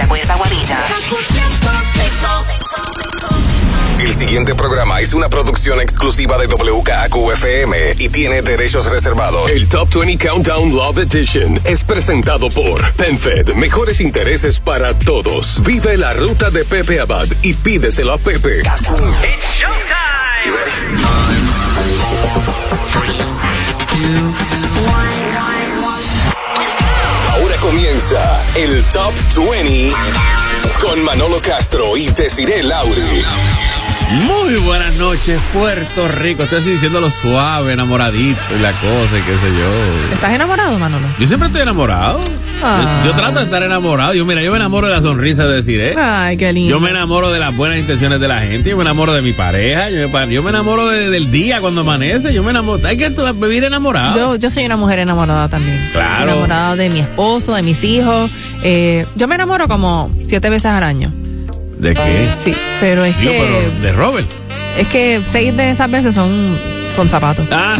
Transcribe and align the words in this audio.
Mayagüez 0.00 0.30
Aguadilla. 0.30 0.78
El 3.98 4.12
siguiente 4.14 4.54
programa 4.54 5.00
es 5.00 5.12
una 5.12 5.28
producción 5.28 5.78
exclusiva 5.78 6.38
de 6.38 6.46
WKQFM 6.46 7.96
y 7.98 8.08
tiene 8.08 8.40
derechos 8.40 8.90
reservados. 8.90 9.50
El 9.50 9.68
Top 9.68 9.94
20 9.94 10.26
Countdown 10.26 10.74
Love 10.74 11.00
Edition 11.00 11.60
es 11.64 11.84
presentado 11.84 12.48
por 12.48 12.80
PenFed. 12.94 13.52
Mejores 13.56 14.00
intereses 14.00 14.58
para 14.58 14.94
todos. 14.94 15.60
Vive 15.66 15.98
la 15.98 16.14
ruta 16.14 16.50
de 16.50 16.64
Pepe 16.64 17.00
Abad 17.00 17.28
y 17.42 17.52
pídeselo 17.52 18.14
a 18.14 18.18
Pepe. 18.18 18.62
Ahora 20.46 22.59
el 28.56 28.84
Top 28.86 29.12
20 29.36 29.94
con 30.80 31.02
Manolo 31.04 31.40
Castro 31.40 31.96
y 31.96 32.08
Desiree 32.08 32.62
Lauri. 32.62 33.22
Muy 34.10 34.56
buenas 34.66 34.96
noches, 34.96 35.40
Puerto 35.52 36.08
Rico. 36.08 36.42
Estoy 36.42 36.58
así 36.58 36.70
diciéndolo 36.70 37.08
suave, 37.10 37.72
enamoradito 37.74 38.40
y 38.58 38.60
la 38.60 38.72
cosa 38.72 39.16
y 39.16 39.22
qué 39.22 39.34
sé 39.34 39.56
yo. 39.56 40.12
¿Estás 40.14 40.32
enamorado, 40.34 40.76
Manolo? 40.80 41.06
Yo 41.18 41.26
siempre 41.28 41.46
estoy 41.46 41.62
enamorado. 41.62 42.20
Ah. 42.62 43.02
Yo, 43.04 43.10
yo 43.12 43.16
trato 43.16 43.38
de 43.38 43.44
estar 43.44 43.62
enamorado. 43.62 44.12
Yo, 44.12 44.26
mira, 44.26 44.42
yo 44.42 44.50
me 44.50 44.56
enamoro 44.56 44.88
de 44.88 44.94
la 44.94 45.00
sonrisa 45.00 45.44
de 45.46 45.54
Desiree. 45.56 45.94
Ay, 45.96 46.36
qué 46.36 46.52
lindo. 46.52 46.70
Yo 46.70 46.80
me 46.80 46.90
enamoro 46.90 47.30
de 47.30 47.38
las 47.38 47.56
buenas 47.56 47.78
intenciones 47.78 48.18
de 48.20 48.26
la 48.26 48.40
gente. 48.40 48.70
Yo 48.70 48.76
me 48.76 48.82
enamoro 48.82 49.12
de 49.12 49.22
mi 49.22 49.32
pareja. 49.32 49.88
Yo 49.90 50.08
me, 50.08 50.34
yo 50.34 50.42
me 50.42 50.50
enamoro 50.50 50.88
de- 50.88 51.08
del 51.08 51.30
día 51.30 51.60
cuando 51.60 51.82
amanece. 51.82 52.34
Yo 52.34 52.42
me 52.42 52.50
enamoro. 52.50 52.84
Hay 52.88 52.96
que 52.96 53.10
vivir 53.10 53.62
enamorado. 53.62 54.16
Yo, 54.16 54.34
yo 54.36 54.50
soy 54.50 54.64
una 54.66 54.76
mujer 54.76 54.98
enamorada 54.98 55.48
también. 55.48 55.78
Claro. 55.92 56.32
Enamorada 56.32 56.74
de 56.74 56.90
mi 56.90 56.98
esposo, 56.98 57.54
de 57.54 57.62
mis 57.62 57.82
hijos. 57.84 58.28
Eh, 58.64 59.06
yo 59.14 59.28
me 59.28 59.36
enamoro 59.36 59.68
como 59.68 60.10
siete 60.26 60.50
veces 60.50 60.66
al 60.66 60.82
año. 60.82 61.12
¿De 61.80 61.94
qué? 61.94 62.28
Sí, 62.44 62.54
pero 62.80 63.04
es 63.04 63.18
Digo, 63.20 63.32
que 63.32 63.38
pero 63.38 63.80
de 63.80 63.92
Robert. 63.92 64.28
es 64.78 64.86
que 64.88 65.20
seis 65.24 65.56
de 65.56 65.70
esas 65.70 65.90
veces 65.90 66.14
son 66.14 66.58
con 67.00 67.08
zapatos. 67.08 67.48
Ah, 67.50 67.78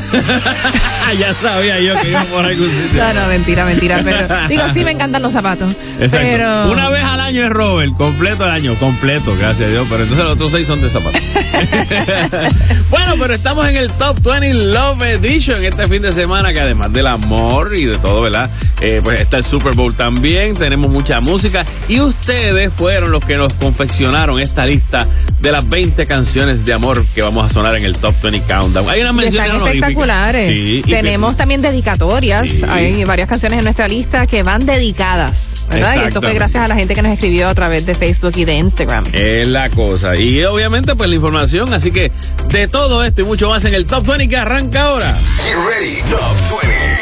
ya 1.19 1.35
sabía 1.35 1.79
yo 1.79 1.95
que 2.01 2.09
iba 2.09 2.25
por 2.25 2.43
algún 2.43 2.71
sitio. 2.71 3.05
No, 3.05 3.13
no, 3.13 3.27
mentira, 3.27 3.67
mentira. 3.67 4.01
Pero 4.03 4.27
digo, 4.49 4.63
sí 4.73 4.83
me 4.83 4.93
encantan 4.93 5.21
los 5.21 5.35
zapatos. 5.35 5.75
Exacto. 6.01 6.27
Pero 6.27 6.71
Una 6.73 6.89
vez 6.89 7.05
al 7.05 7.21
año 7.21 7.43
es 7.45 7.51
Robert, 7.51 7.95
completo 7.99 8.47
el 8.47 8.51
año, 8.51 8.75
completo, 8.77 9.37
gracias 9.39 9.69
a 9.69 9.73
Dios. 9.73 9.87
Pero 9.91 10.05
entonces 10.05 10.25
los 10.25 10.35
otros 10.37 10.53
seis 10.53 10.67
son 10.67 10.81
de 10.81 10.89
zapatos. 10.89 11.21
bueno, 12.91 13.17
pero 13.19 13.35
estamos 13.35 13.69
en 13.69 13.77
el 13.77 13.93
Top 13.93 14.23
20 14.23 14.55
Love 14.55 15.03
Edition 15.03 15.63
este 15.67 15.87
fin 15.87 16.01
de 16.01 16.13
semana, 16.13 16.55
que 16.55 16.61
además 16.61 16.91
del 16.91 17.07
amor 17.07 17.77
y 17.77 17.85
de 17.85 17.99
todo, 17.99 18.23
¿verdad? 18.23 18.49
Eh, 18.81 19.03
pues 19.05 19.21
está 19.21 19.37
el 19.37 19.45
Super 19.45 19.75
Bowl 19.75 19.95
también, 19.95 20.55
tenemos 20.55 20.91
mucha 20.91 21.21
música. 21.21 21.67
Y 21.91 22.01
ustedes 22.01 22.73
fueron 22.73 23.11
los 23.11 23.23
que 23.23 23.37
nos 23.37 23.53
confeccionaron 23.53 24.41
esta 24.41 24.65
lista 24.65 25.07
de 25.43 25.53
las 25.53 25.69
20 25.69 26.07
canciones 26.07 26.65
de 26.65 26.73
amor 26.73 27.05
que 27.15 27.21
vamos 27.21 27.45
a 27.45 27.53
sonar 27.53 27.77
en 27.77 27.85
el 27.85 27.99
Top 27.99 28.15
20 28.23 28.41
Countdown. 28.47 28.89
Hay 28.89 29.03
unas 29.03 29.10
están 29.19 29.57
espectaculares. 29.57 30.49
Sí, 30.49 30.83
Tenemos 30.89 31.37
también 31.37 31.63
dedicatorias. 31.63 32.49
Sí. 32.51 32.63
Hay 32.69 33.05
varias 33.05 33.29
canciones 33.29 33.59
en 33.59 33.65
nuestra 33.65 33.89
lista 33.89 34.27
que 34.27 34.43
van 34.43 34.65
dedicadas. 34.65 35.51
¿verdad? 35.71 36.03
Y 36.03 36.09
esto 36.09 36.21
fue 36.21 36.35
gracias 36.35 36.65
a 36.65 36.69
la 36.69 36.75
gente 36.75 36.95
que 36.95 37.03
nos 37.03 37.13
escribió 37.13 37.49
a 37.49 37.55
través 37.55 37.87
de 37.87 37.95
Facebook 37.95 38.33
y 38.37 38.45
de 38.45 38.55
Instagram. 38.55 39.05
Es 39.13 39.47
la 39.49 39.71
cosa. 39.71 40.17
Y 40.17 40.43
obviamente, 40.45 40.95
pues 40.95 41.09
la 41.09 41.17
información. 41.17 41.73
Así 41.73 41.91
que 41.91 42.11
de 42.49 42.69
todo 42.69 43.05
esto 43.05 43.23
y 43.23 43.25
mucho 43.25 43.49
más 43.49 43.65
en 43.65 43.75
el 43.75 43.87
Top 43.87 44.07
20 44.07 44.29
que 44.29 44.37
arranca 44.37 44.83
ahora. 44.83 45.15
Get 45.15 45.55
ready, 45.55 46.03
Top 46.11 46.37
20. 46.63 47.01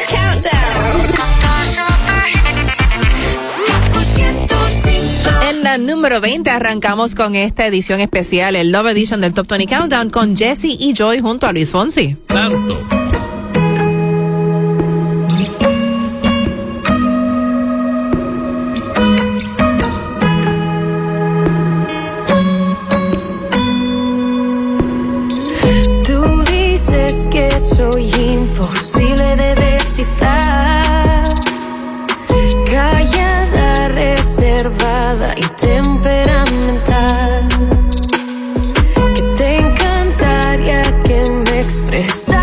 En 1.59 1.88
la 5.63 5.77
número 5.77 6.21
20 6.21 6.49
arrancamos 6.49 7.15
con 7.15 7.35
esta 7.35 7.65
edición 7.65 7.99
especial, 7.99 8.55
el 8.55 8.71
Love 8.71 8.87
Edition 8.87 9.21
del 9.21 9.33
Top 9.33 9.47
20 9.47 9.73
Countdown 9.73 10.09
con 10.09 10.35
Jesse 10.35 10.65
y 10.65 10.93
Joy 10.93 11.19
junto 11.19 11.47
a 11.47 11.53
Luis 11.53 11.71
Fonsi. 11.71 12.15
Tanto. 12.27 12.77
Tú 26.05 26.43
dices 26.51 27.27
que 27.31 27.49
soy 27.59 28.11
imposible 28.13 29.35
de 29.35 29.55
descifrar. 29.55 31.23
Callada, 32.69 33.28
y 35.09 35.41
temperamental. 35.59 37.47
Que 39.15 39.21
te 39.35 39.57
encantaría 39.57 40.83
que 41.03 41.31
me 41.31 41.61
expresara 41.61 42.38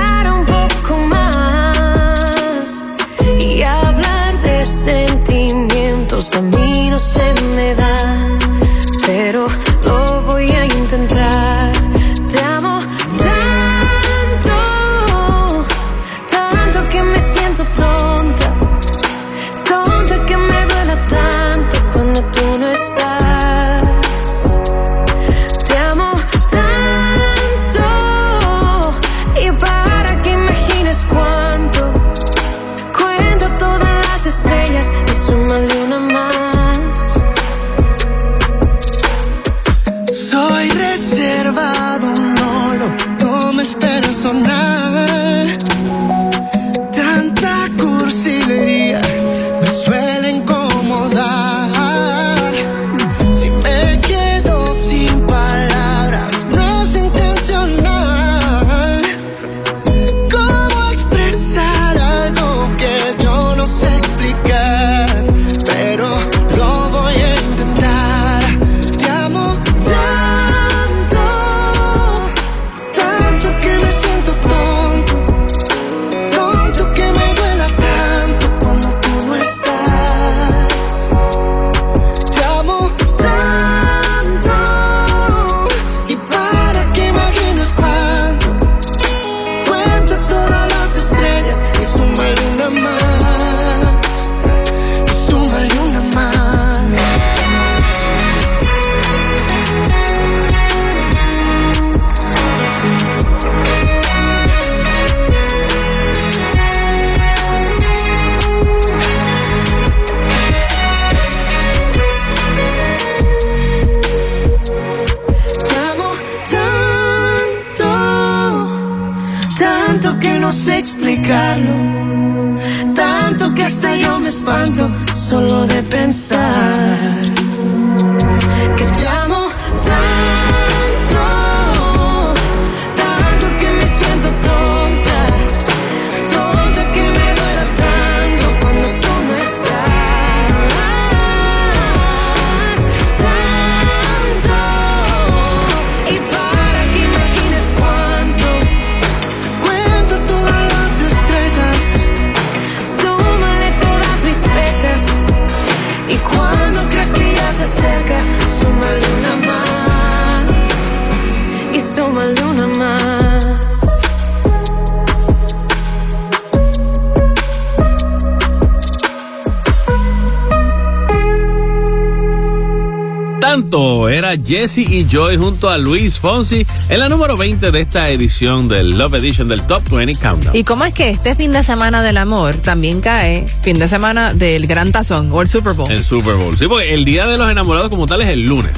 Jesse 174.46 174.78
y 174.78 175.06
Joy 175.08 175.36
junto 175.36 175.68
a 175.68 175.76
Luis 175.76 176.20
Fonsi 176.20 176.64
en 176.88 177.00
la 177.00 177.08
número 177.08 177.36
20 177.36 177.72
de 177.72 177.80
esta 177.80 178.10
edición 178.10 178.68
del 178.68 178.96
Love 178.96 179.14
Edition 179.14 179.48
del 179.48 179.62
Top 179.66 179.88
20 179.90 180.20
Countdown. 180.20 180.56
¿Y 180.56 180.62
cómo 180.62 180.84
es 180.84 180.94
que 180.94 181.10
este 181.10 181.34
fin 181.34 181.52
de 181.52 181.64
semana 181.64 182.02
del 182.02 182.16
amor 182.16 182.54
también 182.56 183.00
cae 183.00 183.44
fin 183.62 183.78
de 183.78 183.88
semana 183.88 184.34
del 184.34 184.66
Gran 184.66 184.92
Tazón 184.92 185.30
o 185.32 185.42
el 185.42 185.48
Super 185.48 185.72
Bowl? 185.72 185.90
El 185.90 186.04
Super 186.04 186.34
Bowl. 186.34 186.56
Sí, 186.56 186.68
porque 186.68 186.94
el 186.94 187.04
Día 187.04 187.26
de 187.26 187.36
los 187.36 187.50
Enamorados 187.50 187.88
como 187.88 188.06
tal 188.06 188.22
es 188.22 188.28
el 188.28 188.42
lunes. 188.42 188.72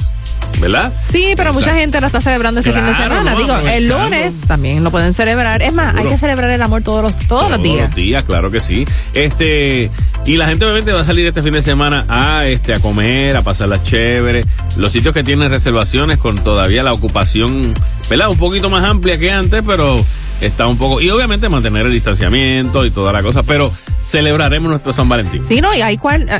¿Verdad? 0.59 0.91
Sí, 1.09 1.33
pero 1.37 1.53
mucha 1.53 1.73
gente 1.73 2.01
lo 2.01 2.07
está 2.07 2.19
celebrando 2.19 2.59
este 2.59 2.73
fin 2.73 2.85
de 2.85 2.93
semana. 2.93 3.31
no, 3.31 3.37
Digo, 3.37 3.55
el 3.69 3.87
lunes 3.87 4.33
también 4.45 4.83
lo 4.83 4.91
pueden 4.91 5.13
celebrar. 5.13 5.61
Es 5.61 5.73
más, 5.73 5.95
hay 5.95 6.07
que 6.07 6.17
celebrar 6.17 6.49
el 6.49 6.61
amor 6.61 6.81
todos 6.81 7.01
los, 7.01 7.17
todos, 7.27 7.49
los 7.51 7.61
días. 7.61 7.77
Todos 7.77 7.89
los 7.89 7.95
días, 7.95 8.23
claro 8.25 8.51
que 8.51 8.59
sí. 8.59 8.85
Este, 9.13 9.89
y 10.25 10.35
la 10.35 10.47
gente 10.47 10.65
obviamente 10.65 10.91
va 10.91 11.01
a 11.01 11.05
salir 11.05 11.25
este 11.27 11.41
fin 11.43 11.53
de 11.53 11.63
semana 11.63 12.05
a 12.09 12.45
este 12.45 12.73
a 12.73 12.79
comer, 12.79 13.37
a 13.37 13.41
pasarla 13.41 13.81
chévere. 13.81 14.43
Los 14.77 14.91
sitios 14.91 15.13
que 15.13 15.23
tienen 15.23 15.49
reservaciones 15.49 16.17
con 16.17 16.35
todavía 16.35 16.83
la 16.83 16.91
ocupación, 16.93 17.73
¿verdad? 18.09 18.29
Un 18.29 18.37
poquito 18.37 18.69
más 18.69 18.83
amplia 18.85 19.17
que 19.17 19.31
antes, 19.31 19.61
pero 19.65 20.03
está 20.41 20.67
un 20.67 20.77
poco 20.77 21.01
y 21.01 21.09
obviamente 21.09 21.49
mantener 21.49 21.85
el 21.85 21.91
distanciamiento 21.91 22.85
y 22.85 22.91
toda 22.91 23.11
la 23.11 23.21
cosa, 23.21 23.43
pero 23.43 23.71
celebraremos 24.03 24.69
nuestro 24.69 24.93
San 24.93 25.09
Valentín. 25.09 25.43
Sí, 25.47 25.59
no, 25.61 25.73
y 25.75 25.81
hay 25.81 25.97
cual. 25.97 26.27
eh, 26.29 26.39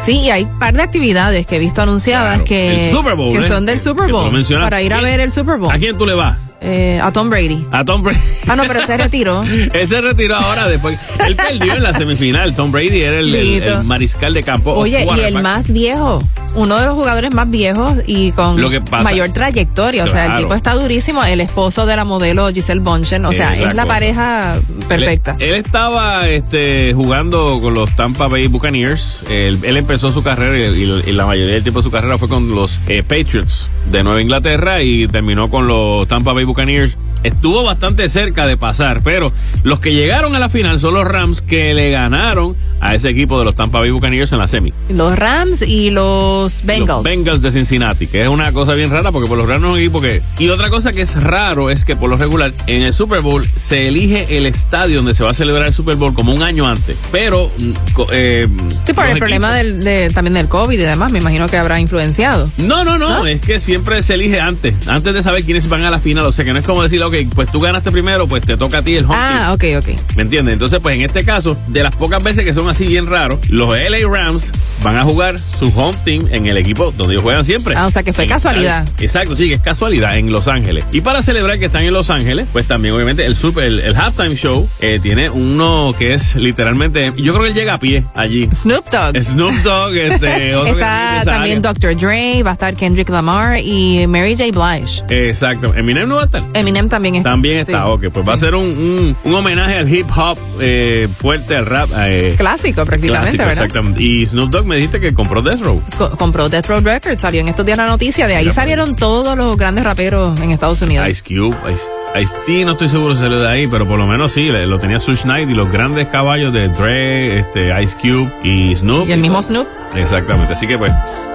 Sí, 0.00 0.12
y 0.20 0.30
hay 0.30 0.44
un 0.44 0.58
par 0.60 0.74
de 0.74 0.82
actividades 0.82 1.44
que 1.44 1.56
he 1.56 1.58
visto 1.58 1.82
anunciadas 1.82 2.34
Claro. 2.34 2.44
que, 2.44 2.88
El 2.88 2.96
Super 2.96 3.14
Bowl, 3.16 3.32
que 3.38 3.44
¿eh? 3.44 3.48
son 3.48 3.66
del 3.66 3.80
Super 3.80 4.10
Bowl. 4.12 4.30
Para 4.60 4.80
ir 4.80 4.94
a 4.94 5.00
ver 5.00 5.18
el 5.18 5.32
Super 5.32 5.58
Bowl. 5.58 5.72
¿A 5.72 5.78
quién 5.78 5.98
tú 5.98 6.06
le 6.06 6.14
vas? 6.14 6.38
Eh, 6.60 7.00
a 7.02 7.10
Tom 7.12 7.28
Brady. 7.30 7.66
A 7.72 7.84
Tom 7.84 8.02
Brady. 8.02 8.18
Ah, 8.46 8.54
no, 8.56 8.62
pero 8.68 8.84
se 8.86 8.96
retiró. 8.96 9.42
Él 9.72 9.88
se 9.88 10.00
retiró 10.00 10.36
ahora 10.36 10.68
después. 10.68 10.98
Él 11.26 11.34
perdió 11.34 11.74
en 11.74 11.82
la 11.82 11.92
semifinal. 11.94 12.54
Tom 12.54 12.70
Brady 12.70 13.00
era 13.02 13.18
el, 13.18 13.34
el- 13.34 13.44
Bendito. 13.60 13.78
el 13.80 13.84
mariscal 13.84 14.34
de 14.34 14.42
campo. 14.44 14.72
Oye, 14.72 15.04
y 15.16 15.20
el 15.20 15.34
más 15.42 15.70
viejo. 15.72 16.22
Uno 16.58 16.76
de 16.78 16.86
los 16.86 16.94
jugadores 16.94 17.32
más 17.32 17.48
viejos 17.50 17.98
y 18.06 18.32
con 18.32 18.60
Lo 18.60 18.68
que 18.70 18.80
pasa- 18.80 19.02
mayor 19.04 19.28
trayectoria. 19.30 20.04
O 20.04 20.08
sea, 20.08 20.26
el 20.26 20.42
tipo 20.42 20.54
está 20.54 20.74
durísimo. 20.74 21.24
El 21.24 21.40
esposo 21.40 21.86
de 21.86 21.96
la 21.96 22.04
modelo 22.04 22.48
Giselle 22.52 22.80
Bonchen. 22.80 23.24
O 23.24 23.32
sea, 23.32 23.54
Es 23.54 23.60
la 23.62 23.68
es 23.68 23.74
la 23.74 23.86
pareja 23.86 24.54
perfecta. 24.88 25.36
Él, 25.38 25.50
él 25.50 25.54
estaba 25.54 26.28
este, 26.28 26.92
jugando 26.94 27.58
con 27.60 27.74
los 27.74 27.94
Tampa 27.96 28.26
Bay 28.28 28.46
Buccaneers. 28.48 29.24
Él, 29.30 29.58
él 29.62 29.76
empezó 29.76 30.10
su 30.12 30.22
carrera 30.22 30.56
y, 30.76 30.82
y 31.06 31.12
la 31.12 31.26
mayoría 31.26 31.54
del 31.54 31.62
tiempo 31.62 31.80
de 31.80 31.84
su 31.84 31.90
carrera 31.90 32.18
fue 32.18 32.28
con 32.28 32.54
los 32.54 32.80
eh, 32.88 33.02
Patriots 33.02 33.68
de 33.90 34.02
Nueva 34.02 34.20
Inglaterra 34.20 34.82
y 34.82 35.06
terminó 35.08 35.48
con 35.50 35.66
los 35.68 36.06
Tampa 36.08 36.32
Bay 36.32 36.44
Buccaneers. 36.44 36.98
Estuvo 37.22 37.64
bastante 37.64 38.08
cerca 38.08 38.46
de 38.46 38.56
pasar, 38.56 39.02
pero 39.02 39.32
los 39.64 39.80
que 39.80 39.92
llegaron 39.92 40.36
a 40.36 40.38
la 40.38 40.48
final 40.48 40.78
son 40.78 40.94
los 40.94 41.04
Rams 41.04 41.42
que 41.42 41.74
le 41.74 41.90
ganaron 41.90 42.54
a 42.80 42.94
ese 42.94 43.08
equipo 43.08 43.38
de 43.38 43.44
los 43.44 43.54
Tampa 43.54 43.80
Bay 43.80 43.90
Buccaneers 43.90 44.32
en 44.32 44.38
la 44.38 44.46
semi. 44.46 44.72
Los 44.88 45.16
Rams 45.18 45.62
y 45.62 45.90
los 45.90 46.62
Bengals. 46.64 46.88
Los 46.88 47.02
Bengals 47.02 47.42
de 47.42 47.50
Cincinnati, 47.50 48.06
que 48.06 48.22
es 48.22 48.28
una 48.28 48.52
cosa 48.52 48.74
bien 48.74 48.90
rara 48.90 49.10
porque 49.12 49.28
por 49.28 49.36
los 49.38 49.48
Rams 49.48 49.60
no 49.62 49.68
es 49.68 49.72
un 49.74 49.78
equipo 49.80 50.00
que... 50.00 50.22
Y 50.38 50.48
otra 50.48 50.70
cosa 50.70 50.92
que 50.92 51.02
es 51.02 51.14
raro 51.22 51.70
es 51.70 51.84
que 51.84 51.96
por 51.96 52.08
lo 52.10 52.16
regular 52.16 52.52
en 52.66 52.82
el 52.82 52.92
Super 52.92 53.20
Bowl 53.20 53.46
se 53.56 53.88
elige 53.88 54.36
el 54.38 54.46
estadio 54.46 54.96
donde 54.96 55.14
se 55.14 55.24
va 55.24 55.30
a 55.30 55.34
celebrar 55.34 55.66
el 55.66 55.74
Super 55.74 55.96
Bowl 55.96 56.14
como 56.14 56.32
un 56.34 56.42
año 56.42 56.66
antes, 56.66 56.96
pero... 57.12 57.50
mm, 57.58 57.72
eh, 58.12 58.48
Sí, 58.86 58.92
por 58.92 59.06
el 59.06 59.18
problema 59.18 59.54
del, 59.54 59.82
de- 59.82 60.10
también 60.14 60.34
del 60.34 60.48
COVID 60.48 60.74
y 60.78 60.82
demás, 60.82 61.12
me 61.12 61.18
imagino 61.18 61.46
que 61.48 61.56
habrá 61.56 61.80
influenciado. 61.80 62.50
No, 62.58 62.84
no, 62.84 62.98
no, 62.98 63.08
¿No? 63.10 63.26
es 63.26 63.40
que 63.40 63.60
siempre 63.60 64.02
se 64.02 64.14
elige 64.14 64.40
antes, 64.40 64.74
antes 64.88 65.12
de 65.14 65.22
saber 65.22 65.44
quiénes 65.44 65.68
van 65.68 65.84
a 65.84 65.90
la 65.90 65.98
final, 65.98 66.24
o 66.26 66.32
sea 66.32 66.44
que 66.44 66.52
no 66.52 66.58
es 66.58 66.64
como 66.64 66.82
decir, 66.82 67.02
ok, 67.02 67.14
pues 67.34 67.50
tú 67.50 67.60
ganaste 67.60 67.90
primero, 67.90 68.26
pues 68.26 68.42
te 68.42 68.56
toca 68.56 68.78
a 68.78 68.82
ti 68.82 68.96
el 68.96 69.04
home 69.04 69.14
Ah, 69.18 69.56
team. 69.58 69.78
ok, 69.78 69.84
ok. 69.84 70.16
¿Me 70.16 70.22
entiendes? 70.22 70.52
Entonces, 70.54 70.78
pues 70.80 70.96
en 70.96 71.02
este 71.02 71.24
caso, 71.24 71.56
de 71.68 71.82
las 71.82 71.94
pocas 71.94 72.22
veces 72.22 72.44
que 72.44 72.54
son 72.54 72.67
así 72.68 72.86
bien 72.86 73.06
raros, 73.06 73.38
los 73.50 73.74
LA 73.74 74.08
Rams 74.10 74.52
van 74.82 74.96
a 74.96 75.02
jugar 75.04 75.38
su 75.38 75.72
home 75.76 75.96
team 76.04 76.26
en 76.30 76.46
el 76.46 76.56
equipo 76.56 76.92
donde 76.92 77.14
ellos 77.14 77.22
juegan 77.24 77.44
siempre. 77.44 77.74
Ah, 77.76 77.86
o 77.86 77.90
sea 77.90 78.02
que 78.02 78.12
fue 78.12 78.24
En- 78.24 78.30
casualidad. 78.30 78.86
Exacto, 79.00 79.34
sí, 79.36 79.48
que 79.48 79.54
es 79.54 79.60
casualidad 79.62 80.16
en 80.16 80.30
Los 80.32 80.48
Ángeles. 80.48 80.84
Y 80.92 81.00
para 81.00 81.22
celebrar 81.22 81.58
que 81.58 81.66
están 81.66 81.82
en 81.84 81.92
Los 81.92 82.10
Ángeles, 82.10 82.46
pues 82.52 82.66
también 82.66 82.94
obviamente 82.94 83.24
el 83.26 83.36
super, 83.36 83.64
el, 83.64 83.80
el 83.80 83.96
halftime 83.96 84.34
show 84.36 84.68
eh, 84.80 84.98
tiene 85.02 85.30
uno 85.30 85.94
que 85.98 86.14
es 86.14 86.34
literalmente, 86.36 87.12
yo 87.16 87.32
creo 87.32 87.42
que 87.44 87.48
él 87.50 87.54
llega 87.54 87.74
a 87.74 87.78
pie 87.78 88.04
allí. 88.14 88.48
Snoop 88.54 88.88
Dogg. 88.90 89.22
Snoop 89.22 89.54
Dogg, 89.62 89.94
este, 89.96 90.54
otro 90.56 90.74
Está 90.74 91.22
también 91.24 91.58
área. 91.58 91.72
Dr. 91.72 91.96
Dre, 91.96 92.42
va 92.42 92.50
a 92.50 92.54
estar 92.54 92.76
Kendrick 92.76 93.08
Lamar 93.08 93.58
y 93.58 94.06
Mary 94.06 94.36
J. 94.36 94.44
Blige. 94.52 95.02
Exacto. 95.28 95.74
Eminem 95.74 96.08
no 96.08 96.16
va 96.16 96.22
a 96.22 96.24
estar. 96.26 96.42
Eminem 96.54 96.88
también 96.88 97.16
está. 97.16 97.30
También 97.30 97.56
está, 97.58 97.84
Sí. 97.84 97.90
ok. 97.90 98.04
Pues 98.12 98.28
va 98.28 98.32
a 98.34 98.36
ser 98.36 98.54
un, 98.54 98.64
un, 98.64 99.16
un 99.24 99.34
homenaje 99.34 99.76
al 99.78 99.92
hip 99.92 100.06
hop 100.16 100.38
eh, 100.60 101.08
fuerte, 101.18 101.56
al 101.56 101.66
rap. 101.66 101.88
eh, 101.98 102.34
Clásico 102.36 102.57
prácticamente, 102.62 103.08
clásico, 103.08 103.38
¿verdad? 103.38 103.52
exactamente. 103.64 104.02
Y 104.02 104.26
Snoop 104.26 104.50
Dogg 104.50 104.66
me 104.66 104.76
dijiste 104.76 105.00
que 105.00 105.14
compró 105.14 105.42
Death 105.42 105.60
Row. 105.60 105.82
Co- 105.96 106.16
compró 106.16 106.48
Death 106.48 106.66
Row 106.66 106.80
Records, 106.80 107.20
salió 107.20 107.40
en 107.40 107.48
estos 107.48 107.64
días 107.64 107.78
la 107.78 107.86
noticia, 107.86 108.26
de 108.26 108.36
ahí 108.36 108.44
Mira, 108.44 108.54
salieron 108.54 108.96
todos 108.96 109.36
los 109.36 109.56
grandes 109.56 109.84
raperos 109.84 110.38
en 110.40 110.50
Estados 110.50 110.82
Unidos. 110.82 111.08
Ice 111.08 111.22
Cube, 111.22 111.56
Ice, 111.72 111.84
Ice-T, 112.22 112.64
no 112.64 112.72
estoy 112.72 112.88
seguro 112.88 113.14
si 113.14 113.20
salió 113.20 113.38
de 113.40 113.48
ahí, 113.48 113.66
pero 113.66 113.86
por 113.86 113.98
lo 113.98 114.06
menos 114.06 114.32
sí, 114.32 114.48
lo 114.48 114.78
tenía 114.78 115.00
Suge 115.00 115.22
Knight 115.22 115.48
y 115.50 115.54
los 115.54 115.70
grandes 115.70 116.08
caballos 116.08 116.52
de 116.52 116.68
Dre, 116.68 117.38
este, 117.38 117.82
Ice 117.82 117.96
Cube 118.00 118.30
y 118.44 118.74
Snoop. 118.74 119.08
y 119.08 119.12
el 119.12 119.20
mismo 119.20 119.40
Snoop. 119.42 119.66
Exactamente, 119.94 120.52
así 120.54 120.66
que 120.66 120.76
pues, 120.78 120.92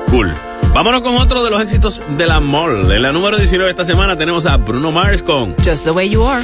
cool. 0.09 0.33
Vámonos 0.73 1.01
con 1.01 1.15
otro 1.17 1.43
de 1.43 1.51
los 1.51 1.61
éxitos 1.61 2.01
de 2.17 2.25
la 2.25 2.39
mall. 2.39 2.91
En 2.91 3.01
la 3.03 3.11
número 3.11 3.37
19 3.37 3.65
de 3.65 3.71
esta 3.71 3.85
semana 3.85 4.17
tenemos 4.17 4.45
a 4.47 4.57
Bruno 4.57 4.91
Mars 4.91 5.21
con 5.21 5.53
Just 5.63 5.83
the 5.83 5.91
way 5.91 6.09
you 6.09 6.25
are. 6.25 6.43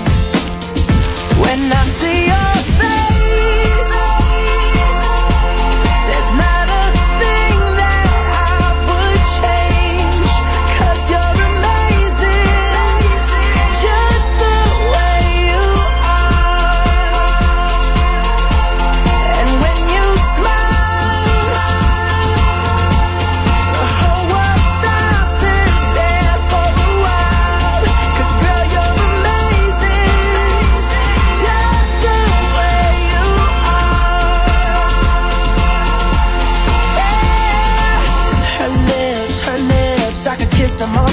when 1.41 1.73
I 1.73 1.83
see 1.83 2.27
your 2.27 2.80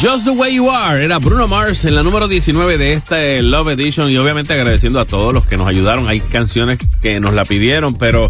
Just 0.00 0.24
the 0.26 0.30
Way 0.30 0.54
You 0.54 0.70
Are 0.70 1.04
era 1.04 1.18
Bruno 1.18 1.48
Mars 1.48 1.84
en 1.84 1.96
la 1.96 2.04
número 2.04 2.28
19 2.28 2.78
de 2.78 2.92
esta 2.92 3.20
eh, 3.20 3.42
Love 3.42 3.70
Edition 3.70 4.08
y 4.08 4.16
obviamente 4.16 4.52
agradeciendo 4.52 5.00
a 5.00 5.06
todos 5.06 5.32
los 5.32 5.44
que 5.44 5.56
nos 5.56 5.66
ayudaron. 5.66 6.06
Hay 6.06 6.20
canciones 6.20 6.78
que 7.02 7.18
nos 7.18 7.34
la 7.34 7.44
pidieron, 7.44 7.94
pero 7.98 8.28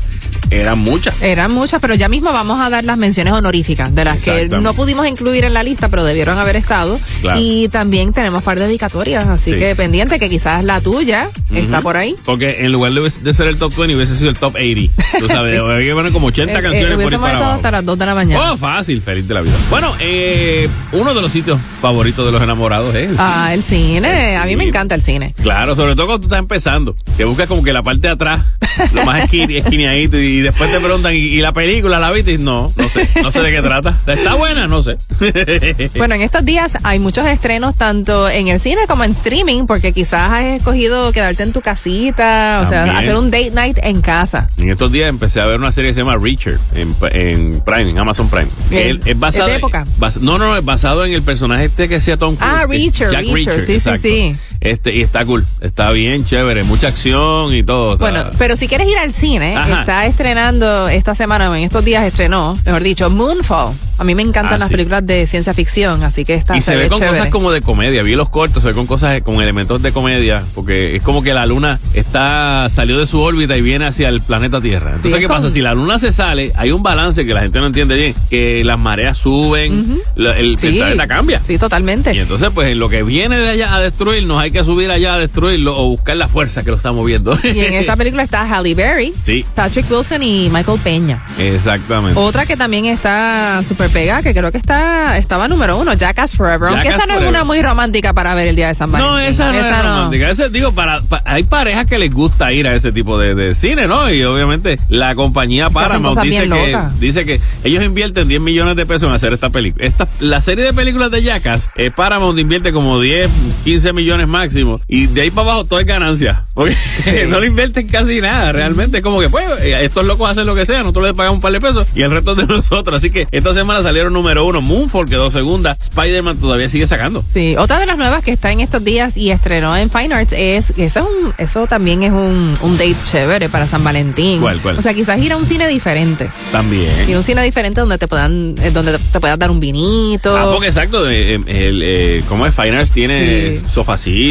eran 0.50 0.78
muchas. 0.78 1.14
Eran 1.20 1.52
muchas, 1.52 1.78
pero 1.82 1.94
ya 1.94 2.08
mismo 2.08 2.32
vamos 2.32 2.62
a 2.62 2.70
dar 2.70 2.84
las 2.84 2.96
menciones 2.96 3.34
honoríficas 3.34 3.94
de 3.94 4.02
las 4.06 4.22
que 4.22 4.48
no 4.48 4.72
pudimos 4.72 5.06
incluir 5.06 5.44
en 5.44 5.52
la 5.52 5.62
lista, 5.62 5.90
pero 5.90 6.04
debieron 6.04 6.38
haber 6.38 6.56
estado. 6.56 6.98
Y 7.36 7.68
también 7.68 8.14
tenemos 8.14 8.42
par 8.42 8.58
de 8.58 8.66
dedicatorias, 8.66 9.26
así 9.26 9.52
que 9.52 9.76
pendiente 9.76 10.18
que 10.18 10.30
quizás 10.30 10.64
la 10.64 10.80
tuya 10.80 11.28
está 11.52 11.82
por 11.82 11.98
ahí. 11.98 12.14
Porque 12.24 12.64
en 12.64 12.72
lugar 12.72 12.92
de, 12.94 13.34
ser 13.34 13.46
el 13.46 13.58
top 13.58 13.76
20 13.76 13.94
hubiese 13.94 14.14
sido 14.14 14.30
el 14.30 14.38
top 14.38 14.54
80. 14.54 15.20
Tú 15.20 15.28
sabes, 15.28 15.60
que 15.84 15.92
poner 15.92 16.12
como 16.12 16.28
80 16.28 16.62
canciones 16.62 16.94
por 16.96 17.12
ahí 17.12 17.20
para 17.20 17.52
hasta 17.52 17.70
las 17.70 17.84
2 17.84 17.98
de 17.98 18.06
la 18.06 18.14
mañana. 18.14 18.52
Oh, 18.52 18.56
fácil, 18.56 19.02
feliz 19.02 19.28
de 19.28 19.34
la 19.34 19.42
vida. 19.42 19.56
Bueno, 19.68 19.94
eh, 20.00 20.66
uno 20.92 21.12
de 21.12 21.20
los 21.20 21.30
sitios 21.30 21.57
favoritos 21.80 22.26
de 22.26 22.32
los 22.32 22.42
enamorados 22.42 22.94
es 22.94 23.10
el 23.10 23.16
Ah, 23.18 23.50
el 23.52 23.62
cine. 23.62 24.36
A 24.36 24.44
mí 24.44 24.56
me 24.56 24.64
encanta 24.64 24.94
el 24.94 25.02
cine. 25.02 25.34
Claro, 25.42 25.74
sobre 25.74 25.94
todo 25.94 26.06
cuando 26.06 26.20
tú 26.20 26.26
estás 26.26 26.38
empezando. 26.38 26.96
Que 27.16 27.24
buscas 27.24 27.46
como 27.46 27.62
que 27.62 27.72
la 27.72 27.82
parte 27.82 28.08
de 28.08 28.10
atrás, 28.10 28.44
lo 28.92 29.04
más 29.04 29.24
esquineadito, 29.32 30.18
y, 30.18 30.40
después 30.40 30.70
te 30.70 30.80
preguntan, 30.80 31.14
¿y, 31.14 31.38
la 31.38 31.52
película 31.52 31.98
la 31.98 32.10
viste? 32.10 32.32
Y 32.32 32.38
no, 32.38 32.70
no 32.76 32.88
sé, 32.88 33.08
no 33.22 33.30
sé 33.30 33.42
de 33.42 33.50
qué 33.50 33.62
trata. 33.62 33.98
¿Está 34.06 34.34
buena? 34.34 34.66
No 34.66 34.82
sé. 34.82 34.96
bueno, 35.96 36.14
en 36.14 36.22
estos 36.22 36.44
días 36.44 36.78
hay 36.82 36.98
muchos 36.98 37.26
estrenos 37.26 37.74
tanto 37.74 38.28
en 38.28 38.48
el 38.48 38.60
cine 38.60 38.82
como 38.86 39.04
en 39.04 39.12
streaming, 39.12 39.66
porque 39.66 39.92
quizás 39.92 40.30
has 40.30 40.44
escogido 40.44 41.12
quedarte 41.12 41.42
en 41.42 41.52
tu 41.52 41.60
casita, 41.60 42.60
o 42.62 42.66
sea, 42.66 42.84
hacer 42.98 43.16
un 43.16 43.30
date 43.30 43.50
night 43.50 43.78
en 43.82 44.00
casa. 44.00 44.48
En 44.56 44.70
estos 44.70 44.92
días 44.92 45.08
empecé 45.08 45.40
a 45.40 45.46
ver 45.46 45.58
una 45.58 45.72
serie 45.72 45.90
que 45.90 45.94
se 45.94 46.00
llama 46.00 46.16
Richard 46.16 46.58
en, 46.74 46.94
en 47.12 47.60
Prime, 47.64 47.90
en 47.90 47.98
Amazon 47.98 48.28
Prime. 48.28 48.48
es 48.70 49.18
basado, 49.18 49.48
de 49.48 49.56
época? 49.56 49.84
no, 50.20 50.38
no, 50.38 50.56
es 50.56 50.64
basado 50.64 51.04
en 51.04 51.12
el 51.12 51.22
personaje 51.22 51.47
este 51.52 51.88
que 51.88 52.00
Tom 52.16 52.36
Cruise. 52.36 52.54
Ah, 52.54 52.66
Richard, 52.68 53.10
Jack 53.10 53.26
Richard, 53.32 53.62
sí, 53.62 53.80
sí, 53.80 53.90
sí. 54.00 54.36
Este, 54.60 54.94
y 54.94 55.02
está 55.02 55.24
cool, 55.24 55.46
está 55.60 55.90
bien 55.92 56.24
chévere, 56.24 56.64
mucha 56.64 56.88
acción 56.88 57.54
y 57.54 57.62
todo. 57.62 57.96
Bueno, 57.98 58.26
pero 58.38 58.56
si 58.56 58.66
quieres 58.66 58.88
ir 58.88 58.98
al 58.98 59.12
cine, 59.12 59.56
está 59.70 60.06
estrenando 60.06 60.88
esta 60.88 61.14
semana, 61.14 61.50
o 61.50 61.54
en 61.54 61.62
estos 61.62 61.84
días 61.84 62.04
estrenó, 62.04 62.56
mejor 62.64 62.82
dicho, 62.82 63.08
Moonfall. 63.10 63.74
A 63.98 64.04
mí 64.04 64.14
me 64.14 64.22
encantan 64.22 64.54
ah, 64.54 64.58
las 64.58 64.70
películas 64.70 65.04
de 65.04 65.26
ciencia 65.26 65.52
ficción, 65.54 66.04
así 66.04 66.24
que 66.24 66.34
está 66.34 66.56
Y 66.56 66.60
se, 66.60 66.76
ve, 66.76 66.88
con 66.88 67.00
cosas 67.00 67.28
como 67.28 67.50
de 67.50 67.60
comedia, 67.60 68.04
vi 68.04 68.14
los 68.14 68.28
cortos, 68.28 68.62
se 68.62 68.68
ve 68.68 68.74
con 68.74 68.86
cosas 68.86 69.20
con 69.22 69.42
elementos 69.42 69.82
de 69.82 69.90
comedia, 69.90 70.44
porque 70.54 70.94
es 70.94 71.02
como 71.02 71.20
que 71.20 71.34
la 71.34 71.46
luna 71.46 71.80
está 71.94 72.68
salió 72.68 72.96
de 72.98 73.08
su 73.08 73.20
órbita 73.20 73.56
y 73.56 73.60
viene 73.60 73.86
hacia 73.86 74.08
el 74.08 74.20
planeta 74.20 74.60
Tierra. 74.60 74.92
Entonces, 74.94 75.18
¿qué 75.18 75.26
pasa? 75.26 75.50
Si 75.50 75.60
la 75.60 75.74
luna 75.74 75.98
se 75.98 76.12
sale, 76.12 76.52
hay 76.54 76.70
un 76.70 76.84
balance 76.84 77.24
que 77.26 77.34
la 77.34 77.40
gente 77.40 77.58
no 77.58 77.66
entiende 77.66 77.96
bien, 77.96 78.14
que 78.30 78.62
las 78.62 78.78
mareas 78.78 79.18
suben, 79.18 79.98
el, 80.14 80.56
planeta 80.56 81.08
cambia. 81.08 81.42
Sí, 81.44 81.58
totalmente. 81.58 82.14
Y 82.14 82.20
entonces, 82.20 82.50
pues 82.54 82.70
en 82.70 82.78
lo 82.78 82.88
que 82.88 83.02
viene 83.02 83.36
de 83.36 83.48
allá 83.50 83.74
a 83.74 83.80
destruirnos, 83.80 84.40
hay 84.40 84.47
que 84.50 84.64
subir 84.64 84.90
allá 84.90 85.14
a 85.14 85.18
destruirlo 85.18 85.76
o 85.76 85.86
buscar 85.86 86.16
la 86.16 86.28
fuerza 86.28 86.62
que 86.62 86.70
lo 86.70 86.76
está 86.76 86.92
moviendo. 86.92 87.38
Y 87.42 87.60
en 87.60 87.74
esta 87.74 87.96
película 87.98 88.22
está 88.22 88.42
Halle 88.42 88.74
Berry, 88.74 89.14
sí. 89.22 89.44
Patrick 89.54 89.90
Wilson 89.90 90.22
y 90.22 90.50
Michael 90.50 90.80
Peña. 90.80 91.22
Exactamente. 91.38 92.18
Otra 92.18 92.46
que 92.46 92.56
también 92.56 92.86
está 92.86 93.62
súper 93.64 93.90
pega, 93.90 94.22
que 94.22 94.34
creo 94.34 94.52
que 94.52 94.58
está 94.58 95.18
estaba 95.18 95.48
número 95.48 95.78
uno, 95.78 95.94
Jackass 95.94 96.34
Forever. 96.34 96.68
aunque 96.70 96.88
esa 96.88 97.06
no 97.06 97.18
es 97.18 97.28
una 97.28 97.44
muy 97.44 97.62
romántica 97.62 98.12
para 98.12 98.34
ver 98.34 98.48
el 98.48 98.56
día 98.56 98.68
de 98.68 98.74
San 98.74 98.90
Valentín. 98.90 99.14
No, 99.14 99.20
esa 99.20 99.52
no 99.52 99.58
es 99.58 99.82
romántica. 99.82 100.30
Ese, 100.30 100.48
digo, 100.50 100.72
para, 100.72 101.02
hay 101.24 101.44
parejas 101.44 101.86
que 101.86 101.98
les 101.98 102.12
gusta 102.12 102.52
ir 102.52 102.66
a 102.66 102.74
ese 102.74 102.92
tipo 102.92 103.18
de, 103.18 103.54
cine, 103.54 103.86
¿no? 103.86 104.12
Y 104.12 104.22
obviamente 104.24 104.78
la 104.88 105.14
compañía 105.14 105.70
Paramount 105.70 106.20
dice 106.20 106.48
que, 106.48 106.78
dice 106.98 107.24
que 107.24 107.40
ellos 107.64 107.84
invierten 107.84 108.28
10 108.28 108.40
millones 108.40 108.76
de 108.76 108.86
pesos 108.86 109.08
en 109.08 109.14
hacer 109.14 109.32
esta 109.32 109.50
película. 109.50 109.84
Esta, 109.84 110.08
la 110.20 110.40
serie 110.40 110.64
de 110.64 110.72
películas 110.72 111.10
de 111.10 111.22
Jackass, 111.22 111.70
eh, 111.76 111.90
Paramount 111.90 112.38
invierte 112.38 112.72
como 112.72 113.00
10, 113.00 113.30
15 113.64 113.92
millones 113.92 114.28
máximo. 114.38 114.80
Y 114.88 115.06
de 115.06 115.22
ahí 115.22 115.30
para 115.30 115.50
abajo 115.50 115.64
todo 115.64 115.80
es 115.80 115.86
ganancia. 115.86 116.44
Porque 116.54 116.76
no 117.28 117.40
le 117.40 117.48
invierten 117.48 117.86
casi 117.88 118.20
nada, 118.20 118.52
realmente. 118.52 118.98
Es 118.98 119.02
como 119.02 119.20
que, 119.20 119.28
pues, 119.28 119.44
eh, 119.60 119.84
estos 119.84 120.04
locos 120.04 120.30
hacen 120.30 120.46
lo 120.46 120.54
que 120.54 120.66
sea, 120.66 120.80
nosotros 120.80 121.06
les 121.06 121.14
pagamos 121.14 121.36
un 121.36 121.40
par 121.40 121.52
de 121.52 121.60
pesos 121.60 121.86
y 121.94 122.02
el 122.02 122.10
resto 122.10 122.34
de 122.34 122.46
nosotros. 122.48 122.96
Así 122.96 123.10
que 123.10 123.26
esta 123.30 123.54
semana 123.54 123.82
salieron 123.82 124.12
número 124.12 124.44
uno, 124.46 124.60
Moonfall 124.60 125.08
quedó 125.08 125.30
segunda, 125.30 125.76
Spider-Man 125.78 126.38
todavía 126.38 126.68
sigue 126.68 126.86
sacando. 126.86 127.24
Sí, 127.32 127.56
otra 127.56 127.78
de 127.78 127.86
las 127.86 127.98
nuevas 127.98 128.22
que 128.22 128.32
está 128.32 128.52
en 128.52 128.60
estos 128.60 128.84
días 128.84 129.16
y 129.16 129.30
estrenó 129.30 129.76
en 129.76 129.90
Fine 129.90 130.14
Arts 130.14 130.32
es, 130.36 130.70
eso, 130.70 131.00
es 131.00 131.06
un, 131.06 131.34
eso 131.38 131.66
también 131.66 132.02
es 132.02 132.12
un, 132.12 132.56
un 132.60 132.78
date 132.78 132.96
chévere 133.04 133.48
para 133.48 133.66
San 133.66 133.82
Valentín. 133.82 134.40
¿Cuál, 134.40 134.60
cuál? 134.60 134.78
O 134.78 134.82
sea, 134.82 134.94
quizás 134.94 135.18
ir 135.20 135.32
a 135.32 135.36
un 135.36 135.46
cine 135.46 135.68
diferente. 135.68 136.30
También. 136.52 136.90
Ir 137.08 137.14
a 137.14 137.18
un 137.18 137.24
cine 137.24 137.42
diferente 137.42 137.80
donde 137.80 137.98
te 137.98 138.08
puedan, 138.08 138.54
eh, 138.62 138.70
donde 138.70 138.98
te, 138.98 139.20
puedas 139.20 139.38
dar 139.38 139.50
un 139.50 139.60
vinito. 139.60 140.36
Ah, 140.36 140.50
porque 140.52 140.68
exacto, 140.68 141.08
eh, 141.08 141.40
el, 141.46 142.24
¿cómo 142.28 142.46
es? 142.46 142.54
Fine 142.54 142.76
Arts 142.76 142.92
tiene 142.92 143.60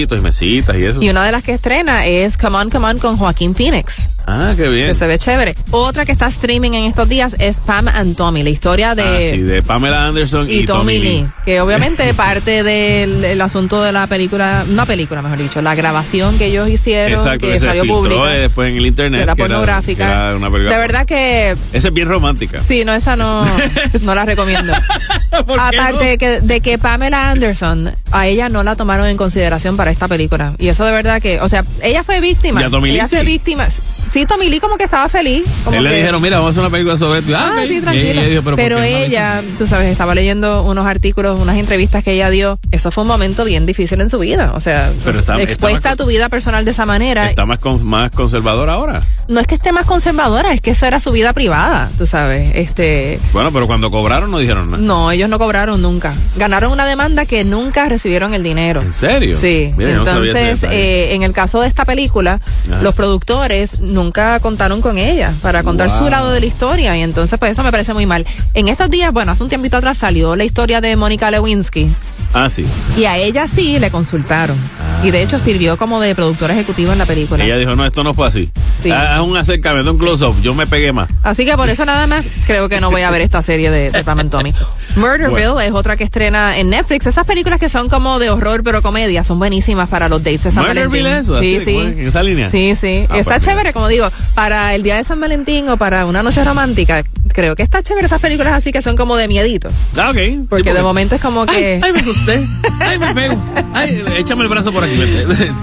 y 0.01 0.21
mesitas 0.21 0.75
y 0.75 0.85
eso. 0.85 1.01
Y 1.01 1.09
una 1.09 1.25
de 1.25 1.31
las 1.31 1.43
que 1.43 1.53
estrena 1.53 2.05
es 2.05 2.37
Come 2.37 2.57
On, 2.57 2.69
Come 2.69 2.87
On 2.87 2.99
con 2.99 3.17
Joaquín 3.17 3.55
Phoenix. 3.55 4.07
Ah, 4.29 4.53
qué 4.57 4.67
bien. 4.67 4.89
Que 4.89 4.95
se 4.95 5.07
ve 5.07 5.17
chévere. 5.17 5.55
Otra 5.71 6.05
que 6.05 6.11
está 6.11 6.27
streaming 6.27 6.71
en 6.71 6.83
estos 6.83 7.07
días 7.07 7.35
es 7.39 7.61
Pam 7.61 7.87
and 7.87 8.17
Tommy, 8.17 8.43
la 8.43 8.49
historia 8.49 8.93
de... 8.93 9.03
Ah, 9.03 9.31
sí, 9.31 9.41
de 9.41 9.63
Pamela 9.63 10.07
Anderson 10.07 10.51
y, 10.51 10.65
Tommy, 10.65 10.99
Lee. 10.99 11.27
Que 11.45 11.61
obviamente 11.61 12.13
parte 12.13 12.61
del 12.61 13.39
asunto 13.39 13.81
de 13.81 13.93
la 13.93 14.05
película, 14.07 14.65
una 14.69 14.85
película 14.85 15.21
mejor 15.21 15.37
dicho, 15.37 15.61
la 15.61 15.75
grabación 15.75 16.37
que 16.37 16.47
ellos 16.47 16.67
hicieron, 16.67 17.17
Exacto, 17.17 17.47
que, 17.47 17.57
salió 17.57 17.85
pública. 17.85 18.25
después 18.25 18.69
en 18.69 18.77
el 18.77 18.85
internet. 18.85 19.21
De 19.21 19.25
la 19.27 19.35
pornográfica. 19.35 20.33
de 20.33 20.77
verdad 20.77 21.05
que... 21.05 21.55
Esa 21.71 21.87
es 21.87 21.93
bien 21.93 22.09
romántica. 22.09 22.61
Sí, 22.67 22.83
no, 22.83 22.93
esa 22.93 23.15
no, 23.15 23.45
no 24.01 24.15
la 24.15 24.25
recomiendo. 24.25 24.73
Aparte 25.31 26.03
de, 26.03 26.17
que, 26.17 26.41
de 26.41 26.59
que 26.59 26.77
Pamela 26.77 27.31
Anderson, 27.31 27.95
a 28.11 28.27
ella 28.27 28.49
no 28.49 28.63
la 28.63 28.75
tomaron 28.75 29.07
en 29.07 29.15
consideración 29.15 29.77
para 29.77 29.86
esta 29.91 30.07
película. 30.07 30.53
Y 30.57 30.67
eso 30.67 30.85
de 30.85 30.91
verdad 30.91 31.21
que, 31.21 31.39
o 31.41 31.49
sea, 31.49 31.63
ella 31.81 32.03
fue 32.03 32.21
víctima. 32.21 32.61
ella 32.63 33.07
fue 33.07 33.23
víctima. 33.23 33.67
Sí, 34.11 34.25
Tommy 34.25 34.49
Lee 34.49 34.59
como 34.59 34.77
que 34.77 34.85
estaba 34.85 35.09
feliz. 35.09 35.43
Como 35.63 35.77
Él 35.77 35.83
le 35.83 35.95
dijeron, 35.95 36.21
mira, 36.21 36.37
vamos 36.37 36.49
a 36.49 36.51
hacer 36.51 36.61
una 36.61 36.69
película 36.69 36.97
sobre 36.97 37.19
esto. 37.19 37.33
Ah, 37.35 37.63
sí, 37.67 37.81
tranquila. 37.81 38.41
pero, 38.55 38.81
ella, 38.81 39.41
tú 39.57 39.67
sabes, 39.67 39.91
estaba 39.91 40.15
leyendo 40.15 40.63
unos 40.63 40.85
artículos, 40.87 41.39
unas 41.39 41.57
entrevistas 41.57 42.03
que 42.03 42.13
ella 42.13 42.29
dio. 42.29 42.59
Eso 42.71 42.91
fue 42.91 43.03
un 43.03 43.07
momento 43.07 43.45
bien 43.45 43.65
difícil 43.65 43.99
en 44.01 44.09
su 44.09 44.19
vida. 44.19 44.53
O 44.55 44.59
sea, 44.59 44.91
expuesta 45.39 45.91
a 45.91 45.95
tu 45.95 46.05
vida 46.05 46.29
personal 46.29 46.65
de 46.65 46.71
esa 46.71 46.85
manera. 46.85 47.29
¿Está 47.29 47.45
más, 47.45 47.59
más 47.81 48.11
conservadora 48.11 48.73
ahora? 48.73 49.01
No 49.27 49.39
es 49.39 49.47
que 49.47 49.55
esté 49.55 49.71
más 49.71 49.85
conservadora, 49.85 50.53
es 50.53 50.61
que 50.61 50.71
eso 50.71 50.85
era 50.85 50.99
su 50.99 51.11
vida 51.11 51.33
privada, 51.33 51.89
tú 51.97 52.07
sabes. 52.07 52.51
este 52.55 53.19
Bueno, 53.33 53.51
pero 53.51 53.67
cuando 53.67 53.91
cobraron 53.91 54.31
no 54.31 54.39
dijeron 54.39 54.71
nada. 54.71 54.81
No, 54.81 55.11
ellos 55.11 55.29
no 55.29 55.37
cobraron 55.37 55.81
nunca. 55.81 56.13
Ganaron 56.37 56.71
una 56.71 56.85
demanda 56.85 57.25
que 57.25 57.43
nunca 57.43 57.89
recibieron 57.89 58.33
el 58.33 58.43
dinero. 58.43 58.81
¿En 58.81 58.93
serio? 58.93 59.37
Sí. 59.37 59.71
Entonces, 59.77 60.63
eh, 60.63 61.13
en 61.13 61.23
el 61.23 61.33
caso 61.33 61.61
de 61.61 61.67
esta 61.67 61.85
película, 61.85 62.39
los 62.81 62.95
productores 62.95 63.81
nunca 63.97 64.39
contaron 64.39 64.79
con 64.79 64.97
ella 64.97 65.33
para 65.41 65.63
contar 65.63 65.89
su 65.89 66.07
lado 66.07 66.29
de 66.31 66.39
la 66.39 66.45
historia 66.45 66.95
y 66.95 67.01
entonces 67.01 67.37
pues 67.39 67.51
eso 67.51 67.63
me 67.63 67.71
parece 67.71 67.93
muy 67.93 68.05
mal. 68.05 68.25
En 68.53 68.67
estos 68.67 68.89
días, 68.89 69.11
bueno, 69.11 69.31
hace 69.31 69.43
un 69.43 69.49
tiempito 69.49 69.75
atrás 69.75 69.97
salió 69.97 70.35
la 70.35 70.43
historia 70.43 70.81
de 70.81 70.95
Mónica 70.95 71.31
Lewinsky. 71.31 71.89
Ah, 72.33 72.49
sí. 72.49 72.65
Y 72.95 73.05
a 73.05 73.17
ella 73.17 73.47
sí 73.47 73.79
le 73.79 73.89
consultaron. 73.89 74.55
Y 75.03 75.11
de 75.11 75.21
hecho 75.21 75.37
sirvió 75.37 75.77
como 75.77 76.01
de 76.01 76.15
productora 76.15 76.53
ejecutiva 76.53 76.91
en 76.91 76.99
la 76.99 77.05
película. 77.05 77.43
Ella 77.43 77.57
dijo, 77.57 77.75
no, 77.75 77.85
esto 77.85 78.03
no 78.03 78.13
fue 78.13 78.27
así. 78.27 78.49
Sí. 78.81 78.91
Haz 78.91 79.21
un 79.21 79.37
acercamiento, 79.37 79.91
un 79.91 79.97
close-up. 79.97 80.35
Yo 80.41 80.53
me 80.53 80.65
pegué 80.65 80.91
más. 80.91 81.07
Así 81.23 81.45
que 81.45 81.55
por 81.55 81.69
eso 81.69 81.85
nada 81.85 82.07
más 82.07 82.25
creo 82.45 82.67
que 82.67 82.81
no 82.81 82.89
voy 82.89 83.01
a 83.01 83.11
ver 83.11 83.21
esta 83.21 83.41
serie 83.41 83.69
de, 83.69 83.91
de 83.91 84.03
Pam 84.03 84.29
Tommy. 84.29 84.53
Murderville 84.95 85.65
es 85.65 85.71
otra 85.71 85.95
que 85.97 86.03
estrena 86.03 86.57
en 86.57 86.69
Netflix. 86.69 87.05
Esas 87.05 87.25
películas 87.25 87.59
que 87.59 87.69
son 87.69 87.89
como 87.89 88.17
de 88.19 88.29
horror 88.29 88.63
pero 88.63 88.81
comedia 88.81 89.23
son 89.23 89.37
buenísimas 89.37 89.89
para 89.89 90.09
los 90.09 90.23
dates 90.23 90.43
de 90.43 90.51
San 90.51 90.65
Valentín. 90.65 91.05
Eso, 91.05 91.39
sí, 91.39 91.59
sí. 91.63 91.77
En 91.77 92.07
esa 92.07 92.23
línea. 92.23 92.49
Sí, 92.49 92.73
sí. 92.75 93.05
Ah, 93.09 93.19
está 93.19 93.35
pues, 93.35 93.45
chévere, 93.45 93.73
como 93.73 93.87
digo, 93.87 94.09
para 94.33 94.73
el 94.73 94.83
día 94.83 94.95
de 94.95 95.03
San 95.03 95.19
Valentín 95.19 95.69
o 95.69 95.77
para 95.77 96.05
una 96.05 96.23
noche 96.23 96.43
romántica. 96.43 97.03
Creo 97.37 97.55
que 97.55 97.61
está 97.61 97.83
chévere 97.83 98.07
esas 98.07 98.19
películas 98.19 98.53
así 98.53 98.71
que 98.71 98.81
son 98.81 98.97
como 98.97 99.15
de 99.15 99.27
miedito. 99.27 99.69
Ah, 99.95 100.09
ok. 100.09 100.47
Porque, 100.49 100.73
de 100.73 100.81
momento 100.81 101.13
es 101.13 101.21
como 101.21 101.45
que. 101.45 101.79
Ay, 101.83 101.93
me 101.93 102.01
gusté. 102.01 102.43
Ay, 102.79 102.97
me 102.97 103.13
pego. 103.13 103.35
Ay, 103.75 104.03
échame 104.17 104.41
el 104.41 104.49
brazo 104.49 104.73
por 104.73 104.83
aquí. 104.83 104.97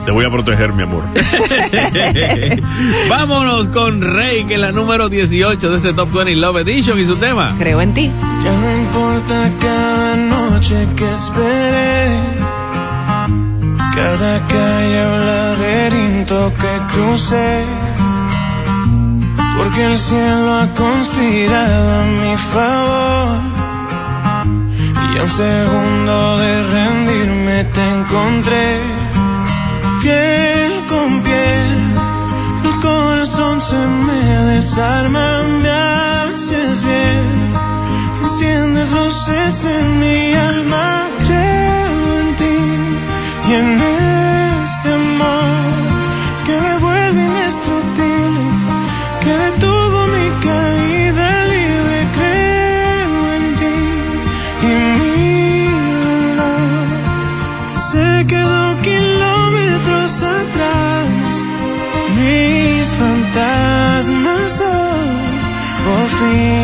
Te 0.06 0.12
voy 0.12 0.24
a 0.24 0.30
proteger, 0.30 0.72
mi 0.72 0.84
amor. 0.84 1.02
Vámonos 3.08 3.70
con 3.70 4.02
Rey, 4.02 4.44
que 4.44 4.54
es 4.54 4.60
la 4.60 4.70
número 4.70 5.08
18 5.08 5.68
de 5.68 5.76
este 5.78 5.92
Top 5.94 6.12
20 6.12 6.36
Love 6.36 6.58
Edition 6.58 6.96
y 7.00 7.06
su 7.06 7.16
tema. 7.16 7.52
Creo 7.58 7.80
en 7.80 7.92
ti. 7.92 8.08
Ya 8.44 8.52
no 8.52 8.76
importa 8.76 9.50
cada 9.60 10.14
noche 10.14 10.86
que 10.94 11.12
esperé. 11.12 12.20
Cada 13.96 14.46
calle 14.46 15.06
o 15.06 15.18
laberinto 15.18 16.52
que 16.54 16.94
crucé. 16.94 17.64
Porque 19.56 19.84
el 19.84 19.98
cielo 19.98 20.52
ha 20.60 20.66
conspirado 20.74 22.00
a 22.00 22.04
mi 22.04 22.36
favor. 22.36 23.40
Y 25.14 25.18
a 25.18 25.22
un 25.22 25.30
segundo 25.30 26.38
de 26.38 26.62
rendirme 26.74 27.64
te 27.74 27.82
encontré. 27.96 28.80
Piel 30.02 30.72
con 30.88 31.22
piel, 31.22 31.78
el 32.64 32.80
corazón 32.80 33.60
se 33.60 33.76
me 33.76 34.22
desarma, 34.54 35.42
me 35.62 35.70
haces 35.70 36.84
bien. 36.84 37.54
Enciendes 38.22 38.90
luces 38.90 39.64
en 39.64 40.00
mi 40.00 40.34
alma, 40.34 41.08
creo 41.20 42.20
en 42.20 42.36
ti 42.36 42.58
y 43.48 43.52
en 43.52 43.80
este 44.62 44.92
amor 44.92 45.54
que 46.44 46.52
me 46.52 46.68
devuelve 46.68 47.24
indestructible 47.24 48.13
que 49.24 49.40
tuvo 49.58 50.00
mi 50.14 50.28
caída 50.46 51.28
libre, 51.52 51.98
creo 52.16 53.20
en 53.36 53.44
ti 53.60 53.78
y 54.62 54.74
mi 54.98 55.68
dolor 56.06 56.88
se 57.90 58.06
quedó 58.26 58.62
kilómetros 58.82 60.22
atrás. 60.22 61.32
Mis 62.16 62.86
fantasmas 63.00 64.52
son 64.60 65.06
por 65.84 66.06
fin. 66.18 66.63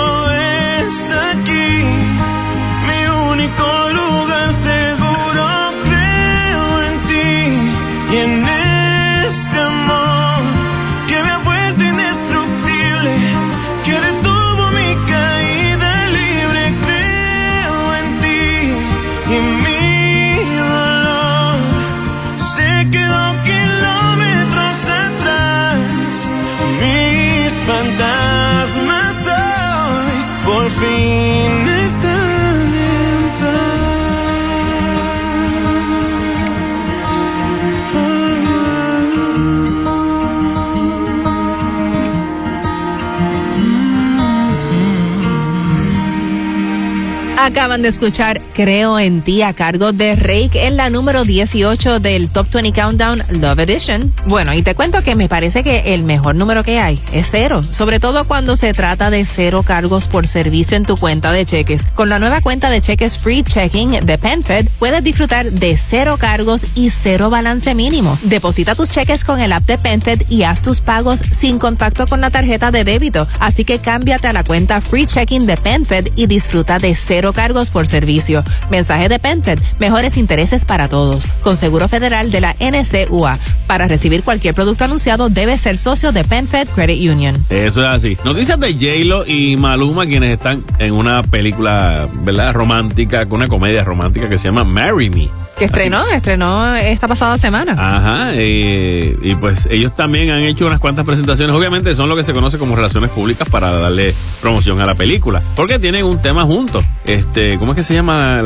Acaban 47.43 47.81
de 47.81 47.89
escuchar 47.89 48.39
Creo 48.53 48.99
en 48.99 49.23
ti 49.23 49.41
a 49.41 49.53
cargo 49.53 49.93
de 49.93 50.15
Rake 50.15 50.67
en 50.67 50.77
la 50.77 50.91
número 50.91 51.23
18 51.23 51.99
del 51.99 52.29
Top 52.29 52.51
20 52.53 52.71
Countdown 52.79 53.19
Love 53.39 53.59
Edition. 53.61 54.13
Bueno, 54.27 54.53
y 54.53 54.61
te 54.61 54.75
cuento 54.75 55.01
que 55.01 55.15
me 55.15 55.27
parece 55.27 55.63
que 55.63 55.95
el 55.95 56.03
mejor 56.03 56.35
número 56.35 56.63
que 56.63 56.79
hay 56.79 57.01
es 57.13 57.29
cero, 57.31 57.63
sobre 57.63 57.99
todo 57.99 58.25
cuando 58.25 58.55
se 58.55 58.73
trata 58.73 59.09
de 59.09 59.25
cero 59.25 59.63
cargos 59.63 60.05
por 60.05 60.27
servicio 60.27 60.77
en 60.77 60.85
tu 60.85 60.97
cuenta 60.97 61.31
de 61.31 61.43
cheques. 61.43 61.87
Con 61.95 62.09
la 62.09 62.19
nueva 62.19 62.41
cuenta 62.41 62.69
de 62.69 62.79
cheques 62.79 63.17
Free 63.17 63.41
Checking 63.41 64.05
de 64.05 64.17
PenFed, 64.19 64.67
puedes 64.77 65.03
disfrutar 65.03 65.49
de 65.49 65.77
cero 65.77 66.17
cargos 66.19 66.61
y 66.75 66.91
cero 66.91 67.31
balance 67.31 67.73
mínimo. 67.73 68.19
Deposita 68.21 68.75
tus 68.75 68.91
cheques 68.91 69.25
con 69.25 69.39
el 69.39 69.51
app 69.51 69.65
de 69.65 69.79
PenFed 69.79 70.29
y 70.29 70.43
haz 70.43 70.61
tus 70.61 70.81
pagos 70.81 71.23
sin 71.31 71.57
contacto 71.57 72.05
con 72.05 72.21
la 72.21 72.29
tarjeta 72.29 72.69
de 72.69 72.83
débito. 72.83 73.27
Así 73.39 73.65
que 73.65 73.79
cámbiate 73.79 74.27
a 74.27 74.33
la 74.33 74.43
cuenta 74.43 74.79
Free 74.79 75.07
Checking 75.07 75.47
de 75.47 75.57
PenFed 75.57 76.09
y 76.15 76.27
disfruta 76.27 76.77
de 76.77 76.95
cero 76.95 77.30
cargos 77.33 77.69
por 77.69 77.87
servicio. 77.87 78.43
Mensaje 78.69 79.09
de 79.09 79.19
PenFed, 79.19 79.59
mejores 79.79 80.17
intereses 80.17 80.65
para 80.65 80.89
todos. 80.89 81.27
Con 81.43 81.57
Seguro 81.57 81.87
Federal 81.87 82.31
de 82.31 82.41
la 82.41 82.55
NCUA. 82.59 83.37
Para 83.67 83.87
recibir 83.87 84.23
cualquier 84.23 84.53
producto 84.53 84.83
anunciado, 84.83 85.29
debe 85.29 85.57
ser 85.57 85.77
socio 85.77 86.11
de 86.11 86.23
PenFed 86.23 86.67
Credit 86.69 87.11
Union. 87.11 87.35
Eso 87.49 87.81
es 87.81 87.87
así. 87.87 88.17
Noticias 88.23 88.59
de 88.59 88.73
j 88.73 89.29
y 89.29 89.57
Maluma, 89.57 90.05
quienes 90.05 90.31
están 90.31 90.63
en 90.79 90.93
una 90.93 91.23
película, 91.23 92.07
¿verdad? 92.23 92.53
Romántica, 92.53 93.25
con 93.25 93.41
una 93.41 93.47
comedia 93.47 93.83
romántica 93.83 94.27
que 94.27 94.37
se 94.37 94.49
llama 94.49 94.63
Marry 94.63 95.09
Me. 95.09 95.29
Que 95.61 95.65
estrenó, 95.65 96.09
estrenó 96.09 96.75
esta 96.75 97.07
pasada 97.07 97.37
semana. 97.37 97.73
Ajá, 97.77 98.33
y 98.33 99.35
pues 99.39 99.67
ellos 99.69 99.95
también 99.95 100.31
han 100.31 100.39
hecho 100.39 100.65
unas 100.65 100.79
cuantas 100.79 101.05
presentaciones. 101.05 101.55
Obviamente 101.55 101.93
son 101.93 102.09
lo 102.09 102.15
que 102.15 102.23
se 102.23 102.33
conoce 102.33 102.57
como 102.57 102.75
relaciones 102.75 103.11
públicas 103.11 103.47
para 103.47 103.69
darle 103.69 104.11
promoción 104.41 104.81
a 104.81 104.87
la 104.87 104.95
película. 104.95 105.39
Porque 105.55 105.77
tienen 105.77 106.03
un 106.03 106.19
tema 106.19 106.45
juntos. 106.45 106.83
Este, 107.05 107.59
¿cómo 107.59 107.73
es 107.73 107.77
que 107.77 107.83
se 107.83 107.93
llama? 107.93 108.43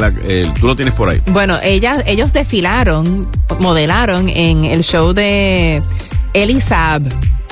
tú 0.59 0.67
lo 0.67 0.75
tienes 0.75 0.93
por 0.93 1.07
ahí. 1.07 1.21
Bueno, 1.27 1.57
ellas, 1.63 2.03
ellos 2.05 2.33
desfilaron, 2.33 3.25
modelaron 3.61 4.27
en 4.27 4.65
el 4.65 4.83
show 4.83 5.13
de 5.13 5.81
Elisab. 6.33 7.01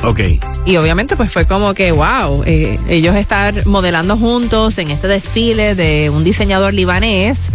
Ok. 0.04 0.19
Y 0.65 0.76
obviamente 0.76 1.15
pues 1.15 1.32
fue 1.32 1.45
como 1.45 1.73
que, 1.73 1.93
wow, 1.93 2.43
eh, 2.45 2.76
ellos 2.89 3.15
estar 3.15 3.65
modelando 3.65 4.17
juntos 4.17 4.78
en 4.78 4.91
este 4.91 5.08
desfile 5.08 5.73
de 5.73 6.10
un 6.10 6.26
diseñador 6.26 6.73
libanés 6.73 7.49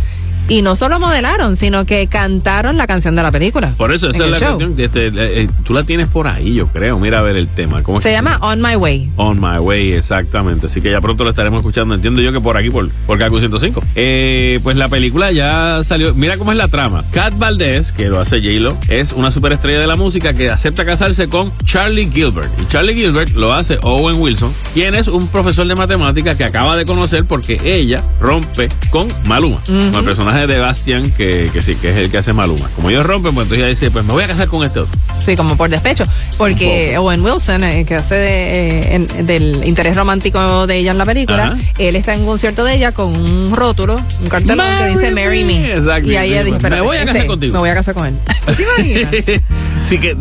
y 0.49 0.63
no 0.63 0.77
solo 0.77 0.99
modelaron, 0.99 1.57
sino 1.57 1.85
que 1.85 2.07
cantaron 2.07 2.77
la 2.77 2.87
canción 2.87 3.15
de 3.17 3.23
la 3.23 3.31
película. 3.31 3.75
Por 3.77 3.93
eso, 3.93 4.09
esa 4.09 4.25
es 4.25 4.31
la 4.31 4.39
canción. 4.39 4.75
Este, 4.79 5.11
eh, 5.15 5.49
tú 5.65 5.75
la 5.75 5.85
tienes 5.85 6.09
por 6.09 6.27
ahí, 6.27 6.55
yo 6.55 6.69
creo. 6.69 6.99
Mira 6.99 7.19
a 7.19 7.23
ver 7.23 7.37
el 7.37 7.49
tema. 7.49 7.83
¿Cómo 7.83 8.01
se 8.01 8.13
llama 8.13 8.39
On 8.41 8.61
My 8.61 8.77
Way. 8.77 9.11
On 9.17 9.41
My 9.41 9.59
Way, 9.59 9.93
exactamente. 9.93 10.67
Así 10.67 10.81
que 10.81 10.91
ya 10.91 11.01
pronto 11.01 11.25
lo 11.25 11.31
estaremos 11.31 11.61
escuchando. 11.61 11.95
Entiendo 11.95 12.23
yo 12.23 12.33
que 12.33 12.41
por 12.41 12.57
aquí, 12.57 12.71
por, 12.71 12.89
por 13.07 13.19
KQ 13.19 13.39
105. 13.39 13.83
Eh, 13.95 14.61
pues 14.63 14.77
la 14.77 14.89
película 14.89 15.33
ya 15.33 15.83
salió. 15.85 16.15
Mira 16.15 16.37
cómo 16.39 16.53
es 16.53 16.59
la 16.59 16.69
trama. 16.69 17.05
Kat 17.13 17.37
Valdez, 17.39 17.93
que 17.93 18.09
lo 18.09 18.21
hace 18.21 18.41
J-Lo, 18.41 18.77
es 18.89 19.13
una 19.13 19.31
superestrella 19.31 19.81
de 19.81 19.87
la 19.87 19.97
música 19.97 20.33
que 20.35 20.51
acepta 20.51 20.85
casarse 20.85 21.29
con 21.29 21.53
Charlie 21.65 22.11
Gilbert. 22.11 22.49
Y 22.61 22.67
Charlie 22.67 22.95
Gilbert 22.95 23.35
lo 23.35 23.53
hace 23.53 23.79
Owen 23.83 24.21
Wilson, 24.21 24.53
quien 24.75 24.95
es 24.95 25.09
un 25.09 25.29
profesor 25.29 25.67
de 25.67 25.75
matemáticas 25.75 26.37
que 26.37 26.45
acaba 26.45 26.77
de 26.77 26.87
conocer 26.87 27.25
porque 27.25 27.59
ella 27.65 28.03
rompe 28.21 28.69
con 28.91 29.09
Maluma, 29.25 29.61
con 29.67 29.95
el 29.97 30.05
personaje 30.05 30.38
de 30.47 30.59
Bastian, 30.59 31.11
que, 31.11 31.51
que 31.53 31.61
sí, 31.61 31.75
que 31.77 31.91
es 31.91 31.97
el 31.97 32.11
que 32.11 32.19
hace 32.19 32.33
Maluma. 32.33 32.69
Como 32.77 32.91
ellos 32.91 33.05
rompen, 33.05 33.35
pues 33.35 33.45
entonces 33.47 33.59
ella 33.59 33.69
dice, 33.69 33.91
pues 33.91 34.05
me 34.05 34.13
voy 34.13 34.25
a 34.25 34.27
casar 34.29 34.49
con 34.49 34.65
este 34.65 34.81
otro. 34.81 34.99
Sí, 35.19 35.37
como 35.37 35.57
por 35.57 35.69
despecho. 35.69 36.07
Porque 36.37 36.97
Owen 36.99 37.23
Wilson, 37.23 37.65
el 37.65 37.87
que 37.87 37.97
hace 37.97 38.15
de, 38.15 39.07
del 39.25 39.67
interés 39.67 39.97
romántico 39.97 40.67
de 40.67 40.77
ella 40.77 40.93
en 40.93 40.99
la 40.99 41.07
película, 41.07 41.59
él 41.79 41.97
está 41.97 42.15
en 42.15 42.21
un 42.21 42.27
concierto 42.27 42.65
de 42.65 42.75
ella 42.75 42.93
con 42.93 43.17
un 43.17 43.55
rótulo, 43.55 44.01
un 44.21 44.29
cartel 44.29 44.61
que 44.79 44.87
dice 44.89 45.11
Marry 45.11 45.45
Me. 45.45 45.73
Exacto. 45.73 46.11
Y 46.11 46.17
ahí 46.17 46.33
ella 46.33 46.45
dice, 46.45 46.71
me 46.71 46.81
voy 46.81 46.97
a 46.97 47.01
casar 47.01 47.17
este, 47.17 47.27
contigo. 47.27 47.53
Me 47.55 47.59
voy 47.59 47.71
a 47.71 47.75
casar 47.75 47.95
con 47.95 48.07
él. 48.07 48.19
sí, 49.83 49.99
que, 49.99 50.17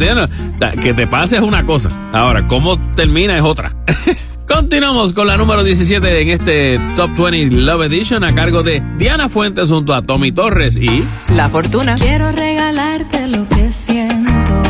que 0.82 0.94
te 0.94 1.08
pase 1.08 1.38
es 1.38 1.42
una 1.42 1.66
cosa. 1.66 1.90
Ahora, 2.14 2.48
cómo 2.48 2.80
termina 2.96 3.38
es 3.38 3.44
otra. 3.44 3.72
Continuamos 4.48 5.12
con 5.12 5.28
la 5.28 5.36
número 5.36 5.64
17 5.64 6.22
en 6.22 6.30
este 6.30 6.80
Top 6.96 7.12
20 7.18 7.54
Love 7.58 7.84
Edition 7.84 8.24
a 8.24 8.34
cargo 8.34 8.64
de 8.64 8.82
Diana 8.98 9.28
Fuentes 9.28 9.70
junto 9.70 9.94
a 9.94 10.02
Tommy 10.02 10.32
Torres 10.32 10.78
y 10.78 11.04
La 11.36 11.50
Fortuna. 11.50 11.96
Quiero 11.96 12.32
regalarte 12.32 13.28
lo 13.28 13.48
que 13.50 13.72
siento. 13.74 14.64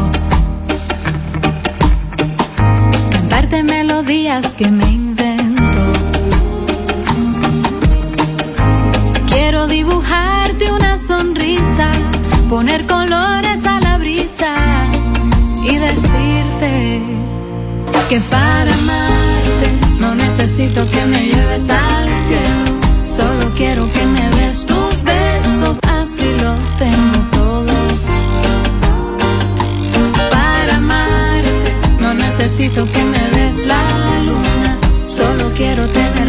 Cantarte 3.12 3.64
melodías 3.64 4.56
que 4.56 4.68
me 4.68 4.86
invento. 4.86 5.64
Quiero 9.30 9.68
dibujarte 9.68 10.72
una 10.72 10.98
sonrisa, 10.98 11.92
poner 12.50 12.88
colores 12.88 13.64
a 13.66 13.80
la 13.80 13.98
brisa 14.00 14.56
y 15.64 15.76
decirte 15.78 17.37
que 18.10 18.22
para 18.22 18.74
amarte 18.74 19.68
no 20.00 20.16
necesito 20.16 20.90
que 20.90 21.06
me 21.06 21.26
lleves 21.26 21.70
al 21.70 22.06
cielo, 22.26 22.80
solo 23.10 23.52
quiero 23.54 23.92
que 23.92 24.06
me 24.06 24.30
des 24.38 24.66
tus 24.66 25.04
besos, 25.04 25.80
así 25.92 26.32
lo 26.42 26.56
tengo 26.78 27.26
todo. 27.32 27.74
Para 30.30 30.78
amarte 30.78 31.76
no 32.00 32.14
necesito 32.14 32.90
que 32.90 33.04
me 33.04 33.30
des 33.32 33.66
la 33.66 33.84
luna, 34.26 34.78
solo 35.06 35.52
quiero 35.56 35.86
tener 35.88 36.27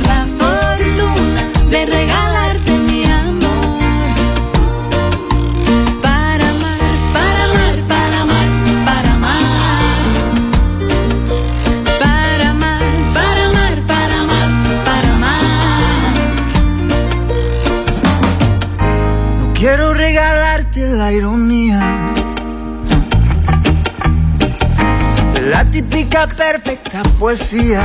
Típica 25.90 26.27
perfecta 26.27 27.03
poesía. 27.18 27.81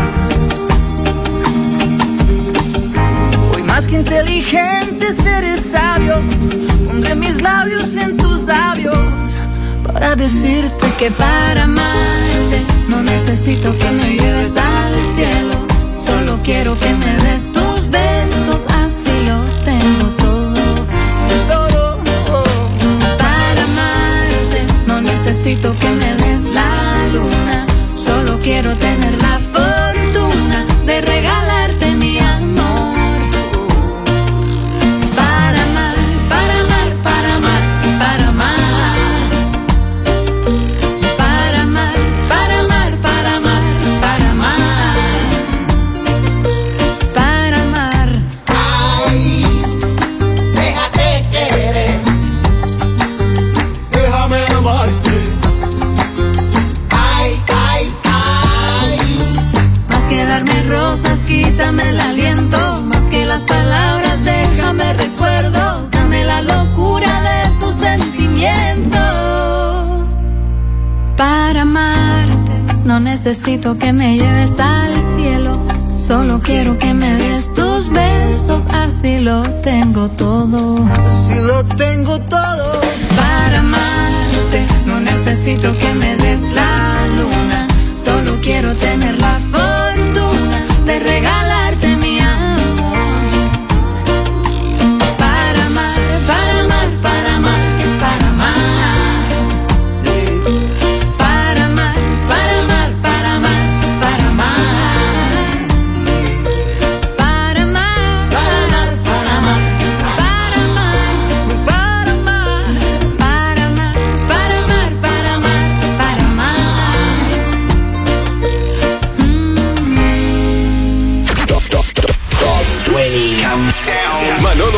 Más 3.66 3.88
que 3.88 3.96
inteligente, 3.96 5.08
eres 5.38 5.72
sabio. 5.72 6.22
Pondré 6.86 7.16
mis 7.16 7.42
labios 7.42 7.96
en 7.96 8.18
tus 8.18 8.44
labios 8.44 8.98
para 9.86 10.16
decirte 10.16 10.86
que 11.00 11.12
para 11.12 11.64
amarte 11.64 12.62
no 12.90 13.02
necesito 13.02 13.74
que 13.78 13.92
me 13.92 14.18
lleves 14.18 14.56
al 14.58 14.94
cielo. 15.16 15.66
Solo 15.96 16.40
quiero 16.44 16.78
que 16.78 16.94
me 16.94 17.16
des 17.24 17.52
tus 17.54 17.90
besos, 17.90 18.66
así 18.68 19.14
lo 19.26 19.40
tengo 19.64 20.10
todo. 20.18 20.54
Todo. 21.48 22.00
Para 23.18 23.64
amarte 23.64 24.66
no 24.88 25.00
necesito 25.02 25.74
que 25.80 25.90
me 25.90 26.16
des 26.16 26.52
la 26.52 26.68
luna. 27.14 27.43
Solo 28.04 28.38
quiero 28.42 28.76
tener 28.76 29.14
la 29.22 29.40
fortuna 29.40 30.66
de 30.86 31.00
regalarte 31.00 31.63
déjame 64.78 64.94
recuerdos, 64.94 65.90
dame 65.92 66.26
la 66.26 66.42
locura 66.42 67.10
de 67.22 67.50
tus 67.60 67.76
sentimientos. 67.76 69.02
Para 71.18 71.62
amarte, 71.62 72.52
no 72.86 73.00
necesito 73.00 73.78
que 73.78 73.94
me 73.94 74.18
lleves 74.18 74.60
al 74.60 75.02
cielo, 75.16 75.52
solo 75.98 76.42
quiero 76.42 76.78
que 76.78 76.94
me 76.94 77.16
des 77.16 77.54
tus 77.54 77.90
besos, 77.90 78.68
así 78.68 79.20
lo 79.20 79.44
tengo 79.62 80.10
todo. 80.10 80.78
Así 81.08 81.40
lo 81.42 81.64
tengo 81.76 82.20
todo. 82.20 82.82
Para 83.16 83.60
amarte, 83.60 84.66
no 84.86 85.00
necesito 85.00 85.76
que 85.78 85.94
me 85.94 86.18
des 86.18 86.52
la 86.52 87.08
luna, 87.18 87.68
solo 87.96 88.40
quiero 88.42 88.74
tener 88.76 89.20
la 89.22 89.40
fortuna 89.52 90.64
de 90.86 91.00
regalarte 91.00 91.53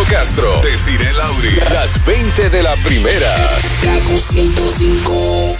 Castro, 0.09 0.61
Desiree 0.61 1.13
Lauri, 1.13 1.55
las 1.71 2.03
20 2.05 2.49
de 2.49 2.63
la 2.63 2.75
primera. 2.77 3.35
Kaku 3.83 4.19
105. 4.19 5.57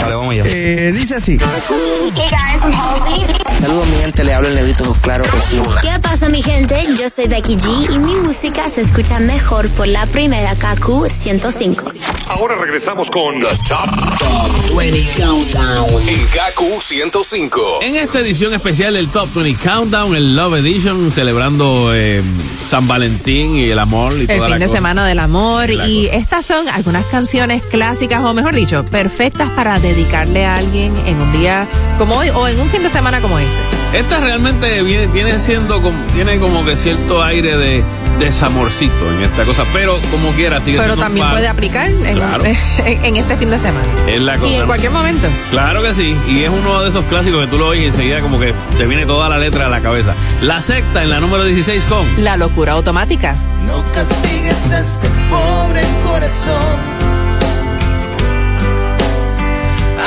Dale, 0.00 0.14
vamos 0.14 0.32
allá. 0.32 0.42
Eh, 0.46 0.92
dice 0.92 1.16
así. 1.16 1.38
Hey 1.40 2.28
guys, 2.30 2.62
I'm 2.62 2.72
Halsey. 2.72 3.26
Saludos 3.58 3.88
mi 3.88 3.96
gente, 3.96 4.22
le 4.24 4.34
hablo 4.34 4.48
el 4.48 4.54
negrito 4.54 4.94
claro 5.00 5.24
Osuna. 5.36 5.80
¿Qué 5.80 5.98
pasa 6.00 6.28
mi 6.28 6.42
gente? 6.42 6.86
Yo 6.98 7.08
soy 7.08 7.26
Becky 7.26 7.56
G 7.56 7.94
y 7.94 7.98
mi 7.98 8.14
música 8.16 8.68
se 8.68 8.82
escucha 8.82 9.18
mejor 9.18 9.70
por 9.70 9.88
la 9.88 10.04
primera 10.06 10.54
KQ 10.54 11.08
105. 11.08 11.92
Ahora 12.28 12.56
regresamos 12.56 13.10
con 13.10 13.40
The 13.40 13.46
Top, 13.66 13.88
Top 14.18 14.55
20 14.74 15.04
Countdown. 15.16 16.08
en 16.08 16.18
KQ 16.26 16.82
105. 16.82 17.78
En 17.82 17.96
esta 17.96 18.20
edición 18.20 18.52
especial 18.54 18.94
del 18.94 19.08
Top 19.08 19.28
20 19.34 19.62
Countdown, 19.62 20.14
el 20.16 20.36
Love 20.36 20.54
Edition, 20.58 21.10
celebrando 21.10 21.94
eh, 21.94 22.22
San 22.68 22.86
Valentín 22.86 23.56
y 23.56 23.70
el 23.70 23.78
amor 23.78 24.12
y 24.16 24.20
El 24.22 24.26
toda 24.26 24.40
fin 24.40 24.50
la 24.50 24.58
de 24.58 24.64
cosa. 24.66 24.76
semana 24.76 25.06
del 25.06 25.18
amor. 25.18 25.70
Y 25.70 26.06
cosa. 26.06 26.16
estas 26.16 26.46
son 26.46 26.68
algunas 26.68 27.04
canciones 27.06 27.62
clásicas, 27.62 28.22
o 28.24 28.34
mejor 28.34 28.54
dicho, 28.54 28.84
perfectas 28.84 29.48
para 29.50 29.78
dedicarle 29.78 30.44
a 30.44 30.54
alguien 30.56 30.92
en 31.06 31.20
un 31.20 31.32
día 31.32 31.66
como 31.98 32.16
hoy 32.16 32.28
o 32.30 32.48
en 32.48 32.60
un 32.60 32.68
fin 32.70 32.82
de 32.82 32.90
semana 32.90 33.20
como 33.20 33.38
este. 33.38 33.98
Esta 33.98 34.20
realmente 34.20 34.82
viene, 34.82 35.06
viene 35.06 35.38
siendo 35.38 35.80
como, 35.80 35.98
tiene 36.14 36.38
como 36.38 36.64
que 36.64 36.76
cierto 36.76 37.22
aire 37.22 37.56
de 37.56 37.82
desamorcito 38.18 39.10
en 39.12 39.22
esta 39.22 39.44
cosa, 39.44 39.64
pero 39.72 40.00
como 40.10 40.30
quiera 40.32 40.60
sigue 40.60 40.78
Pero 40.78 40.94
siendo 40.94 41.02
un 41.02 41.06
también 41.08 41.24
palo. 41.26 41.36
puede 41.36 41.48
aplicar 41.48 41.88
en, 41.90 42.14
Claro. 42.14 42.44
en- 42.84 43.04
en 43.04 43.16
este 43.16 43.36
fin 43.36 43.50
de 43.50 43.58
semana. 43.58 43.86
Es 44.06 44.20
la 44.20 44.36
cosa. 44.36 44.46
Y 44.50 44.54
en 44.56 44.66
cualquier 44.66 44.92
momento. 44.92 45.28
Claro 45.50 45.82
que 45.82 45.94
sí, 45.94 46.16
y 46.28 46.40
es 46.42 46.50
uno 46.50 46.82
de 46.82 46.88
esos 46.88 47.04
clásicos 47.06 47.44
que 47.44 47.50
tú 47.50 47.58
lo 47.58 47.68
oyes 47.68 47.82
y 47.84 47.86
enseguida 47.86 48.20
como 48.20 48.38
que 48.40 48.54
te 48.78 48.86
viene 48.86 49.06
toda 49.06 49.28
la 49.28 49.38
letra 49.38 49.66
a 49.66 49.68
la 49.68 49.80
cabeza. 49.80 50.14
La 50.42 50.60
secta 50.60 51.02
en 51.02 51.10
la 51.10 51.20
número 51.20 51.44
16 51.44 51.84
con 51.86 52.06
La 52.24 52.36
locura 52.36 52.72
automática. 52.72 53.36
No 53.66 53.84
castigues 53.92 54.70
a 54.72 54.80
este 54.80 55.08
pobre 55.30 55.82
corazón. 56.04 56.96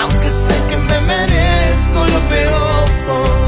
Aunque 0.01 0.27
sé 0.29 0.53
que 0.69 0.77
me 0.77 1.01
merezco 1.01 2.05
lo 2.05 2.19
peor. 2.29 3.38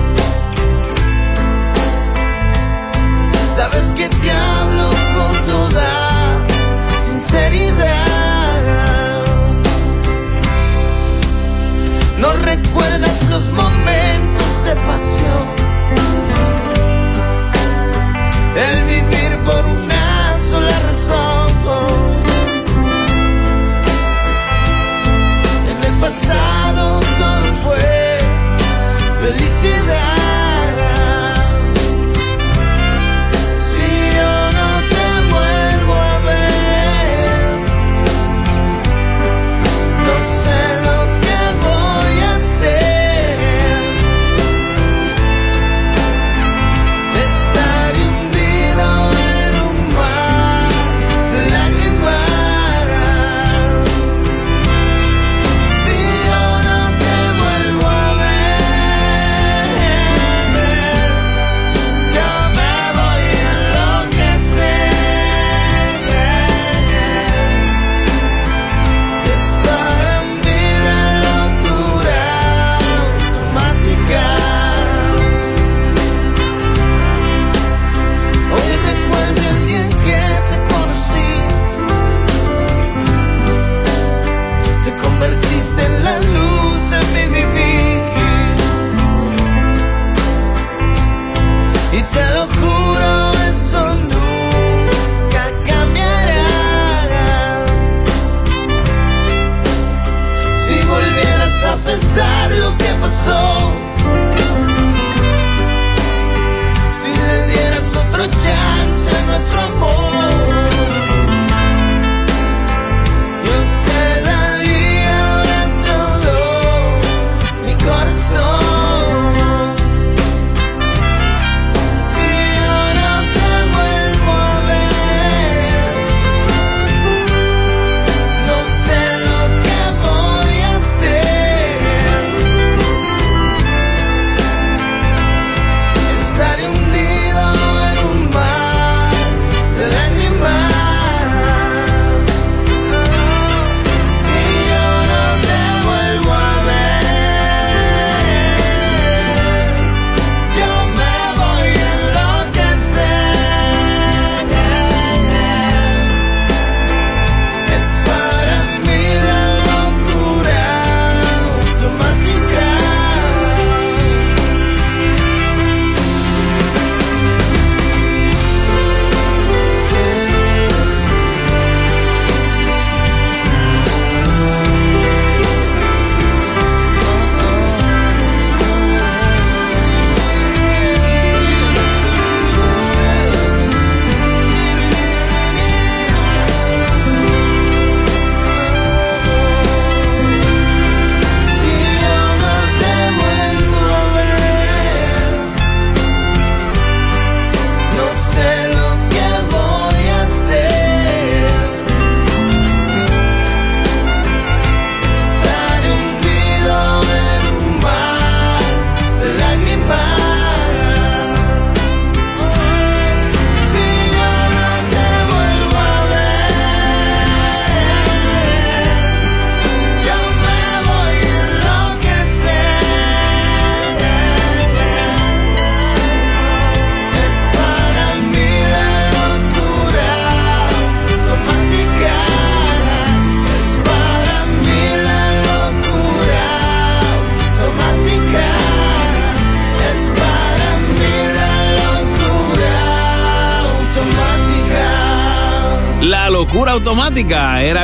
Sabes 3.61 3.91
que 3.91 4.09
te 4.09 4.31
hablo 4.31 4.89
con 5.15 5.45
toda 5.45 6.47
sinceridad. 7.05 8.63
No 12.17 12.33
recuerdas 12.37 13.21
los 13.29 13.49
momentos 13.49 14.63
de 14.65 14.75
pasión. 14.87 15.47
El 18.55 18.83
vivir 18.85 19.37
por 19.45 19.63
una 19.63 20.39
sola 20.49 20.79
razón. 20.87 21.51
En 25.69 25.83
el 25.83 25.99
pasado 25.99 26.99
todo 27.19 27.45
fue 27.63 28.17
felicidad. 29.21 30.10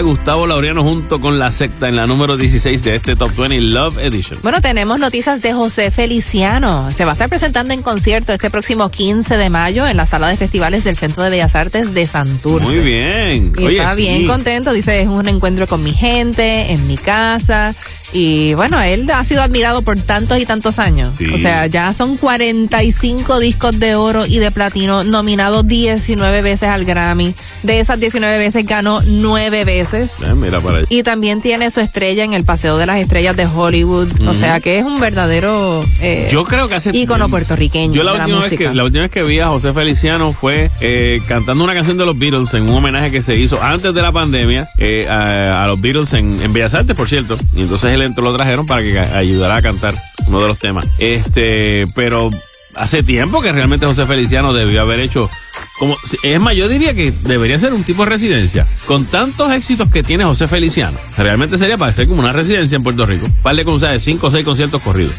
Gustavo 0.08 0.48
Laureano 0.48 0.84
junto 0.84 1.20
con 1.20 1.38
la 1.38 1.52
secta 1.52 1.90
en 1.90 1.98
la 1.98 2.08
número 2.08 2.38
16 2.38 2.82
de 2.82 2.96
este 2.96 3.18
Top 3.18 3.30
20 3.36 3.60
Love 3.60 3.98
Edition. 3.98 4.40
Bueno, 4.42 4.62
tenemos 4.62 5.02
noticias 5.02 5.42
de 5.42 5.52
José 5.52 5.92
Feliciano. 5.92 6.90
Se 6.92 7.04
va 7.04 7.12
a 7.12 7.14
estar 7.14 7.28
presentando 7.28 7.74
en 7.74 7.82
concierto 7.82 8.32
este 8.32 8.50
próximo 8.50 8.90
15 8.90 9.36
de 9.36 9.50
mayo 9.50 9.86
en 9.86 9.98
la 9.98 10.06
sala 10.06 10.30
de 10.30 10.36
festivales 10.36 10.86
del 10.86 10.96
Centro 10.96 11.26
de 11.26 11.32
Bellas 11.32 11.56
Artes 11.56 11.94
de 11.94 12.06
Santurce. 12.06 12.66
Muy 12.66 12.80
bien. 12.80 13.52
Y 13.58 13.66
está 13.66 13.96
bien 13.96 14.26
contento. 14.28 14.72
Dice, 14.72 15.02
es 15.02 15.10
un 15.10 15.28
encuentro 15.28 15.68
con 15.68 15.84
mi 15.84 15.92
gente, 15.92 16.72
en 16.72 16.88
mi 16.88 16.96
casa. 16.96 17.76
Y 18.14 18.54
bueno, 18.54 18.82
él 18.82 19.10
ha 19.14 19.24
sido 19.26 19.42
admirado 19.42 19.82
por 19.82 20.00
tantos 20.00 20.42
y 20.42 20.46
tantos 20.46 20.80
años. 20.80 21.16
O 21.34 21.38
sea, 21.38 21.68
ya 21.68 21.94
son 21.94 22.16
45 22.16 23.40
discos 23.40 23.78
de 23.78 23.96
oro 23.96 24.26
y 24.26 24.40
de 24.40 24.52
platino, 24.52 25.04
nominado 25.04 25.64
19 25.64 26.42
veces 26.42 26.70
al 26.70 26.86
Grammy. 26.86 27.36
De 27.68 27.80
esas 27.82 28.00
19 28.00 28.38
veces 28.38 28.66
ganó 28.66 29.02
9 29.06 29.66
veces. 29.66 30.22
Eh, 30.22 30.34
mira 30.34 30.62
para 30.62 30.84
y 30.90 31.04
también 31.04 31.42
tiene 31.42 31.70
su 31.70 31.82
estrella 31.82 32.24
en 32.24 32.34
el 32.34 32.46
Paseo 32.46 32.78
de 32.78 32.86
las 32.86 32.98
Estrellas 32.98 33.36
de 33.36 33.46
Hollywood. 33.46 34.08
O 34.26 34.34
sea, 34.34 34.60
que 34.62 34.80
es 34.80 34.86
un 34.86 35.00
verdadero 35.00 35.84
eh, 36.02 36.30
yo 36.32 36.44
creo 36.44 36.68
que 36.68 36.76
hace, 36.76 36.92
ícono 36.94 37.28
puertorriqueño. 37.28 37.94
Yo 37.94 38.04
la, 38.04 38.14
última 38.14 38.40
vez 38.40 38.54
que, 38.58 38.74
la 38.74 38.84
última 38.84 39.02
vez 39.02 39.12
que 39.12 39.24
vi 39.24 39.40
a 39.40 39.48
José 39.48 39.74
Feliciano 39.74 40.32
fue 40.32 40.72
eh, 40.80 41.20
cantando 41.28 41.64
una 41.64 41.74
canción 41.74 41.98
de 41.98 42.06
los 42.06 42.18
Beatles 42.18 42.54
en 42.54 42.64
un 42.70 42.78
homenaje 42.78 43.12
que 43.12 43.22
se 43.22 43.38
hizo 43.38 43.62
antes 43.62 43.94
de 43.94 44.02
la 44.02 44.12
pandemia 44.12 44.70
eh, 44.78 45.08
a, 45.10 45.68
los 45.68 45.82
Beatles 45.82 46.14
en, 46.14 46.42
en 46.42 46.54
Bellas 46.54 46.74
Artes, 46.74 46.96
por 46.96 47.10
cierto. 47.10 47.38
Y 47.54 47.64
entonces 47.64 47.92
él 47.92 48.02
entró, 48.02 48.24
lo 48.24 48.36
trajeron 48.36 48.66
para 48.66 48.82
que 48.82 48.98
ayudara 48.98 49.58
a 49.58 49.62
cantar 49.62 49.94
uno 50.28 50.40
de 50.40 50.48
los 50.48 50.58
temas. 50.58 50.86
Este, 51.00 51.86
pero 51.96 52.30
hace 52.76 53.04
tiempo 53.04 53.42
que 53.42 53.52
realmente 53.52 53.86
José 53.86 54.06
Feliciano 54.06 54.54
debió 54.54 54.82
haber 54.82 55.00
hecho 55.00 55.30
como 55.78 55.96
es 56.24 56.42
más, 56.42 56.56
yo 56.56 56.68
diría 56.68 56.94
que 56.94 57.14
debería 57.24 57.60
ser 57.60 57.74
un 57.74 57.84
tipo 57.84 58.04
de 58.04 58.10
residencia. 58.10 58.66
Con 58.86 59.06
tantos 59.06 59.52
éxitos 59.52 59.90
que 59.90 60.04
tiene 60.04 60.24
José 60.24 60.48
Feliciano, 60.48 60.98
realmente 61.18 61.58
sería 61.58 61.78
para 61.78 61.94
ser 61.94 62.08
como 62.08 62.22
una 62.22 62.34
residencia 62.34 62.76
en 62.76 62.84
Puerto 62.84 63.06
Rico. 63.06 63.28
Vale 63.44 63.64
con 63.64 63.80
de 63.80 64.00
cinco 64.00 64.28
o 64.28 64.32
seis 64.32 64.44
conciertos 64.44 64.82
corridos. 64.82 65.16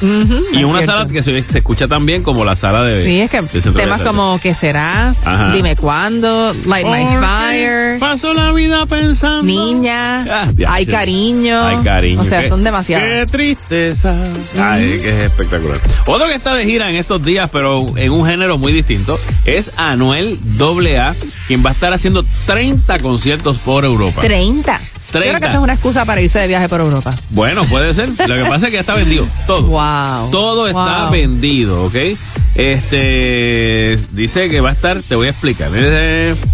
y 0.53 0.65
una 0.65 0.85
sala 0.85 1.07
que 1.07 1.23
se, 1.23 1.39
escucha 1.39 1.87
tan 1.87 2.07
bien 2.07 2.23
como 2.23 2.45
la 2.45 2.57
sala 2.57 2.83
de. 2.83 3.05
Sí, 3.05 3.21
es 3.21 3.31
que 3.31 3.43
temas 3.71 4.03
como 4.03 4.39
¿Qué 4.43 4.55
será? 4.55 5.13
Dime 5.53 5.77
cuándo, 5.77 6.53
Light 6.67 6.87
My 6.87 7.05
Fire. 7.19 7.78
Vida 8.69 8.85
pensando. 8.85 9.45
Niña. 9.45 10.27
Ah, 10.31 10.47
hay 10.69 10.85
cariño. 10.85 11.59
Hay 11.67 11.83
cariño. 11.83 12.21
O 12.21 12.25
sea, 12.27 12.47
son 12.51 12.63
demasiados. 12.63 13.09
Qué 13.09 13.25
tristeza. 13.25 14.13
Ay, 14.61 14.99
que 15.01 15.09
es 15.09 15.15
espectacular. 15.15 15.81
Otro 16.05 16.27
que 16.27 16.35
está 16.35 16.55
de 16.55 16.67
gira 16.67 16.91
en 16.91 16.97
estos 16.97 17.23
días, 17.25 17.49
pero 17.51 17.87
en 17.97 18.13
un 18.13 18.27
género 18.27 18.59
muy 18.59 18.73
distinto, 18.73 19.19
es 19.47 19.73
Anuel 19.79 20.39
AA, 20.61 21.15
quien 21.47 21.65
va 21.65 21.71
a 21.71 21.73
estar 21.73 21.95
haciendo 21.95 22.27
30 22.45 22.99
conciertos 22.99 23.57
por 23.61 23.87
Europa. 23.87 24.21
30. 24.21 24.79
30. 25.11 25.29
creo 25.29 25.41
que 25.41 25.47
esa 25.47 25.57
es 25.57 25.63
una 25.63 25.73
excusa 25.75 26.05
para 26.05 26.21
irse 26.21 26.39
de 26.39 26.47
viaje 26.47 26.69
por 26.69 26.81
Europa. 26.81 27.15
Bueno, 27.31 27.65
puede 27.65 27.95
ser. 27.95 28.09
Lo 28.29 28.35
que 28.35 28.45
pasa 28.45 28.67
es 28.67 28.71
que 28.71 28.73
ya 28.73 28.81
está 28.81 28.95
vendido. 28.97 29.27
Todo. 29.47 29.63
Wow. 29.63 30.31
Todo 30.31 30.69
está 30.69 31.11
vendido, 31.11 31.85
¿ok? 31.85 31.97
Este 32.55 33.99
dice 34.13 34.49
que 34.49 34.61
va 34.61 34.71
a 34.71 34.73
estar, 34.73 35.01
te 35.01 35.15
voy 35.15 35.29
a 35.29 35.31
explicar. 35.31 35.71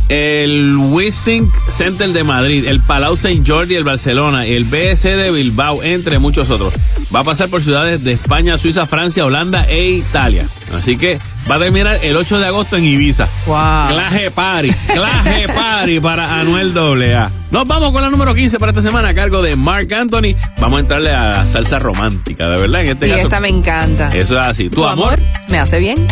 El 0.09 0.77
Wissing 0.77 1.51
Center 1.71 2.13
de 2.13 2.25
Madrid, 2.25 2.67
el 2.67 2.81
Palau 2.81 3.17
Saint 3.17 3.49
Jordi, 3.49 3.75
el 3.75 3.85
Barcelona, 3.85 4.45
el 4.47 4.65
BS 4.65 5.05
de 5.05 5.31
Bilbao, 5.31 5.83
entre 5.83 6.19
muchos 6.19 6.51
otros. 6.51 6.75
Va 7.15 7.21
a 7.21 7.25
pasar 7.25 7.49
por 7.49 7.63
ciudades 7.63 8.05
de 8.05 8.13
España, 8.13 8.59
Suiza, 8.59 8.87
Francia, 8.87 9.25
Holanda 9.25 9.67
e 9.69 9.89
Italia. 9.91 10.45
Así 10.75 10.97
que 10.99 11.19
va 11.51 11.57
a 11.57 11.59
terminar 11.59 11.99
el 12.03 12.17
8 12.17 12.39
de 12.39 12.47
agosto 12.47 12.77
en 12.77 12.85
Ibiza. 12.85 13.29
Wow. 13.47 13.89
Claje 13.89 14.31
Party, 14.31 14.73
claje 14.93 15.49
Party 15.55 16.01
para 16.01 16.39
Anuel 16.39 16.77
AA. 16.77 17.31
Nos 17.51 17.67
vamos 17.67 17.93
con 17.93 18.03
la 18.03 18.11
número 18.11 18.35
15 18.35 18.59
para 18.59 18.71
esta 18.71 18.83
semana 18.83 19.11
a 19.11 19.15
cargo 19.15 19.43
de 19.43 19.57
Mark 19.57 19.93
Anthony. 19.93 20.35
Vamos 20.59 20.79
a 20.79 20.81
entrarle 20.81 21.13
a 21.13 21.27
la 21.27 21.47
salsa 21.47 21.79
romántica, 21.79 22.49
de 22.49 22.57
verdad. 22.57 22.83
En 22.83 22.89
este 22.89 23.09
y 23.09 23.13
esta 23.13 23.41
me 23.41 23.49
encanta. 23.49 24.09
Eso 24.09 24.41
es 24.41 24.47
así. 24.47 24.71
Tu, 24.71 24.85
amor, 24.85 25.19
me 25.49 25.59
hace 25.59 25.79
bien. 25.79 26.07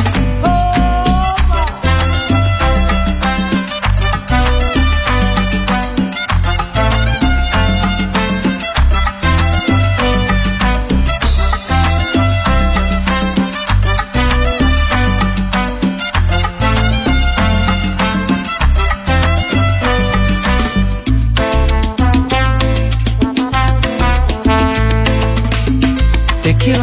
Porque 26.64 26.78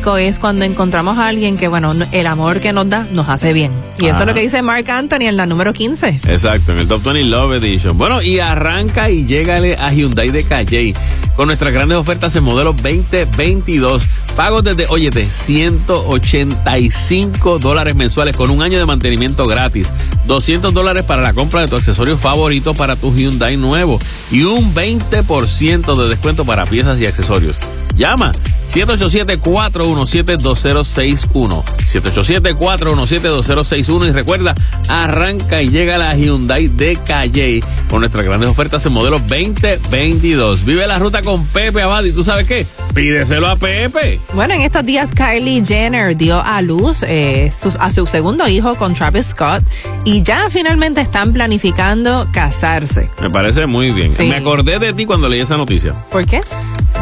es 0.00 0.38
cuando 0.38 0.64
encontramos 0.64 1.18
a 1.18 1.28
alguien 1.28 1.58
que, 1.58 1.68
bueno, 1.68 1.92
el 2.10 2.26
amor 2.26 2.60
que 2.60 2.72
nos 2.72 2.88
da 2.88 3.06
nos 3.12 3.28
hace 3.28 3.52
bien. 3.52 3.70
Y 3.98 4.06
eso 4.06 4.20
es 4.20 4.26
lo 4.26 4.32
que 4.32 4.40
dice 4.40 4.62
Mark 4.62 4.90
Anthony 4.90 5.26
en 5.26 5.36
la 5.36 5.44
número 5.44 5.74
15. 5.74 6.08
Exacto, 6.08 6.72
en 6.72 6.78
el 6.78 6.88
Top 6.88 7.02
20 7.02 7.24
Love 7.24 7.62
Edition. 7.62 7.98
Bueno, 7.98 8.22
y 8.22 8.38
arranca 8.38 9.10
y 9.10 9.26
llégale 9.26 9.76
a 9.76 9.92
Hyundai 9.92 10.30
de 10.30 10.42
Calle 10.42 10.94
con 11.36 11.48
nuestras 11.48 11.74
grandes 11.74 11.98
ofertas 11.98 12.34
en 12.34 12.44
modelo 12.44 12.72
2022. 12.72 14.04
Pagos 14.36 14.64
desde, 14.64 14.86
óyete, 14.88 15.26
185 15.26 17.58
dólares 17.58 17.94
mensuales 17.94 18.34
con 18.36 18.48
un 18.50 18.62
año 18.62 18.78
de 18.78 18.86
mantenimiento 18.86 19.44
gratis. 19.46 19.92
200 20.26 20.72
dólares 20.72 21.04
para 21.04 21.20
la 21.20 21.34
compra 21.34 21.60
de 21.60 21.68
tu 21.68 21.76
accesorio 21.76 22.16
favorito 22.16 22.72
para 22.72 22.96
tu 22.96 23.14
Hyundai 23.14 23.58
nuevo. 23.58 23.98
Y 24.30 24.44
un 24.44 24.74
20% 24.74 25.96
de 25.96 26.08
descuento 26.08 26.46
para 26.46 26.64
piezas 26.64 26.98
y 27.00 27.06
accesorios. 27.06 27.56
Llama 27.96 28.32
787-417-2061. 28.70 31.64
787-417-2061. 31.64 34.08
Y 34.08 34.12
recuerda, 34.12 34.54
arranca 34.88 35.60
y 35.62 35.70
llega 35.70 35.96
la 35.98 36.16
Hyundai 36.16 36.68
de 36.68 36.96
Calle 36.96 37.60
con 37.88 38.00
nuestras 38.00 38.24
grandes 38.24 38.48
ofertas 38.48 38.86
en 38.86 38.92
modelo 38.92 39.18
2022. 39.18 40.64
Vive 40.64 40.86
la 40.86 40.98
ruta 40.98 41.20
con 41.22 41.44
Pepe 41.46 41.82
Abad 41.82 42.04
y 42.04 42.12
tú 42.12 42.22
sabes 42.22 42.46
qué, 42.46 42.64
pídeselo 42.94 43.48
a 43.48 43.56
Pepe. 43.56 44.20
Bueno, 44.34 44.54
en 44.54 44.60
estos 44.62 44.86
días 44.86 45.12
Kylie 45.12 45.64
Jenner 45.64 46.16
dio 46.16 46.40
a 46.40 46.62
luz 46.62 47.02
eh, 47.02 47.50
a 47.78 47.90
su 47.90 48.06
segundo 48.06 48.46
hijo 48.48 48.76
con 48.76 48.94
Travis 48.94 49.26
Scott 49.26 49.62
y 50.04 50.22
ya 50.22 50.48
finalmente 50.50 51.00
están 51.00 51.32
planificando 51.32 52.28
casarse. 52.32 53.10
Me 53.20 53.30
parece 53.30 53.66
muy 53.66 53.90
bien. 53.90 54.12
Me 54.18 54.36
acordé 54.36 54.78
de 54.78 54.92
ti 54.92 55.06
cuando 55.06 55.28
leí 55.28 55.40
esa 55.40 55.56
noticia. 55.56 55.92
¿Por 56.10 56.24
qué? 56.26 56.40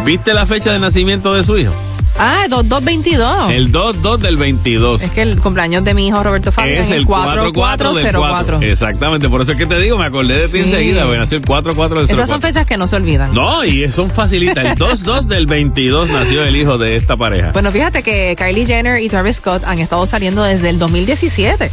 ¿Viste 0.09 0.33
la 0.33 0.47
fecha 0.47 0.73
de 0.73 0.79
nacimiento 0.79 1.35
de 1.35 1.45
su 1.45 1.59
hijo? 1.59 1.71
Ah, 2.19 2.47
2222. 2.49 3.51
El 3.51 3.69
22 3.69 4.21
del 4.23 4.39
22. 4.39 5.03
Es 5.03 5.11
que 5.11 5.21
el 5.21 5.39
cumpleaños 5.39 5.85
de 5.85 5.93
mi 5.93 6.09
hijo 6.09 6.23
Roberto 6.23 6.51
Fabián 6.51 6.83
es 6.83 6.91
el 6.93 7.05
4404. 7.05 8.63
Exactamente, 8.63 9.29
por 9.29 9.43
eso 9.43 9.53
es 9.53 9.59
que 9.59 9.67
te 9.67 9.79
digo, 9.79 9.99
me 9.99 10.07
acordé 10.07 10.39
de 10.39 10.49
ti 10.49 10.61
enseguida, 10.61 11.05
bueno, 11.05 11.21
nació 11.21 11.37
el 11.37 11.45
44 11.45 12.07
del 12.07 12.11
Esas 12.11 12.27
son 12.27 12.41
fechas 12.41 12.65
que 12.65 12.79
no 12.79 12.87
se 12.87 12.97
olvidan. 12.97 13.35
No, 13.35 13.63
y 13.67 13.93
son 13.93 14.11
facilitas. 14.11 14.65
El 14.65 14.77
22 14.77 15.29
del 15.29 15.47
22 15.47 16.09
nació 16.09 16.43
el 16.43 16.57
hijo 16.57 16.79
de 16.79 16.97
esta 16.97 17.19
pareja. 17.19 17.51
Bueno, 17.53 17.71
fíjate 17.71 18.03
que 18.03 18.35
Kylie 18.35 18.65
Jenner 18.65 19.03
y 19.03 19.11
Travis 19.11 19.37
Scott 19.37 19.65
han 19.67 19.79
estado 19.79 20.07
saliendo 20.07 20.43
desde 20.43 20.71
el 20.71 20.79
2017. 20.79 21.71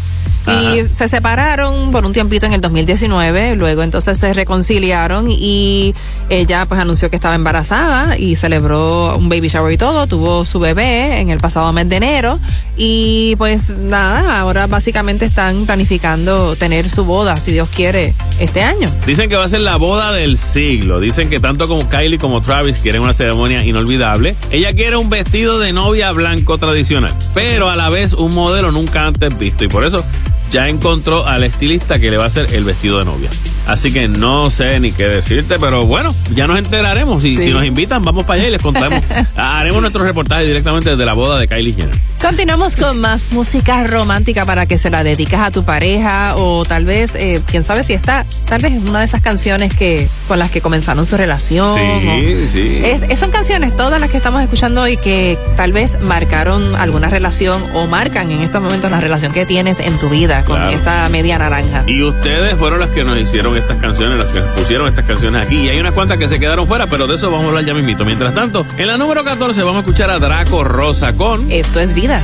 Y 0.48 0.94
se 0.94 1.08
separaron 1.08 1.92
por 1.92 2.06
un 2.06 2.14
tiempito 2.14 2.46
en 2.46 2.54
el 2.54 2.62
2019, 2.62 3.56
luego 3.56 3.84
entonces 3.84 4.18
se 4.18 4.34
reconciliaron 4.34 5.30
y 5.30 5.96
ella 6.30 6.66
pues 6.66 6.80
anunció 6.80 7.10
que 7.10 7.16
estaba 7.16 7.36
embarazada 7.36 8.18
y 8.18 8.36
celebró 8.36 9.18
un 9.18 9.30
baby 9.30 9.48
shower 9.48 9.74
y 9.74 9.78
todo, 9.78 10.08
tuvo 10.08 10.46
su 10.46 10.60
bebé 10.60 11.20
en 11.20 11.30
el 11.30 11.40
pasado 11.40 11.72
mes 11.74 11.90
de 11.90 11.98
enero 11.98 12.40
y 12.78 13.36
pues 13.38 13.72
nada, 13.72 14.40
ahora 14.40 14.68
básicamente 14.68 15.26
están 15.26 15.66
planificando 15.66 16.56
tener 16.56 16.90
su 16.90 17.06
boda, 17.06 17.38
si 17.38 17.52
Dios 17.52 17.70
quiere, 17.74 18.14
este 18.40 18.62
año. 18.62 18.88
Dicen 19.06 19.30
que 19.30 19.36
va 19.36 19.46
a 19.46 19.50
ser 19.50 19.62
la 19.62 19.78
boda 19.78 20.12
del 20.12 20.38
siglo, 20.38 21.00
dicen 21.00 21.30
que 21.30 21.40
tanto 21.40 21.68
como 21.68 21.88
Kylie 21.90 22.18
como 22.18 22.42
Travis 22.42 22.80
quieren 22.80 23.02
una 23.02 23.14
ceremonia 23.14 23.64
inolvidable. 23.64 24.36
Ella 24.52 24.74
quiere 24.74 24.98
un 24.98 25.10
vestido 25.10 25.60
de 25.60 25.74
novia 25.74 26.12
blanco 26.12 26.58
tradicional, 26.58 27.14
pero 27.34 27.70
a 27.70 27.76
la 27.76 27.90
vez 27.90 28.14
un 28.14 28.34
modelo 28.34 28.72
nunca 28.72 29.08
antes 29.08 29.38
visto 29.38 29.64
y 29.64 29.68
por 29.68 29.84
eso 29.84 30.04
ya 30.52 30.70
encontró 30.70 31.26
al 31.26 31.44
estilista 31.44 32.00
que 32.00 32.12
le 32.12 32.18
va 32.18 32.24
a 32.24 32.28
hacer 32.28 32.54
el 32.54 32.64
vestido 32.64 33.00
de 33.00 33.06
novia. 33.06 33.30
Así 33.68 33.92
que 33.92 34.08
no 34.08 34.50
sé 34.50 34.80
ni 34.80 34.92
qué 34.92 35.08
decirte, 35.08 35.58
pero 35.60 35.86
bueno, 35.86 36.10
ya 36.36 36.48
nos 36.48 36.58
enteraremos. 36.58 37.24
Y 37.26 37.38
si 37.38 37.52
nos 37.52 37.66
invitan, 37.66 38.04
vamos 38.04 38.26
para 38.26 38.40
allá 38.40 38.50
y 38.50 38.52
les 38.52 38.62
contamos. 38.62 39.02
Haremos 39.36 39.82
nuestro 39.82 40.04
reportaje 40.04 40.46
directamente 40.46 40.92
desde 40.92 41.06
la 41.06 41.14
boda 41.14 41.40
de 41.40 41.48
Kylie 41.48 41.74
Jenner. 41.74 41.96
Continuamos 42.26 42.76
con 42.76 43.00
más 43.00 43.32
música 43.34 43.86
romántica 43.86 44.46
para 44.46 44.66
que 44.66 44.80
se 44.80 44.90
la 44.90 45.04
dediques 45.04 45.40
a 45.40 45.52
tu 45.52 45.64
pareja 45.64 46.36
o 46.38 46.66
tal 46.66 46.84
vez, 46.84 47.14
eh, 47.14 47.40
quién 47.46 47.64
sabe 47.64 47.84
si 47.84 47.94
está, 47.94 48.26
tal 48.48 48.64
vez 48.64 48.74
es 48.74 48.90
una 48.90 49.02
de 49.02 49.06
esas 49.06 49.22
canciones 49.22 49.72
que 49.76 50.08
con 50.28 50.40
las 50.40 50.50
que 50.50 50.60
comenzaron 50.60 51.06
su 51.06 51.18
relación. 51.18 51.78
Sí, 51.78 52.48
sí. 52.48 53.16
son 53.16 53.30
canciones, 53.30 53.76
todas 53.78 54.02
las 54.02 54.10
que 54.10 54.18
estamos 54.18 54.42
escuchando 54.42 54.82
hoy 54.82 54.98
que 54.98 55.38
tal 55.56 55.72
vez 55.72 56.02
marcaron 56.02 56.76
alguna 56.76 57.10
relación 57.10 57.64
o 57.76 57.86
marcan 57.86 58.32
en 58.32 58.42
estos 58.42 58.60
momentos 58.60 58.90
la 58.90 59.00
relación 59.00 59.32
que 59.32 59.46
tienes 59.46 59.80
en 59.80 60.00
tu 60.00 60.10
vida 60.10 60.44
con 60.46 60.60
esa 60.72 61.08
media 61.10 61.38
naranja. 61.38 61.84
Y 61.86 62.02
ustedes 62.02 62.56
fueron 62.56 62.80
las 62.80 62.90
que 62.90 63.04
nos 63.04 63.20
hicieron 63.20 63.56
estas 63.56 63.78
canciones, 63.78 64.18
las 64.18 64.32
que 64.32 64.42
pusieron 64.60 64.88
estas 64.88 65.06
canciones 65.06 65.46
aquí. 65.46 65.58
Y 65.58 65.70
hay 65.70 65.80
unas 65.80 65.94
cuantas 65.94 66.18
que 66.18 66.28
se 66.28 66.40
quedaron 66.40 66.68
fuera, 66.68 66.88
pero 66.88 67.06
de 67.06 67.14
eso 67.14 67.30
vamos 67.30 67.46
a 67.46 67.50
hablar 67.50 67.66
ya 67.66 67.76
mismito. 67.76 68.04
Mientras 68.04 68.34
tanto, 68.34 68.66
en 68.80 68.88
la 68.88 68.98
número 68.98 69.24
14 69.24 69.62
vamos 69.62 69.78
a 69.78 69.80
escuchar 69.82 70.10
a 70.10 70.18
Draco 70.18 70.64
Rosa 70.64 71.14
con 71.14 71.52
Esto 71.52 71.80
es 71.80 71.94
vida. 71.94 72.15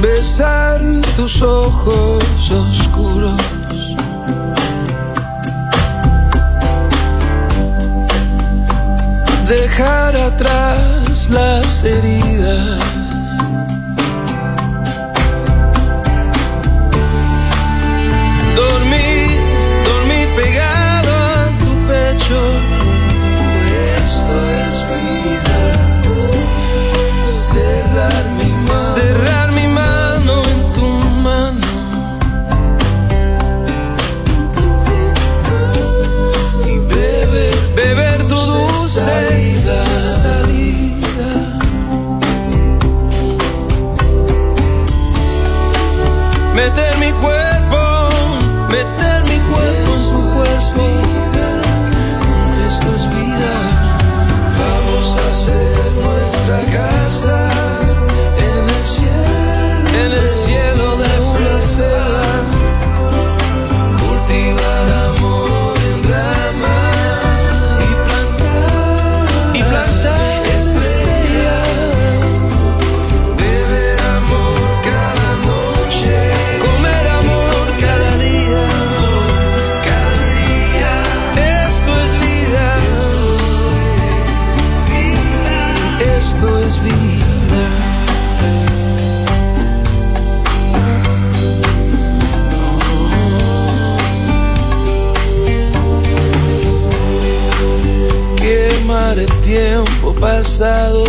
Besar 0.00 0.80
tus 1.16 1.42
ojos 1.42 2.50
oscuros. 2.50 3.40
Dejar 9.46 10.16
atrás 10.16 11.28
las 11.30 11.84
heridas 11.84 13.00
esto 24.02 24.36
es 24.66 24.76
vida. 24.90 25.60
Cerrar 27.26 28.24
mi 28.36 28.39
mano, 28.39 28.39
cerrar 28.80 29.52
mi 29.52 29.66
mano 29.66 30.42
en 30.52 30.72
tu 30.72 30.88
mano. 31.26 31.66
Y 36.66 36.78
beber, 36.78 37.54
beber 37.76 38.18
tu 38.28 38.34
dulce 38.34 39.00
salida, 39.04 39.84
salida. 40.02 41.30
Meter 46.54 46.98
mi 46.98 47.12
cuerpo, 47.24 47.80
meter 48.70 49.22
mi 49.24 49.38
cuerpo 49.50 49.90
en 49.94 50.10
tu 50.10 50.20
cuerpo. 50.34 51.10
hacer 55.30 55.92
nuestra 56.02 56.60
casa 56.72 57.49
pasado. 100.20 101.04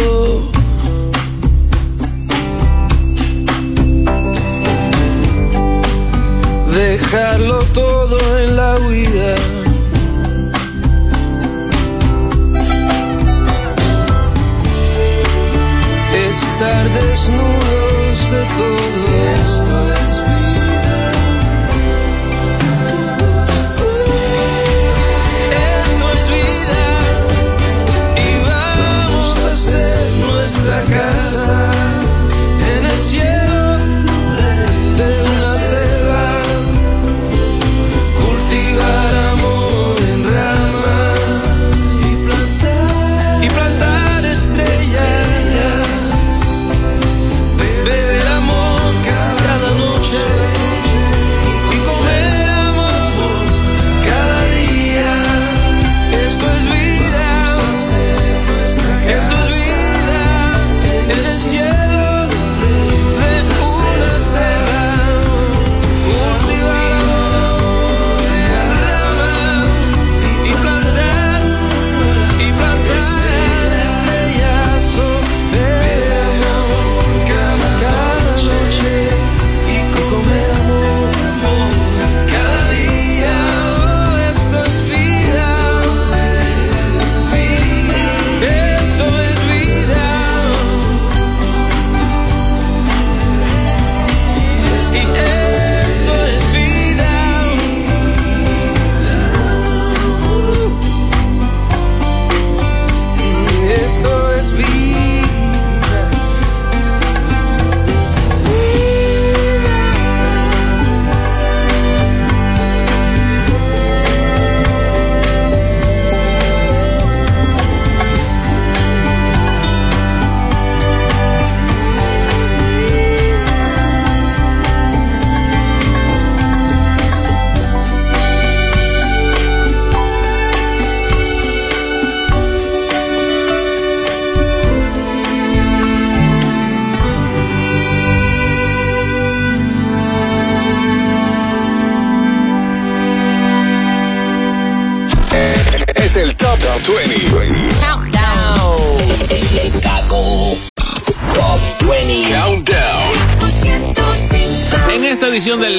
Dejarlo 6.74 7.60
todo 7.74 8.18
en 8.40 8.56
la 8.56 8.78
huida. 8.78 9.36
Estar 16.30 16.90
desnudos 16.90 18.20
de 18.32 18.44
todo 18.58 19.02
esto 19.42 20.11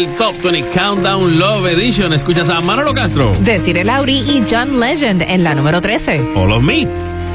del 0.07 0.17
Top 0.17 0.35
20 0.43 0.71
Countdown 0.71 1.39
Love 1.39 1.67
Edition, 1.67 2.13
escuchas 2.13 2.49
a 2.49 2.61
Manolo 2.61 2.93
Castro. 2.95 3.35
Desiree 3.41 3.85
Lauri 3.85 4.19
y 4.19 4.43
John 4.51 4.81
Legend 4.81 5.23
en 5.23 5.45
la 5.45 5.55
número 5.55 5.81
13. 5.81 6.33
All 6.35 6.53
of 6.53 6.63
Me. 6.63 6.87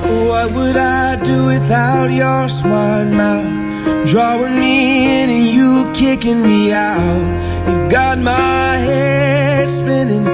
What 0.04 0.52
would 0.52 0.76
I 0.76 1.16
do 1.24 1.48
without 1.48 2.10
your 2.10 2.50
smart 2.50 3.08
mouth? 3.08 3.66
Drawing 4.06 4.60
me 4.60 5.24
in 5.24 5.30
and 5.30 5.46
you 5.46 5.92
kicking 5.94 6.46
me 6.46 6.74
out. 6.74 7.22
You 7.68 7.90
got 7.90 8.18
my 8.20 8.78
head 8.78 9.70
spinning, 9.70 10.26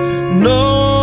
no 0.41 1.02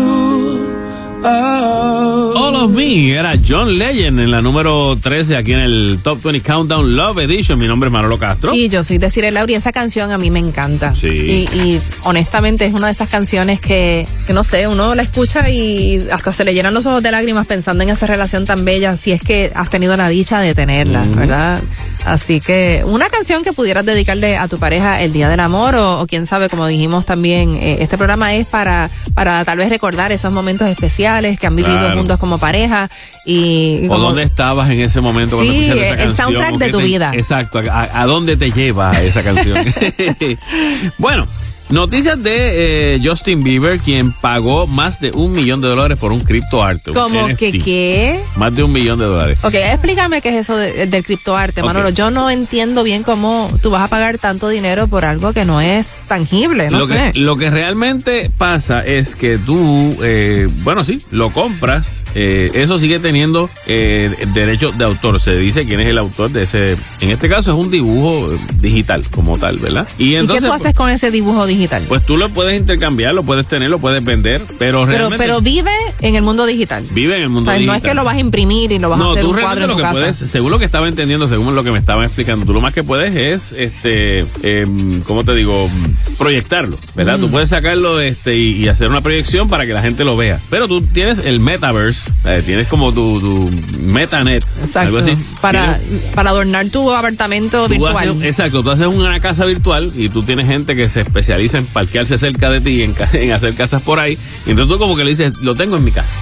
Me 2.71 3.11
era 3.11 3.33
John 3.47 3.77
Legend 3.77 4.19
en 4.19 4.31
la 4.31 4.41
número 4.41 4.97
13 4.97 5.35
aquí 5.35 5.51
en 5.53 5.59
el 5.59 5.99
Top 6.01 6.21
20 6.23 6.41
Countdown 6.41 6.95
Love 6.95 7.19
Edition. 7.19 7.59
Mi 7.59 7.67
nombre 7.67 7.87
es 7.87 7.91
Manolo 7.91 8.17
Castro. 8.17 8.53
Y 8.53 8.69
yo 8.69 8.83
soy 8.83 8.97
Desiree 8.97 9.31
Lauri. 9.31 9.55
Esa 9.55 9.71
canción 9.71 10.11
a 10.11 10.17
mí 10.17 10.31
me 10.31 10.39
encanta. 10.39 10.95
Sí. 10.95 11.07
Y, 11.07 11.57
y 11.57 11.81
honestamente 12.03 12.65
es 12.65 12.73
una 12.73 12.87
de 12.87 12.93
esas 12.93 13.09
canciones 13.09 13.59
que, 13.59 14.05
que 14.25 14.33
no 14.33 14.43
sé, 14.43 14.67
uno 14.67 14.95
la 14.95 15.01
escucha 15.01 15.49
y 15.49 15.97
hasta 16.11 16.31
se 16.31 16.45
le 16.45 16.53
llenan 16.53 16.73
los 16.73 16.85
ojos 16.85 17.03
de 17.03 17.11
lágrimas 17.11 17.45
pensando 17.45 17.83
en 17.83 17.89
esa 17.89 18.07
relación 18.07 18.45
tan 18.45 18.63
bella, 18.63 18.95
si 18.95 19.11
es 19.11 19.21
que 19.21 19.51
has 19.53 19.69
tenido 19.69 19.95
la 19.97 20.07
dicha 20.07 20.39
de 20.39 20.55
tenerla, 20.55 21.05
¿verdad? 21.15 21.61
Así 22.05 22.39
que 22.39 22.83
una 22.85 23.07
canción 23.09 23.43
que 23.43 23.53
pudieras 23.53 23.85
dedicarle 23.85 24.37
a 24.37 24.47
tu 24.47 24.57
pareja 24.57 25.01
el 25.01 25.13
día 25.13 25.29
del 25.29 25.39
amor 25.39 25.75
o, 25.75 26.05
quién 26.07 26.25
sabe, 26.25 26.49
como 26.49 26.67
dijimos 26.67 27.05
también, 27.05 27.55
eh, 27.55 27.77
este 27.79 27.97
programa 27.97 28.33
es 28.33 28.47
para, 28.47 28.89
para 29.13 29.45
tal 29.45 29.57
vez 29.57 29.69
recordar 29.69 30.11
esos 30.11 30.31
momentos 30.31 30.67
especiales 30.67 31.39
que 31.39 31.47
han 31.47 31.55
vivido 31.55 31.91
juntos 31.93 32.19
como 32.19 32.37
pareja 32.37 32.89
y... 33.25 33.87
o 33.89 33.97
dónde 33.97 34.23
estabas 34.23 34.69
en 34.69 34.81
ese 34.81 35.01
momento 35.01 35.37
cuando 35.37 35.53
sí, 35.53 35.69
esa 35.69 36.03
el 36.03 36.15
soundtrack 36.15 36.57
de 36.57 36.69
tu 36.69 36.79
vida. 36.79 37.11
Exacto, 37.13 37.59
a, 37.59 38.01
a 38.01 38.05
dónde 38.05 38.37
te 38.37 38.51
lleva 38.51 38.99
esa 39.01 39.23
canción. 39.23 39.63
bueno. 40.97 41.25
Noticias 41.71 42.21
de 42.21 42.95
eh, 42.95 43.01
Justin 43.01 43.43
Bieber, 43.43 43.79
quien 43.79 44.11
pagó 44.11 44.67
más 44.67 44.99
de 44.99 45.11
un 45.11 45.31
millón 45.31 45.61
de 45.61 45.69
dólares 45.69 45.97
por 45.97 46.11
un 46.11 46.19
criptoarte. 46.19 46.91
¿Cómo 46.91 47.27
que 47.37 47.53
qué? 47.59 48.19
Más 48.35 48.53
de 48.53 48.63
un 48.63 48.73
millón 48.73 48.99
de 48.99 49.05
dólares. 49.05 49.39
Ok, 49.41 49.53
explícame 49.53 50.21
qué 50.21 50.29
es 50.29 50.35
eso 50.49 50.57
del 50.57 51.05
criptoarte, 51.05 51.63
Manolo. 51.63 51.87
Yo 51.87 52.11
no 52.11 52.29
entiendo 52.29 52.83
bien 52.83 53.03
cómo 53.03 53.49
tú 53.61 53.71
vas 53.71 53.83
a 53.83 53.87
pagar 53.87 54.17
tanto 54.17 54.49
dinero 54.49 54.87
por 54.87 55.05
algo 55.05 55.31
que 55.31 55.45
no 55.45 55.61
es 55.61 56.03
tangible, 56.09 56.69
no 56.69 56.79
lo 56.79 56.87
sé. 56.87 57.11
Que, 57.13 57.19
lo 57.19 57.37
que 57.37 57.49
realmente 57.49 58.29
pasa 58.37 58.81
es 58.81 59.15
que 59.15 59.37
tú, 59.37 59.95
eh, 60.03 60.49
bueno, 60.63 60.83
sí, 60.83 61.01
lo 61.09 61.29
compras, 61.31 62.03
eh, 62.15 62.51
eso 62.53 62.79
sigue 62.79 62.99
teniendo 62.99 63.49
eh, 63.67 64.13
derecho 64.33 64.73
de 64.73 64.83
autor. 64.83 65.21
Se 65.21 65.37
dice 65.37 65.65
quién 65.65 65.79
es 65.79 65.87
el 65.87 65.97
autor 65.97 66.31
de 66.31 66.43
ese, 66.43 66.75
en 66.99 67.11
este 67.11 67.29
caso 67.29 67.51
es 67.51 67.57
un 67.57 67.71
dibujo 67.71 68.29
digital 68.57 69.09
como 69.09 69.37
tal, 69.37 69.55
¿verdad? 69.59 69.87
Y, 69.97 70.15
entonces, 70.15 70.41
qué 70.41 70.47
tú 70.49 70.53
haces 70.53 70.75
con 70.75 70.89
ese 70.89 71.11
dibujo 71.11 71.45
digital? 71.45 71.60
Pues 71.87 72.05
tú 72.05 72.17
lo 72.17 72.29
puedes 72.29 72.59
intercambiar, 72.59 73.13
lo 73.13 73.23
puedes 73.23 73.47
tener, 73.47 73.69
lo 73.69 73.79
puedes 73.79 74.03
vender, 74.03 74.41
pero 74.59 74.85
realmente... 74.85 75.17
Pero, 75.17 75.41
vive 75.41 75.71
en 76.01 76.15
el 76.15 76.21
mundo 76.21 76.45
digital. 76.45 76.83
Vive 76.91 77.17
en 77.17 77.23
el 77.23 77.29
mundo 77.29 77.51
digital. 77.51 77.67
No 77.67 77.75
es 77.75 77.83
que 77.83 77.93
lo 77.93 78.03
vas 78.03 78.15
a 78.15 78.19
imprimir 78.19 78.71
y 78.71 78.79
lo 78.79 78.89
vas 78.89 78.99
a 78.99 79.11
hacer 79.11 79.25
un 79.25 79.39
cuadro 79.39 79.67
lo 79.67 79.77
que 79.77 79.83
puedes, 79.83 80.15
según 80.15 80.51
lo 80.51 80.59
que 80.59 80.65
estaba 80.65 80.87
entendiendo, 80.87 81.27
según 81.29 81.55
lo 81.55 81.63
que 81.63 81.71
me 81.71 81.79
estaban 81.79 82.05
explicando, 82.05 82.45
tú 82.45 82.53
lo 82.53 82.61
más 82.61 82.73
que 82.73 82.83
puedes 82.83 83.15
es, 83.15 83.51
este, 83.57 84.25
eh, 84.43 84.67
¿cómo 85.05 85.23
te 85.23 85.35
digo? 85.35 85.69
Proyectarlo, 86.17 86.77
¿verdad? 86.95 87.19
Tú 87.19 87.27
mm. 87.27 87.31
puedes 87.31 87.49
sacarlo 87.49 87.99
este 87.99 88.37
y, 88.37 88.67
hacer 88.67 88.89
una 88.89 89.01
proyección 89.01 89.49
para 89.49 89.65
que 89.65 89.73
la 89.73 89.81
gente 89.81 90.05
lo 90.05 90.15
vea. 90.15 90.39
Pero 90.49 90.67
tú 90.67 90.81
tienes 90.81 91.25
el 91.25 91.39
metaverse, 91.39 92.09
eh, 92.25 92.41
tienes 92.45 92.67
como 92.67 92.93
tu, 92.93 93.19
tu 93.19 93.49
metanet, 93.81 94.45
algo 94.75 94.99
así. 94.99 95.17
Para, 95.41 95.79
para 96.15 96.29
adornar 96.29 96.69
tu 96.69 96.91
apartamento 96.91 97.67
virtual. 97.67 98.23
exacto, 98.23 98.63
tú 98.63 98.71
haces 98.71 98.87
una 98.87 99.19
casa 99.19 99.45
virtual 99.45 99.91
y 99.95 100.09
tú 100.09 100.23
tienes 100.23 100.47
gente 100.47 100.75
que 100.75 100.87
se 100.89 101.01
especializa 101.01 101.50
en 101.53 101.65
parquearse 101.65 102.17
cerca 102.17 102.49
de 102.49 102.61
ti, 102.61 102.83
en, 102.83 102.95
en 103.13 103.31
hacer 103.31 103.53
casas 103.55 103.81
por 103.81 103.99
ahí. 103.99 104.17
Y 104.45 104.51
entonces 104.51 104.73
tú 104.73 104.79
como 104.79 104.95
que 104.95 105.03
le 105.03 105.11
dices, 105.11 105.37
lo 105.39 105.55
tengo 105.55 105.77
en 105.77 105.83
mi 105.83 105.91
casa. 105.91 106.13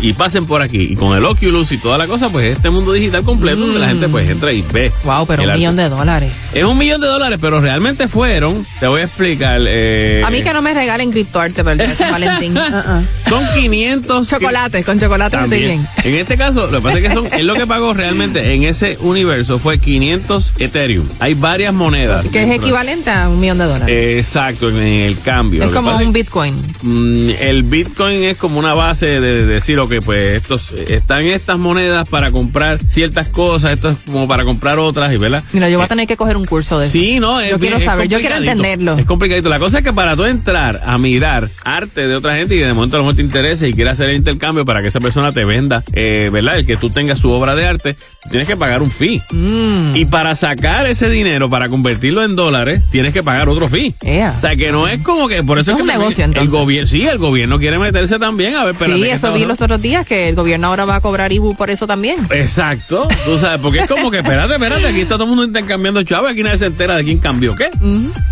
Y, 0.00 0.12
pasen 0.14 0.46
por 0.46 0.62
aquí. 0.62 0.88
Y 0.90 0.96
con 0.96 1.16
el 1.16 1.24
Oculus 1.24 1.70
y 1.72 1.78
toda 1.78 1.98
la 1.98 2.06
cosa, 2.06 2.30
pues 2.30 2.56
este 2.56 2.70
mundo 2.70 2.92
digital 2.92 3.22
completo 3.24 3.60
donde 3.60 3.78
la 3.78 3.88
gente 3.88 4.08
pues 4.08 4.28
entra 4.30 4.52
y 4.52 4.62
ve. 4.72 4.90
Wow, 5.04 5.26
pero 5.26 5.42
un 5.44 5.52
millón 5.52 5.76
de 5.76 5.88
dólares. 5.88 6.32
Es 6.54 6.64
un 6.64 6.78
millón 6.78 7.00
de 7.00 7.06
dólares, 7.06 7.38
pero 7.40 7.60
realmente 7.60 8.08
fueron, 8.08 8.64
te 8.80 8.86
voy 8.86 9.02
a 9.02 9.04
explicar. 9.04 9.60
Eh, 9.66 10.22
a 10.24 10.30
mí 10.30 10.42
que 10.42 10.52
no 10.52 10.62
me 10.62 10.72
regalen 10.72 11.10
criptoarte, 11.10 11.62
pero 11.62 11.82
el 11.82 11.96
Valentín. 12.10 12.56
Uh-uh. 12.56 13.04
Son 13.28 13.44
500. 13.54 14.28
Chocolates, 14.28 14.84
con 14.84 14.98
chocolate 14.98 15.36
estoy 15.36 15.60
bien. 15.60 15.86
En 16.04 16.14
este 16.14 16.36
caso, 16.36 16.70
lo 16.70 16.78
que 16.78 16.82
pasa 16.82 16.98
es 16.98 17.08
que 17.08 17.14
son, 17.14 17.26
es 17.32 17.44
lo 17.44 17.54
que 17.54 17.66
pagó 17.66 17.92
realmente 17.92 18.54
en 18.54 18.62
ese 18.62 18.96
universo 19.00 19.58
fue 19.58 19.78
500 19.78 20.54
Ethereum. 20.58 21.06
Hay 21.20 21.34
varias 21.34 21.74
monedas. 21.74 22.28
Que 22.28 22.44
es 22.44 22.50
equivalente 22.50 23.10
a 23.10 23.28
un 23.28 23.40
millón 23.40 23.58
de 23.58 23.64
dólares. 23.64 24.18
exacto, 24.18 24.65
en 24.70 24.76
el 24.76 25.18
cambio. 25.20 25.64
Es 25.64 25.70
como 25.70 25.96
un 25.96 26.12
Bitcoin. 26.12 26.54
Mm, 26.82 27.30
el 27.40 27.62
Bitcoin 27.62 28.24
es 28.24 28.36
como 28.36 28.58
una 28.58 28.74
base 28.74 29.20
de, 29.20 29.46
decir, 29.46 29.78
ok, 29.78 29.94
pues 30.04 30.26
estos 30.28 30.72
están 30.72 31.24
estas 31.24 31.58
monedas 31.58 32.08
para 32.08 32.30
comprar 32.30 32.78
ciertas 32.78 33.28
cosas, 33.28 33.72
esto 33.72 33.90
es 33.90 33.96
como 34.06 34.28
para 34.28 34.44
comprar 34.44 34.78
otras, 34.78 35.12
y 35.12 35.18
¿verdad? 35.18 35.42
Mira, 35.52 35.68
yo 35.68 35.78
voy 35.78 35.84
a 35.84 35.88
tener 35.88 36.06
que 36.06 36.16
coger 36.16 36.36
un 36.36 36.44
curso 36.44 36.78
de 36.78 36.86
eso. 36.86 36.92
Sí, 36.92 37.20
no, 37.20 37.40
es, 37.40 37.50
Yo 37.50 37.58
quiero 37.58 37.80
saber, 37.80 38.08
yo 38.08 38.18
quiero 38.18 38.36
entenderlo. 38.36 38.96
Es 38.98 39.06
complicadito. 39.06 39.48
La 39.48 39.58
cosa 39.58 39.78
es 39.78 39.84
que 39.84 39.92
para 39.92 40.16
tú 40.16 40.24
entrar 40.24 40.82
a 40.84 40.98
mirar 40.98 41.48
arte 41.64 42.06
de 42.06 42.14
otra 42.14 42.36
gente 42.36 42.54
y 42.54 42.58
de 42.58 42.72
momento 42.72 42.96
a 42.96 42.98
lo 42.98 43.04
mejor 43.04 43.16
te 43.16 43.22
interesa 43.22 43.66
y 43.66 43.72
quieres 43.72 43.94
hacer 43.94 44.10
el 44.10 44.16
intercambio 44.16 44.64
para 44.64 44.82
que 44.82 44.88
esa 44.88 45.00
persona 45.00 45.32
te 45.32 45.44
venda, 45.44 45.84
eh, 45.92 46.30
¿verdad? 46.32 46.56
El 46.56 46.66
que 46.66 46.76
tú 46.76 46.90
tengas 46.90 47.18
su 47.18 47.30
obra 47.30 47.54
de 47.54 47.66
arte, 47.66 47.96
tienes 48.30 48.48
que 48.48 48.56
pagar 48.56 48.82
un 48.82 48.90
fee. 48.90 49.22
Mm. 49.30 49.94
Y 49.94 50.04
para 50.06 50.34
sacar 50.34 50.86
ese 50.86 51.08
dinero, 51.10 51.48
para 51.50 51.68
convertirlo 51.68 52.24
en 52.24 52.36
dólares, 52.36 52.82
tienes 52.90 53.12
que 53.12 53.22
pagar 53.22 53.48
otro 53.48 53.68
fee. 53.68 53.94
O 54.00 54.40
sea, 54.40 54.56
que 54.56 54.72
no 54.72 54.88
es 54.88 55.00
como 55.02 55.28
que 55.28 55.42
por 55.42 55.58
eso, 55.58 55.72
es, 55.72 55.80
un 55.80 55.86
negocio 55.86 56.24
El 56.24 56.48
gobierno, 56.48 56.88
sí, 56.88 57.06
el 57.06 57.18
gobierno 57.18 57.58
quiere 57.58 57.78
meterse 57.78 58.18
también. 58.18 58.56
A 58.56 58.64
ver, 58.64 58.74
Sí, 58.74 59.04
eso 59.04 59.32
vi 59.32 59.44
los 59.44 59.60
otros 59.60 59.82
días 59.82 60.06
que 60.06 60.28
el 60.28 60.34
gobierno 60.34 60.68
ahora 60.68 60.84
va 60.84 60.96
a 60.96 61.00
cobrar 61.00 61.32
IBU 61.32 61.56
por 61.56 61.70
eso 61.70 61.86
también. 61.86 62.16
Exacto. 62.30 63.08
Tú 63.24 63.38
sabes, 63.38 63.60
porque 63.60 63.80
es 63.80 63.90
como 63.90 64.10
que, 64.10 64.18
espérate, 64.18 64.54
espérate, 64.54 64.86
aquí 64.86 65.00
está 65.00 65.14
todo 65.14 65.24
el 65.24 65.30
mundo 65.30 65.44
intercambiando 65.44 66.02
chavos, 66.02 66.30
aquí 66.30 66.42
nadie 66.42 66.58
se 66.58 66.66
entera 66.66 66.96
de 66.96 67.04
quién 67.04 67.18
cambió 67.18 67.54
qué. 67.56 67.70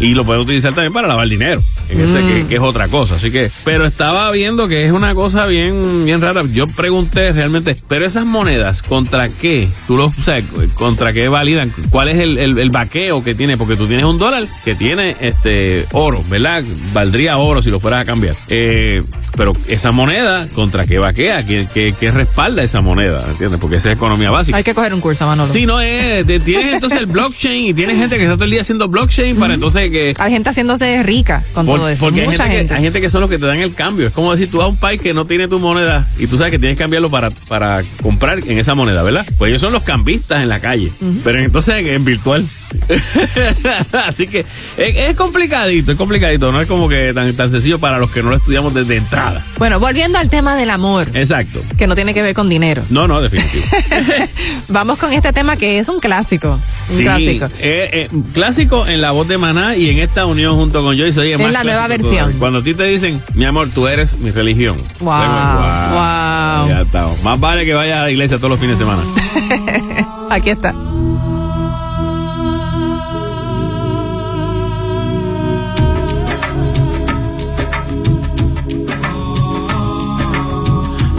Y 0.00 0.14
lo 0.14 0.24
puede 0.24 0.40
utilizar 0.40 0.72
también 0.72 0.92
para 0.92 1.08
lavar 1.08 1.28
dinero, 1.28 1.60
en 1.90 2.00
ese, 2.00 2.20
mm. 2.20 2.48
que, 2.48 2.54
es 2.54 2.60
otra 2.60 2.88
cosa. 2.88 3.16
Así 3.16 3.30
que, 3.30 3.50
pero 3.64 3.86
estaba 3.86 4.30
viendo 4.30 4.68
que 4.68 4.84
es 4.84 4.92
una 4.92 5.14
cosa 5.14 5.46
bien, 5.46 6.04
bien 6.04 6.20
rara. 6.20 6.42
Yo 6.52 6.66
pregunté 6.66 7.32
realmente, 7.32 7.76
pero 7.88 8.06
esas 8.06 8.24
monedas, 8.24 8.82
¿contra 8.82 9.28
qué? 9.28 9.68
Tú 9.86 9.96
lo, 9.96 10.06
o 10.06 10.12
sea, 10.12 10.40
¿contra 10.74 11.12
qué 11.12 11.28
validan? 11.28 11.72
¿Cuál 11.90 12.08
es 12.08 12.18
el, 12.18 12.38
el, 12.38 12.58
el 12.58 12.70
vaqueo 12.70 13.22
que 13.22 13.34
tiene? 13.34 13.56
Porque 13.56 13.76
tú 13.76 13.86
tienes 13.86 14.04
un 14.04 14.18
dólar 14.18 14.44
que 14.64 14.74
tiene 14.74 15.16
este 15.20 15.86
oro, 15.92 16.22
¿verdad? 16.28 16.64
Valdría 16.92 17.38
oro 17.38 17.62
si 17.62 17.70
lo 17.70 17.80
fueras 17.80 18.02
a 18.02 18.04
cambiar. 18.04 18.34
Eh, 18.48 19.00
pero 19.36 19.52
esa 19.68 19.92
moneda, 19.92 20.46
¿contra 20.54 20.86
qué 20.86 20.98
vaquea? 20.98 21.44
¿Qué, 21.44 21.66
qué, 21.72 22.10
respalda 22.10 22.62
esa 22.62 22.80
moneda? 22.80 23.24
¿Entiendes? 23.28 23.58
Porque 23.60 23.76
esa 23.76 23.90
es 23.90 23.96
economía 23.96 24.30
básica. 24.30 24.56
Hay 24.56 24.64
que 24.64 24.74
coger 24.74 24.94
un 24.94 25.00
curso, 25.00 25.26
Manolo. 25.26 25.52
Sí, 25.52 25.66
no 25.66 25.80
es. 25.80 26.24
Tienes 26.26 26.74
entonces 26.74 27.00
el 27.00 27.06
blockchain 27.06 27.66
y 27.66 27.74
tienes 27.74 27.98
gente 27.98 28.16
que 28.16 28.22
está 28.22 28.34
todo 28.34 28.44
el 28.44 28.50
día 28.50 28.60
haciendo 28.60 28.88
blockchain 28.88 29.36
para 29.36 29.54
entonces 29.54 29.90
que. 29.90 30.14
Hay 30.18 30.32
gente 30.32 30.50
haciéndose 30.50 31.02
rica 31.02 31.42
con 31.52 31.66
todo 31.66 31.88
eso. 31.88 32.04
Porque 32.04 32.24
Mucha 32.24 32.44
hay 32.44 32.50
gente, 32.50 32.68
Que, 32.68 32.74
hay 32.74 32.82
gente 32.82 33.00
que 33.00 33.10
son 33.10 33.20
los 33.20 33.30
que 33.30 33.38
te 33.38 33.46
dan 33.46 33.58
el 33.58 33.74
cambio. 33.74 34.06
Es 34.06 34.12
como 34.12 34.32
decir, 34.32 34.50
tú 34.50 34.58
vas 34.58 34.66
a 34.66 34.68
un 34.68 34.76
país 34.76 35.00
que 35.00 35.14
no 35.14 35.24
tiene 35.24 35.48
tu 35.48 35.58
moneda 35.58 36.08
y 36.18 36.26
tú 36.26 36.36
sabes 36.36 36.52
que 36.52 36.58
tienes 36.58 36.76
que 36.76 36.84
cambiarlo 36.84 37.10
para, 37.10 37.30
para 37.48 37.82
comprar 38.02 38.38
en 38.38 38.58
esa 38.58 38.74
moneda, 38.74 39.02
¿verdad? 39.02 39.26
Pues 39.38 39.50
ellos 39.50 39.60
son 39.60 39.72
los 39.74 39.82
cambistas 39.82 40.42
en 40.42 40.48
la 40.48 40.60
calle. 40.60 40.90
Pero 41.22 41.38
entonces 41.38 41.74
en 41.86 42.04
virtual. 42.04 42.44
Así 44.06 44.26
que 44.26 44.44
es, 44.76 45.16
complicadito, 45.16 45.92
es 45.92 45.98
complicadito, 45.98 46.50
no 46.50 46.60
es 46.60 46.66
como 46.66 46.88
que 46.88 47.12
tan, 47.14 47.32
tan 47.34 47.50
sencillo 47.50 47.78
para 47.78 47.98
los 47.98 48.10
que 48.10 48.22
no 48.22 48.30
lo 48.30 48.36
estudiamos 48.36 48.74
desde 48.74 48.96
entrada. 48.96 49.42
Bueno, 49.58 49.78
volviendo 49.78 50.18
al 50.18 50.28
tema 50.28 50.56
del 50.56 50.70
amor. 50.70 51.08
Exacto. 51.14 51.60
Que 51.76 51.86
no 51.86 51.94
tiene 51.94 52.14
que 52.14 52.22
ver 52.22 52.34
con 52.34 52.48
dinero. 52.48 52.82
No, 52.90 53.06
no, 53.06 53.20
definitivo. 53.20 53.64
Vamos 54.68 54.98
con 54.98 55.12
este 55.12 55.32
tema 55.32 55.56
que 55.56 55.78
es 55.78 55.88
un 55.88 56.00
clásico. 56.00 56.58
Un 56.90 56.98
clásico. 56.98 57.46
Eh, 57.58 57.90
eh, 57.92 58.08
clásico 58.32 58.86
en 58.86 59.00
la 59.00 59.10
voz 59.10 59.28
de 59.28 59.38
Maná 59.38 59.76
y 59.76 59.90
en 59.90 59.98
esta 59.98 60.26
unión 60.26 60.56
junto 60.56 60.82
con 60.82 60.98
Joyce. 60.98 61.20
Oye, 61.20 61.34
es 61.34 61.52
la 61.52 61.64
nueva 61.64 61.88
versión. 61.88 62.32
Cuando 62.38 62.60
a 62.60 62.62
ti 62.62 62.74
te 62.74 62.84
dicen, 62.84 63.22
mi 63.34 63.44
amor, 63.44 63.68
tú 63.70 63.86
eres 63.88 64.18
mi 64.18 64.30
religión. 64.30 64.76
Wow. 65.00 65.08
wow. 65.08 66.68
Ya 66.68 66.82
está. 66.82 67.08
Más 67.22 67.40
vale 67.40 67.64
que 67.64 67.74
vaya 67.74 68.00
a 68.00 68.02
la 68.04 68.10
iglesia 68.10 68.36
todos 68.36 68.50
los 68.50 68.60
fines 68.60 68.78
de 68.78 68.84
semana. 68.84 69.02
Aquí 70.30 70.50
está. 70.50 70.74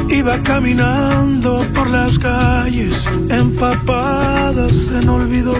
Iba 0.10 0.42
caminando 0.44 1.68
por 1.74 1.90
las 1.90 2.18
calles 2.18 3.08
empapadas 3.30 4.88
en 4.88 5.10
olvido. 5.10 5.54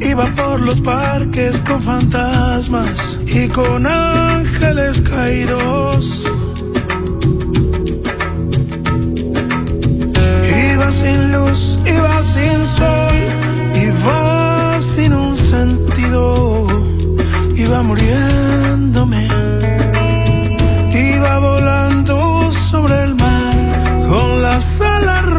Iba 0.00 0.26
por 0.36 0.60
los 0.60 0.80
parques 0.80 1.60
con 1.62 1.82
fantasmas 1.82 3.18
y 3.26 3.48
con 3.48 3.86
ángeles 3.86 5.02
caídos. 5.02 6.24
Iba 10.84 10.92
sin 10.92 11.32
luz, 11.32 11.78
iba 11.86 12.22
sin 12.22 12.66
sol, 12.76 13.16
iba 13.88 14.80
sin 14.82 15.14
un 15.14 15.34
sentido, 15.34 16.66
iba 17.56 17.82
muriéndome 17.82 19.26
sobre 22.52 23.02
el 23.04 23.14
mar 23.14 23.54
con 24.08 24.42
las 24.42 24.80
alas 24.80 25.33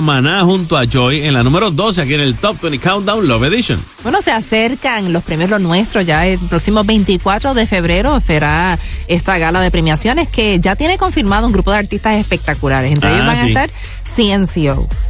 Maná 0.00 0.42
junto 0.42 0.76
a 0.76 0.84
Joy 0.84 1.22
en 1.22 1.34
la 1.34 1.42
número 1.42 1.70
12 1.70 2.02
aquí 2.02 2.14
en 2.14 2.20
el 2.20 2.34
Top 2.34 2.60
20 2.60 2.78
Countdown 2.78 3.26
Love 3.28 3.44
Edition. 3.44 3.80
Bueno, 4.02 4.20
se 4.22 4.30
acercan 4.32 5.12
los 5.12 5.22
premios 5.24 5.50
Los 5.50 5.60
Nuestros. 5.60 6.06
Ya 6.06 6.26
el 6.26 6.38
próximo 6.38 6.84
24 6.84 7.54
de 7.54 7.66
febrero 7.66 8.20
será 8.20 8.78
esta 9.08 9.38
gala 9.38 9.60
de 9.60 9.70
premiaciones 9.70 10.28
que 10.28 10.58
ya 10.60 10.76
tiene 10.76 10.98
confirmado 10.98 11.46
un 11.46 11.52
grupo 11.52 11.70
de 11.72 11.78
artistas 11.78 12.16
espectaculares. 12.16 12.92
Entre 12.92 13.08
Ah, 13.10 13.14
ellos 13.14 13.26
van 13.26 13.36
sí. 13.36 13.42
a 13.42 13.46
estar 13.48 13.70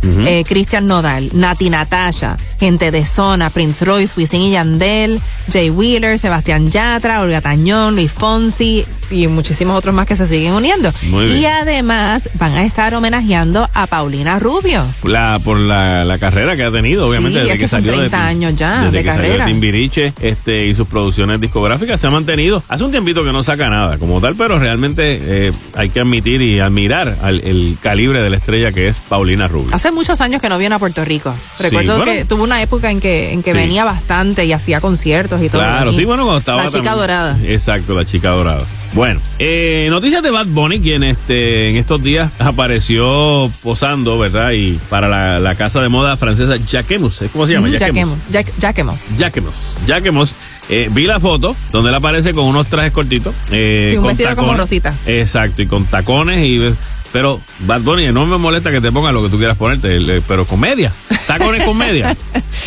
Ujú. 0.02 0.20
eh, 0.26 0.44
Cristian 0.46 0.86
Nodal, 0.86 1.30
Nati 1.32 1.70
Natasha, 1.70 2.36
Gente 2.58 2.90
de 2.90 3.06
Zona, 3.06 3.48
Prince 3.50 3.84
Royce, 3.84 4.12
Wisin 4.16 4.42
y 4.42 4.50
Yandel, 4.52 5.20
Jay 5.50 5.70
Wheeler, 5.70 6.18
Sebastián 6.18 6.70
Yatra, 6.70 7.22
Olga 7.22 7.40
Tañón, 7.40 7.94
Luis 7.96 8.12
Fonsi 8.12 8.84
y 9.10 9.26
muchísimos 9.26 9.76
otros 9.76 9.94
más 9.94 10.06
que 10.06 10.16
se 10.16 10.26
siguen 10.26 10.52
uniendo. 10.54 10.92
Muy 11.10 11.26
bien. 11.26 11.38
Y 11.38 11.46
además 11.46 12.30
van 12.34 12.54
a 12.54 12.64
estar 12.64 12.94
homenajeando 12.94 13.68
a 13.74 13.86
Paulina 13.86 14.38
Rubio. 14.38 14.84
La, 15.04 15.38
por 15.44 15.58
la, 15.58 16.04
la 16.04 16.18
carrera 16.18 16.56
que 16.56 16.64
ha 16.64 16.70
tenido, 16.70 17.08
obviamente, 17.08 17.38
Sí, 17.40 17.42
desde 17.42 17.54
es 17.54 17.60
que 17.60 17.68
salió 17.68 17.92
de 17.92 17.98
30 18.08 18.26
años 18.26 18.56
ya 18.56 18.82
desde 18.84 18.98
de 18.98 19.02
que 19.02 19.08
salió 19.08 19.22
carrera. 19.22 19.44
de 19.46 19.50
Timbiriche 19.52 20.12
este, 20.20 20.66
y 20.66 20.74
sus 20.74 20.86
producciones 20.88 21.40
discográficas 21.40 22.00
se 22.00 22.06
ha 22.06 22.10
mantenido. 22.10 22.62
Hace 22.68 22.84
un 22.84 22.90
tiempito 22.90 23.24
que 23.24 23.32
no 23.32 23.42
saca 23.42 23.68
nada 23.68 23.98
como 23.98 24.20
tal, 24.20 24.34
pero 24.36 24.58
realmente 24.58 25.18
eh, 25.48 25.52
hay 25.74 25.90
que 25.90 26.00
admitir 26.00 26.42
y 26.42 26.60
admirar 26.60 27.16
al, 27.22 27.40
el 27.40 27.76
calibre 27.80 28.22
de 28.22 28.30
la 28.30 28.36
estrella 28.36 28.72
que 28.72 28.88
es 28.88 28.98
Paulina 28.98 29.48
Rubio. 29.48 29.74
Hace 29.74 29.90
muchos 29.92 30.20
años 30.20 30.40
que 30.40 30.48
no 30.48 30.58
viene 30.58 30.74
a 30.74 30.78
Puerto 30.78 31.04
Rico. 31.04 31.34
Recuerdo 31.58 31.96
bueno. 31.98 32.12
que 32.12 32.24
tuvo 32.24 32.44
una 32.44 32.62
época 32.62 32.90
en 32.90 33.00
que, 33.00 33.32
en 33.32 33.42
que 33.42 33.52
Sí. 33.52 33.56
venía 33.58 33.84
bastante 33.84 34.44
y 34.44 34.52
hacía 34.52 34.80
conciertos 34.80 35.42
y 35.42 35.48
todo. 35.48 35.60
Claro, 35.62 35.90
Y 35.92 35.94
sí, 35.96 36.04
bueno, 36.04 36.24
cuando 36.24 36.38
estaba. 36.38 36.62
La 36.64 36.68
chica 36.68 36.78
también- 36.84 36.96
dorada. 37.00 37.38
Exacto, 37.44 37.94
la 37.94 38.04
chica 38.04 38.30
dorada. 38.30 38.64
Bueno, 38.92 39.20
eh, 39.38 39.86
noticias 39.90 40.20
de 40.22 40.30
Bad 40.32 40.46
Bunny, 40.46 40.80
quien 40.80 41.04
este, 41.04 41.70
en 41.70 41.76
estos 41.76 42.02
días 42.02 42.30
apareció 42.40 43.50
posando, 43.62 44.18
¿verdad? 44.18 44.50
Y 44.52 44.78
para 44.88 45.08
la, 45.08 45.38
la 45.38 45.54
casa 45.54 45.80
de 45.80 45.88
moda 45.88 46.16
francesa 46.16 46.56
Jacquemus. 46.56 47.20
¿Cómo 47.32 47.46
se 47.46 47.52
llama? 47.52 47.68
Jacquemus. 47.68 48.18
Jaquemos. 48.18 48.18
Jack- 48.30 48.52
Jaquemos. 48.60 49.16
Jacquemus. 49.16 49.76
Jacquemus. 49.86 50.34
Eh, 50.68 50.88
vi 50.92 51.04
la 51.06 51.18
foto 51.20 51.54
donde 51.72 51.90
él 51.90 51.94
aparece 51.96 52.32
con 52.32 52.44
unos 52.46 52.66
trajes 52.68 52.92
cortitos. 52.92 53.34
eh, 53.50 53.88
Sí, 53.92 53.96
un 53.96 54.04
con 54.04 54.16
vestido 54.16 54.36
como 54.36 54.54
rosita. 54.54 54.92
Exacto, 55.06 55.62
y 55.62 55.66
con 55.66 55.84
tacones 55.84 56.44
y... 56.44 56.72
Pero, 57.12 57.40
Bad 57.60 57.80
Bunny, 57.80 58.12
no 58.12 58.24
me 58.24 58.38
molesta 58.38 58.70
que 58.70 58.80
te 58.80 58.92
pongas 58.92 59.12
lo 59.12 59.22
que 59.22 59.28
tú 59.30 59.36
quieras 59.38 59.56
ponerte, 59.56 59.98
le- 59.98 60.20
pero 60.20 60.44
con 60.46 60.60
media. 60.60 60.92
Tacones 61.26 61.64
con 61.66 61.76
media. 61.76 62.16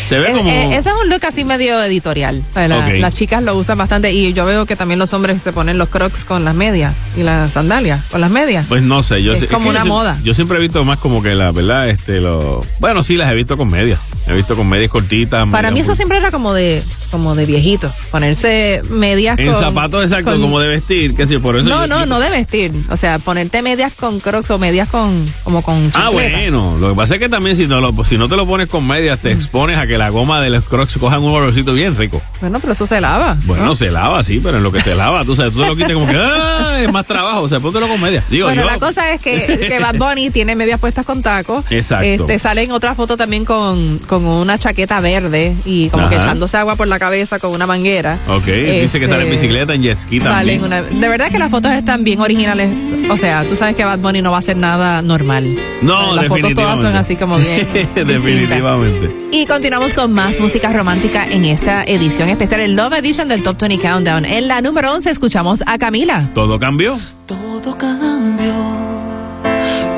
Se 0.04 0.18
ve 0.18 0.30
Eh, 0.30 0.32
como... 0.34 0.50
eh, 0.50 0.76
ese 0.76 0.90
es 0.90 0.94
un 1.02 1.08
look 1.08 1.24
así 1.24 1.44
medio 1.44 1.82
editorial. 1.82 2.42
O 2.50 2.54
sea, 2.54 2.68
la- 2.68 2.78
Ok. 2.80 2.94
Las 2.98 3.14
chicas 3.14 3.42
lo 3.42 3.56
usan 3.56 3.78
bastante 3.78 4.12
y 4.12 4.34
yo 4.34 4.44
veo 4.44 4.66
que 4.66 4.76
también 4.76 4.98
los 4.98 5.12
hombres 5.14 5.40
se 5.40 5.52
ponen 5.52 5.78
los 5.78 5.88
crocs 5.88 6.24
con 6.26 6.44
las 6.44 6.54
medias 6.54 6.94
y 7.16 7.22
las 7.22 7.54
sandalias 7.54 8.04
con 8.10 8.20
las 8.20 8.30
medias. 8.30 8.66
Pues 8.68 8.82
no 8.82 9.02
sé, 9.02 9.22
yo 9.22 9.32
Es 9.32 9.46
como 9.46 9.70
una 9.70 9.80
yo, 9.84 9.86
moda. 9.86 10.18
Yo 10.22 10.34
siempre 10.34 10.58
he 10.58 10.60
visto 10.60 10.84
más 10.84 10.98
como 10.98 11.22
que 11.22 11.34
la 11.34 11.50
verdad, 11.50 11.88
este, 11.88 12.20
lo. 12.20 12.62
Bueno, 12.80 13.02
sí, 13.02 13.16
las 13.16 13.32
he 13.32 13.34
visto 13.34 13.56
con 13.56 13.68
medias. 13.68 13.98
He 14.26 14.32
visto 14.34 14.56
con 14.56 14.68
medias 14.68 14.90
cortitas. 14.90 15.46
Para 15.48 15.70
medias 15.70 15.74
mí 15.74 15.80
eso 15.80 15.90
muy- 15.90 15.96
siempre 15.96 16.18
era 16.18 16.30
como 16.30 16.52
de 16.54 16.82
como 17.10 17.34
de 17.36 17.46
viejito. 17.46 17.92
Ponerse 18.10 18.80
medias 18.90 19.38
En 19.38 19.52
con... 19.52 19.60
zapatos 19.60 20.02
exacto, 20.02 20.32
con- 20.32 20.40
como 20.40 20.58
de 20.60 20.68
vestir, 20.68 21.14
que 21.14 21.26
sí, 21.26 21.38
por 21.38 21.56
eso. 21.56 21.68
No, 21.68 21.86
no, 21.86 22.06
no 22.06 22.18
de 22.18 22.30
vestir. 22.30 22.72
O 22.90 22.96
sea, 22.96 23.18
ponerte 23.18 23.62
medias 23.62 23.92
con 23.92 24.18
crocs 24.20 24.50
o 24.50 24.58
medias 24.58 24.88
con 24.88 25.24
como 25.44 25.62
con 25.62 25.90
Ah, 25.94 26.08
bueno, 26.10 26.76
lo 26.78 26.90
que 26.90 26.94
pasa 26.96 27.14
es 27.14 27.20
que 27.20 27.28
también 27.28 27.56
si 27.56 27.66
no, 27.66 27.80
lo, 27.80 28.04
si 28.04 28.16
no 28.18 28.28
te 28.28 28.36
lo 28.36 28.46
pones 28.46 28.66
con 28.68 28.86
medias, 28.86 29.18
Mm. 29.18 29.22
te 29.22 29.32
expones 29.32 29.78
a 29.78 29.86
que 29.86 29.96
la 29.98 30.08
goma 30.10 30.40
de 30.40 30.50
los 30.50 30.64
crocs 30.66 30.96
cojan 30.98 31.22
un 31.22 31.32
olorcito 31.34 31.72
bien 31.74 31.96
rico. 31.96 32.20
Bueno, 32.40 32.58
pero 32.60 32.72
eso 32.72 32.86
se 32.86 33.00
lava. 33.00 33.36
Bueno, 33.44 33.64
¿no? 33.64 33.76
se 33.76 33.90
lava, 33.90 34.24
sí, 34.24 34.40
pero 34.42 34.56
en 34.58 34.62
lo 34.62 34.72
que 34.72 34.80
se 34.80 34.94
lava, 34.94 35.24
tú 35.24 35.36
sabes, 35.36 35.52
tú 35.52 35.60
te 35.60 35.66
lo 35.66 35.76
quitas 35.76 35.92
como 35.92 36.06
que 36.06 36.16
¡ah! 36.18 36.78
es 36.82 36.90
más 36.92 37.06
trabajo, 37.06 37.42
o 37.42 37.48
sea, 37.48 37.60
póntelo 37.60 37.88
con 37.88 38.00
medias. 38.00 38.24
Digo, 38.30 38.46
bueno, 38.46 38.62
yo, 38.62 38.68
la 38.70 38.78
cosa 38.78 39.12
es 39.12 39.20
que, 39.20 39.66
que 39.68 39.78
Bad 39.78 39.96
Bunny 39.96 40.30
tiene 40.30 40.56
medias 40.56 40.80
puestas 40.80 41.04
con 41.06 41.22
tacos. 41.22 41.64
Exacto. 41.70 42.04
Este, 42.06 42.38
sale 42.38 42.62
en 42.62 42.72
otra 42.72 42.94
foto 42.94 43.16
también 43.16 43.44
con, 43.44 43.98
con 44.00 44.13
una 44.22 44.58
chaqueta 44.58 45.00
verde 45.00 45.54
y 45.64 45.88
como 45.88 46.08
que 46.08 46.16
echándose 46.16 46.56
agua 46.56 46.76
por 46.76 46.88
la 46.88 46.98
cabeza 46.98 47.38
con 47.38 47.52
una 47.52 47.66
manguera. 47.66 48.18
Ok, 48.28 48.46
dice 48.46 49.00
que 49.00 49.06
sale 49.06 49.22
en 49.22 49.32
este, 49.32 49.46
bicicleta, 49.46 49.74
en 49.74 49.82
jet 49.82 49.96
ski 49.98 50.20
también. 50.20 50.62
de 51.00 51.08
verdad 51.08 51.28
que 51.28 51.38
las 51.38 51.50
fotos 51.50 51.72
están 51.72 52.04
bien 52.04 52.20
originales. 52.20 52.70
O 53.10 53.16
sea, 53.16 53.44
tú 53.46 53.56
sabes 53.56 53.76
que 53.76 53.84
Bad 53.84 53.98
Bunny 53.98 54.22
no 54.22 54.30
va 54.32 54.38
a 54.38 54.42
ser 54.42 54.56
nada 54.56 55.02
normal. 55.02 55.58
No, 55.82 56.14
Las 56.16 56.26
fotos 56.26 56.54
todas 56.54 56.80
son 56.80 56.96
así 56.96 57.16
como 57.16 57.36
bien. 57.38 57.68
definitivamente. 57.94 59.14
Y 59.30 59.46
continuamos 59.46 59.94
con 59.94 60.12
más 60.12 60.40
música 60.40 60.72
romántica 60.72 61.26
en 61.26 61.44
esta 61.44 61.84
edición 61.84 62.28
especial, 62.28 62.60
el 62.60 62.76
Love 62.76 62.94
Edition 62.94 63.28
del 63.28 63.42
Top 63.42 63.58
20 63.60 63.78
Countdown. 63.78 64.24
En 64.24 64.48
la 64.48 64.60
número 64.60 64.92
11 64.92 65.10
escuchamos 65.10 65.62
a 65.66 65.76
Camila. 65.78 66.30
¿Todo 66.34 66.58
cambió? 66.58 66.96
Todo 67.26 67.76
cambió 67.76 68.54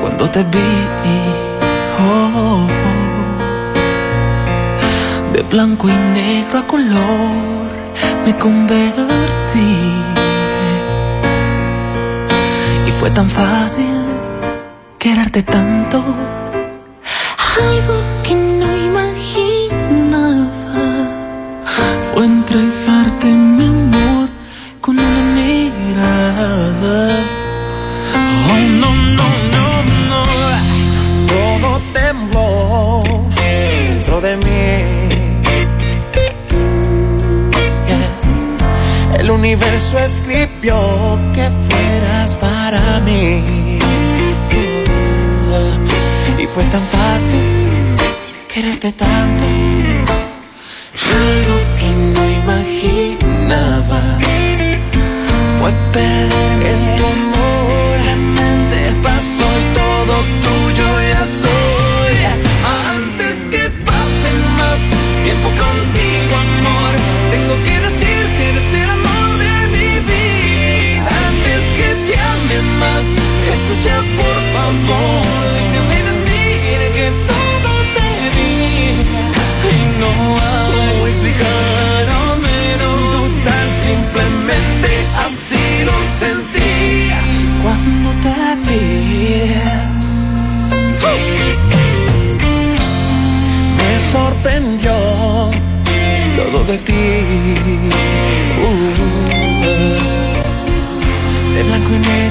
cuando 0.01 0.29
te 0.29 0.43
vi. 0.43 1.46
Blanco 5.49 5.89
y 5.89 5.93
negro 5.93 6.59
a 6.59 6.67
color 6.67 7.67
me 8.25 8.37
convertí. 8.37 9.93
Y 12.85 12.91
fue 12.91 13.09
tan 13.11 13.29
fácil 13.29 13.85
quererte 14.99 15.43
tanto. 15.43 16.03
Algo 17.57 18.16
universo 39.57 39.97
escribió 39.99 41.19
que 41.33 41.49
fueras 41.67 42.35
para 42.35 42.99
mí. 42.99 43.79
Y 46.37 46.45
fue 46.47 46.63
tan 46.65 46.81
fácil 46.87 47.95
quererte 48.47 48.91
tanto. 48.91 49.43
Algo 51.23 51.57
que 51.79 51.89
no 52.13 52.23
imaginaba 52.41 54.01
fue 55.59 55.71
perder 55.91 56.61
el 56.61 57.05
amor. 57.05 57.36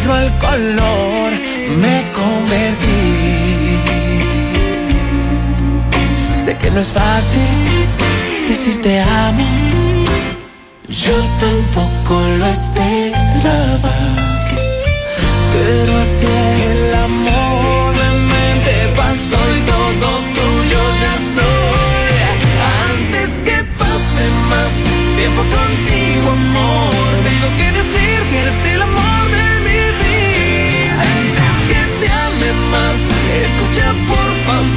Negro 0.07 0.15
al 0.15 0.39
color 0.39 1.33
me 1.79 2.11
convertí. 2.13 3.79
Sé 6.35 6.57
que 6.57 6.71
no 6.71 6.81
es 6.81 6.89
fácil 6.89 7.41
decir 8.49 8.81
te 8.83 9.01
amo. 9.01 9.47
Yo 10.89 11.17
tampoco 11.41 12.21
lo 12.39 12.47
esperaba. 12.47 13.95
Pero 15.53 15.97
así 15.99 16.27
es 16.59 16.77
el 16.77 16.95
amor. 16.95 17.86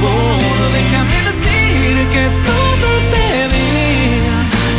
Favor. 0.00 0.72
Déjame 0.72 1.18
decir 1.30 2.08
que 2.14 2.24
todo 2.48 2.88
te 3.12 3.26
diga. 3.56 4.38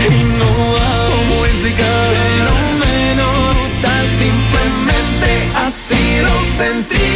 Y 0.10 0.18
no 0.40 0.52
hago 0.88 1.36
explicar, 1.46 2.08
pero 2.20 2.54
menos 2.86 3.54
tan 3.82 4.04
simplemente 4.22 5.30
así 5.66 6.04
lo 6.28 6.36
sentí. 6.60 7.12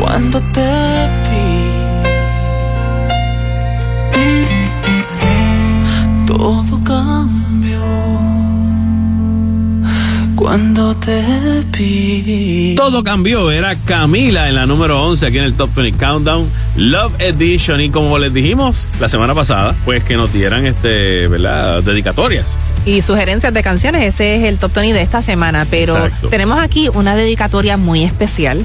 Cuando 0.00 0.36
te 0.56 0.72
Cuando 10.58 10.96
te 10.96 11.22
vi. 11.72 12.74
Todo 12.76 13.04
cambió, 13.04 13.52
era 13.52 13.76
Camila 13.76 14.48
en 14.48 14.56
la 14.56 14.66
número 14.66 15.00
11 15.04 15.26
aquí 15.26 15.38
en 15.38 15.44
el 15.44 15.54
Top 15.54 15.72
20 15.72 15.96
Countdown, 16.04 16.50
Love 16.74 17.12
Edition 17.20 17.80
y 17.80 17.90
como 17.90 18.18
les 18.18 18.34
dijimos 18.34 18.76
la 18.98 19.08
semana 19.08 19.36
pasada, 19.36 19.76
pues 19.84 20.02
que 20.02 20.16
nos 20.16 20.32
dieran 20.32 20.66
este, 20.66 21.28
¿verdad? 21.28 21.84
dedicatorias. 21.84 22.56
Y 22.84 23.02
sugerencias 23.02 23.54
de 23.54 23.62
canciones, 23.62 24.02
ese 24.02 24.34
es 24.34 24.44
el 24.46 24.58
Top 24.58 24.74
20 24.74 24.94
de 24.94 25.00
esta 25.02 25.22
semana, 25.22 25.64
pero 25.70 25.96
Exacto. 25.96 26.28
tenemos 26.28 26.58
aquí 26.58 26.88
una 26.92 27.14
dedicatoria 27.14 27.76
muy 27.76 28.02
especial 28.02 28.64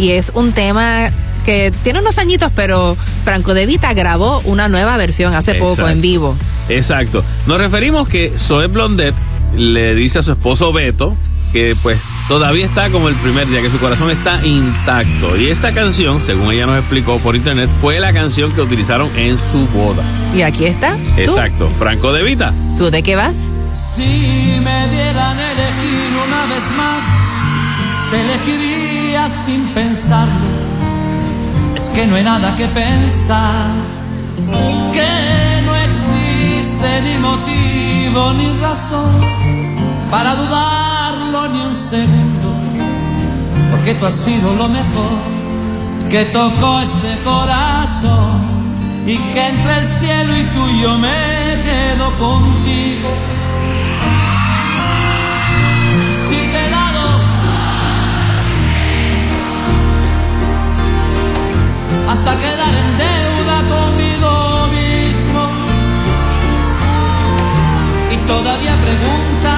y 0.00 0.10
es 0.10 0.32
un 0.34 0.50
tema 0.50 1.12
que 1.46 1.72
tiene 1.84 2.00
unos 2.00 2.18
añitos, 2.18 2.50
pero 2.52 2.96
Franco 3.22 3.54
De 3.54 3.64
Vita 3.64 3.94
grabó 3.94 4.40
una 4.40 4.68
nueva 4.68 4.96
versión 4.96 5.34
hace 5.34 5.54
poco 5.54 5.88
en 5.88 6.00
vivo. 6.00 6.36
Exacto. 6.68 7.22
Nos 7.46 7.58
referimos 7.58 8.08
que 8.08 8.32
Zoe 8.36 8.66
Blondet 8.66 9.14
le 9.56 9.94
dice 9.94 10.18
a 10.18 10.22
su 10.24 10.32
esposo 10.32 10.72
Beto 10.72 11.16
que 11.52 11.76
pues 11.82 11.98
todavía 12.28 12.66
está 12.66 12.90
como 12.90 13.08
el 13.08 13.14
primer 13.16 13.48
día, 13.48 13.60
que 13.62 13.70
su 13.70 13.78
corazón 13.78 14.10
está 14.10 14.44
intacto. 14.44 15.36
Y 15.36 15.50
esta 15.50 15.72
canción, 15.72 16.20
según 16.20 16.52
ella 16.52 16.66
nos 16.66 16.78
explicó 16.78 17.18
por 17.18 17.36
internet, 17.36 17.70
fue 17.80 17.98
la 18.00 18.12
canción 18.12 18.52
que 18.52 18.60
utilizaron 18.60 19.10
en 19.16 19.38
su 19.38 19.66
boda. 19.68 20.02
Y 20.34 20.42
aquí 20.42 20.66
está. 20.66 20.92
¿Tú? 20.92 21.20
Exacto. 21.20 21.70
Franco 21.78 22.12
De 22.12 22.22
Vita. 22.22 22.52
¿Tú 22.76 22.90
de 22.90 23.02
qué 23.02 23.16
vas? 23.16 23.46
Si 23.72 24.60
me 24.62 24.88
dieran 24.88 25.38
elegir 25.38 26.10
una 26.26 26.46
vez 26.46 26.64
más, 26.76 27.02
te 28.10 28.20
elegiría 28.20 29.28
sin 29.28 29.66
pensarlo. 29.68 30.68
Es 31.76 31.88
que 31.90 32.06
no 32.06 32.16
hay 32.16 32.24
nada 32.24 32.56
que 32.56 32.66
pensar, 32.66 33.70
que 34.92 35.62
no 35.64 35.76
existe 35.76 37.02
ni 37.02 37.18
motivo 37.18 38.32
ni 38.34 38.50
razón 38.60 39.38
para 40.10 40.34
ni 41.30 41.60
un 41.60 41.74
segundo, 41.74 42.54
porque 43.70 43.94
tú 43.94 44.06
has 44.06 44.14
sido 44.14 44.54
lo 44.54 44.68
mejor 44.68 45.18
que 46.08 46.24
tocó 46.24 46.80
este 46.80 47.18
corazón 47.22 48.40
y 49.06 49.16
que 49.18 49.46
entre 49.46 49.76
el 49.78 49.86
cielo 49.86 50.36
y 50.36 50.42
tú 50.54 50.66
yo 50.82 50.98
me 50.98 51.08
quedo 51.64 52.10
contigo. 52.18 53.10
Si 56.28 56.36
te 56.52 56.66
he 56.66 56.70
dado 56.70 57.06
hasta 62.08 62.36
quedar 62.40 62.74
en 62.82 62.90
deuda 63.04 63.56
conmigo 63.76 64.68
mismo 64.78 65.42
y 68.12 68.16
todavía 68.26 68.74
preguntas 68.76 69.57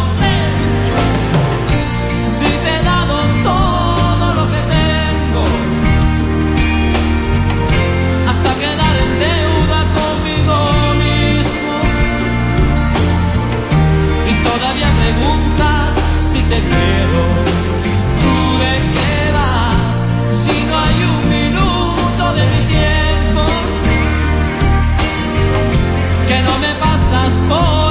for 27.39 27.90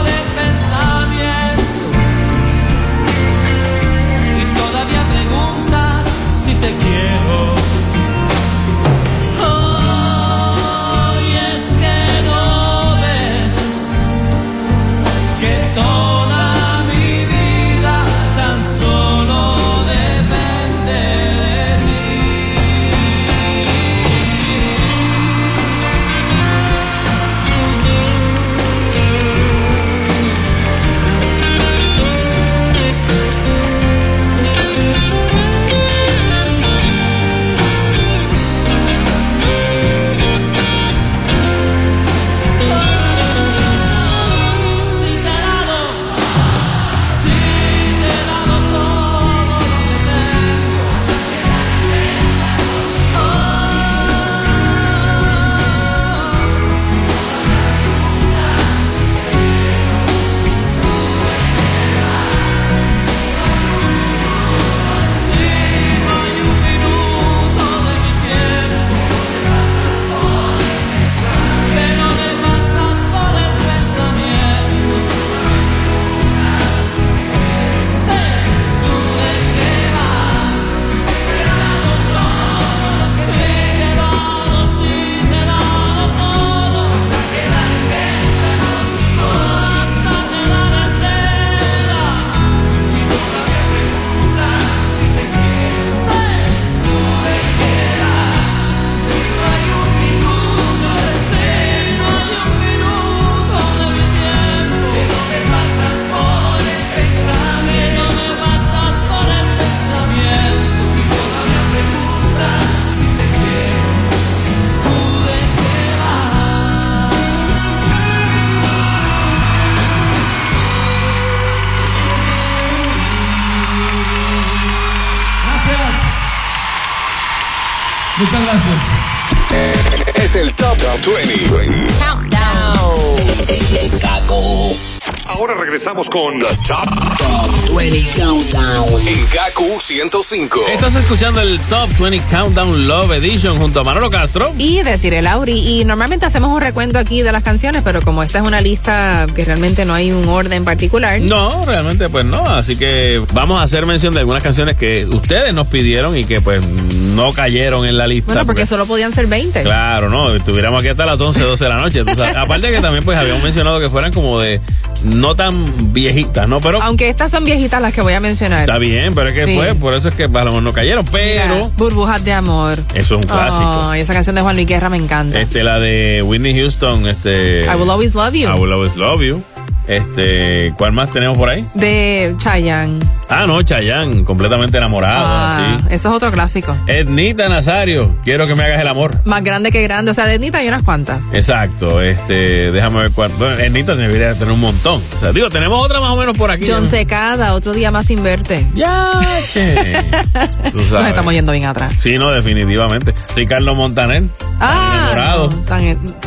Regresamos 135.81 136.11
con 136.11 136.39
The 136.39 136.47
Top, 136.68 137.74
20 137.74 138.03
Countdown 138.14 139.09
en 139.09 139.18
KQ 139.24 139.81
105. 139.81 140.61
Estás 140.70 140.95
escuchando 140.95 141.41
el 141.41 141.59
Top 141.59 141.89
20 141.99 142.20
Countdown 142.28 142.87
Love 142.87 143.12
Edition 143.12 143.57
junto 143.57 143.81
a 143.81 143.85
Manolo 143.85 144.11
Castro 144.11 144.53
y 144.59 144.83
Deciré 144.83 145.22
Lauri. 145.22 145.57
Y 145.57 145.87
normalmente 145.87 146.26
hacemos 146.26 146.51
un 146.51 146.61
recuento 146.61 146.99
aquí 146.99 147.22
de 147.22 147.33
las 147.33 147.43
canciones, 147.43 147.81
pero 147.83 148.03
como 148.03 148.22
esta 148.22 148.41
es 148.41 148.47
una 148.47 148.61
lista 148.61 149.26
que 149.35 149.43
realmente 149.43 149.87
no 149.87 149.95
hay 149.95 150.12
un 150.12 150.28
orden 150.28 150.66
particular. 150.66 151.18
No, 151.18 151.62
realmente 151.64 152.11
pues 152.11 152.26
no. 152.26 152.45
Así 152.45 152.76
que 152.76 153.24
vamos 153.33 153.59
a 153.59 153.62
hacer 153.62 153.87
mención 153.87 154.12
de 154.12 154.20
algunas 154.20 154.43
canciones 154.43 154.76
que 154.76 155.07
ustedes 155.07 155.55
nos 155.55 155.68
pidieron 155.68 156.14
y 156.14 156.26
que 156.26 156.43
pues 156.43 156.62
no 156.66 157.33
cayeron 157.33 157.87
en 157.87 157.97
la 157.97 158.07
lista. 158.07 158.35
Bueno, 158.35 158.45
porque, 158.45 158.66
solo 158.66 158.85
podían 158.85 159.14
ser 159.14 159.28
20. 159.28 159.62
Claro, 159.62 160.11
no. 160.11 160.35
Estuviéramos 160.35 160.81
aquí 160.81 160.89
hasta 160.89 161.07
las 161.07 161.18
11, 161.18 161.41
12 161.41 161.64
de 161.64 161.70
la 161.70 161.78
noche. 161.78 162.05
Aparte 162.37 162.70
que 162.70 162.81
también 162.81 163.03
pues 163.03 163.16
habíamos 163.16 163.43
mencionado 163.43 163.81
que 163.81 163.89
fueran 163.89 164.12
como 164.12 164.39
de 164.39 164.61
no 165.05 165.34
tan 165.34 165.92
viejitas, 165.92 166.48
¿no? 166.48 166.61
Pero. 166.61 166.82
Aunque 166.82 167.09
estas 167.09 167.30
son 167.30 167.44
viejitas 167.44 167.80
las 167.80 167.92
que 167.92 168.01
voy 168.01 168.12
a 168.12 168.20
mencionar. 168.20 168.61
Está 168.61 168.78
bien, 168.78 169.14
pero 169.14 169.30
es 169.30 169.36
que 169.36 169.55
fue, 169.55 169.74
por 169.74 169.94
eso 169.94 170.09
es 170.09 170.14
que 170.14 170.24
a 170.24 170.28
no 170.28 170.72
cayeron, 170.72 171.05
pero. 171.11 171.61
burbujas 171.76 172.24
de 172.24 172.32
amor. 172.32 172.76
Eso 172.94 172.94
es 172.94 173.11
un 173.12 173.22
clásico. 173.22 173.94
esa 173.94 174.12
canción 174.12 174.36
de 174.36 174.42
Juan 174.42 174.57
Luis 174.57 174.66
Guerra 174.68 174.88
me 174.88 174.96
encanta. 174.96 175.40
Este, 175.40 175.62
la 175.62 175.78
de 175.78 176.22
Whitney 176.24 176.55
Houston, 176.55 177.07
este. 177.07 177.62
I 177.62 177.76
will 177.76 177.90
always 177.90 178.14
love 178.14 178.34
you. 178.34 178.48
I 178.48 178.59
will 178.59 178.72
always 178.72 178.96
love 178.96 179.22
you. 179.22 179.42
Este, 179.91 180.72
¿cuál 180.78 180.93
más 180.93 181.11
tenemos 181.11 181.36
por 181.36 181.49
ahí? 181.49 181.66
De 181.74 182.32
Chayanne. 182.38 183.01
Ah, 183.28 183.45
no, 183.45 183.61
Chayanne, 183.61 184.24
completamente 184.24 184.76
enamorado, 184.76 185.24
ah, 185.26 185.78
Eso 185.91 186.09
es 186.11 186.14
otro 186.14 186.30
clásico. 186.30 186.76
Ednita 186.86 187.49
Nazario, 187.49 188.14
quiero 188.22 188.47
que 188.47 188.55
me 188.55 188.62
hagas 188.62 188.80
el 188.80 188.86
amor. 188.86 189.12
Más 189.24 189.43
grande 189.43 189.72
que 189.72 189.82
grande, 189.82 190.12
o 190.12 190.14
sea, 190.14 190.26
de 190.26 190.34
Ednita 190.34 190.59
hay 190.59 190.68
unas 190.68 190.84
cuantas. 190.84 191.20
Exacto, 191.32 192.01
este, 192.01 192.70
déjame 192.70 193.03
ver 193.03 193.11
cuánto. 193.11 193.38
Bueno, 193.38 193.57
Ednita 193.57 193.97
debería 193.97 194.34
tener 194.34 194.55
un 194.55 194.61
montón. 194.61 195.03
O 195.16 195.20
sea, 195.20 195.32
digo, 195.32 195.51
tenemos 195.51 195.84
otra 195.84 195.99
más 195.99 196.11
o 196.11 196.16
menos 196.16 196.38
por 196.38 196.53
aquí. 196.53 196.70
John 196.70 196.88
Secada, 196.88 197.55
otro 197.55 197.72
día 197.72 197.91
más 197.91 198.07
sin 198.07 198.22
verte. 198.22 198.64
Ya, 198.74 199.20
che. 199.53 199.93
Nos 200.72 201.09
estamos 201.09 201.32
yendo 201.32 201.51
bien 201.51 201.64
atrás. 201.64 201.93
Sí, 202.01 202.14
no, 202.16 202.30
definitivamente. 202.30 203.12
Ricardo 203.34 203.74
Montaner. 203.74 204.22
Ah, 204.61 205.49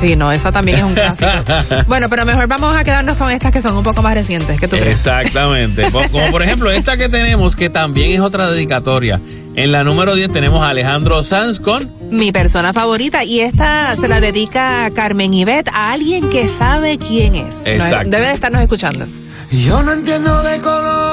sí, 0.02 0.16
no, 0.16 0.32
esa 0.32 0.52
también 0.52 0.80
es 0.80 0.84
un 0.84 0.94
clásico. 0.94 1.32
bueno, 1.88 2.10
pero 2.10 2.26
mejor 2.26 2.48
vamos 2.48 2.76
a 2.76 2.84
quedarnos 2.84 3.16
con 3.16 3.30
estas 3.30 3.53
que 3.54 3.62
son 3.62 3.78
un 3.78 3.84
poco 3.84 4.02
más 4.02 4.16
recientes. 4.16 4.60
¿Qué 4.60 4.68
tú 4.68 4.76
crees? 4.76 4.98
Exactamente. 4.98 5.90
Como 6.12 6.32
por 6.32 6.42
ejemplo 6.42 6.72
esta 6.72 6.98
que 6.98 7.08
tenemos, 7.08 7.56
que 7.56 7.70
también 7.70 8.12
es 8.12 8.20
otra 8.20 8.50
dedicatoria. 8.52 9.22
En 9.56 9.72
la 9.72 9.84
número 9.84 10.16
10 10.16 10.32
tenemos 10.32 10.64
a 10.64 10.70
Alejandro 10.70 11.22
Sanz 11.24 11.60
con 11.60 11.92
Mi 12.10 12.32
persona 12.32 12.74
favorita. 12.74 13.24
Y 13.24 13.42
esta 13.42 13.96
se 13.96 14.08
la 14.08 14.20
dedica 14.20 14.86
a 14.86 14.92
Carmen 14.92 15.34
Ibet, 15.34 15.70
a 15.72 15.92
alguien 15.92 16.30
que 16.30 16.50
sabe 16.50 16.98
quién 16.98 17.36
es. 17.36 17.56
Exacto. 17.64 18.10
Debe 18.10 18.26
de 18.26 18.34
estarnos 18.34 18.62
escuchando. 18.62 19.06
Yo 19.52 19.84
no 19.84 19.94
entiendo 19.94 20.42
de 20.42 20.60
colores 20.60 21.13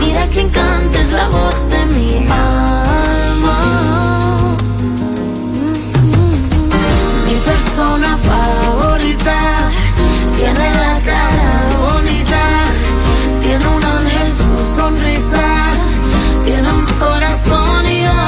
Mira 0.00 0.28
que 0.30 0.40
encantes 0.40 1.10
la 1.12 1.28
voz 1.28 1.68
de 1.70 1.84
mi 1.86 2.26
alma. 2.28 2.84
Mi 7.26 7.34
persona 7.50 8.16
favorita 8.28 9.70
tiene 10.36 10.70
la 10.82 11.00
cara 11.10 11.50
bonita, 11.86 12.42
tiene 13.40 13.66
un 13.66 13.84
ángel 13.84 14.34
su 14.34 14.76
sonrisa, 14.76 15.46
tiene 16.44 16.68
un 16.72 16.84
corazón 16.98 17.86
y 17.86 18.02
yo. 18.02 18.20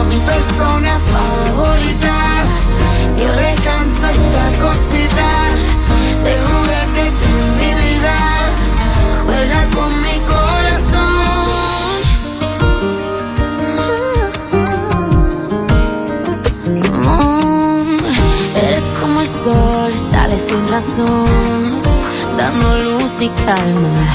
A 0.00 0.04
mi 0.10 0.18
persona 0.32 0.98
favorita 1.12 2.19
razón, 20.70 21.82
dando 22.36 22.78
luz 22.78 23.20
y 23.20 23.28
calma. 23.44 24.06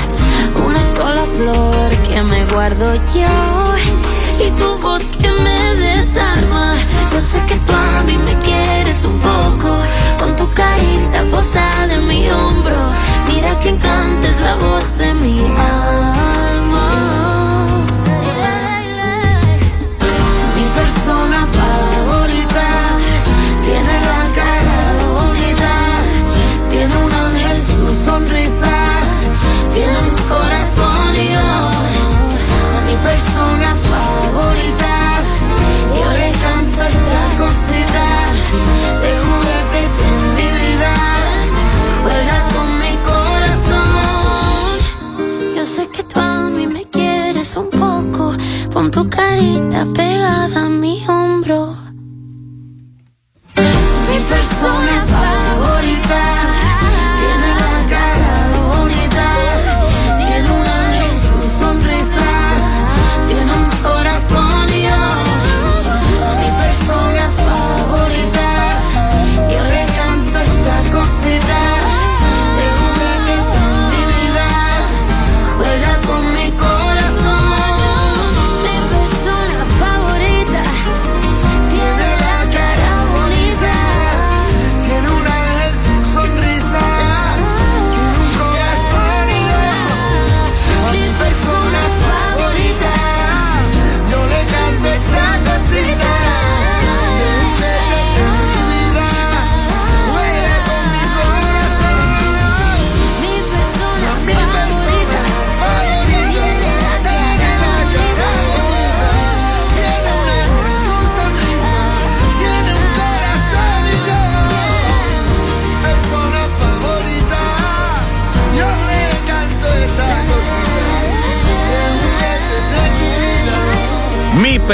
Una 0.65 0.81
sola 0.81 1.25
flor 1.37 1.89
que 2.09 2.21
me 2.23 2.45
guardo 2.45 2.95
yo 3.13 4.45
y 4.45 4.51
tu 4.51 4.77
voz 4.79 5.03
que 5.21 5.31
me 5.31 5.75
desarma. 5.75 6.75
Yo 7.11 7.19
sé 7.19 7.41
que 7.45 7.55
tú 7.55 7.73
a 7.73 8.03
mí 8.03 8.17
me 8.17 8.37
quieres 8.39 9.03
un 9.03 9.19
poco, 9.19 9.75
con 10.19 10.35
tu 10.35 10.49
carita 10.53 11.23
posada 11.29 11.93
en 11.93 12.07
mi 12.07 12.29
hombro. 12.29 12.94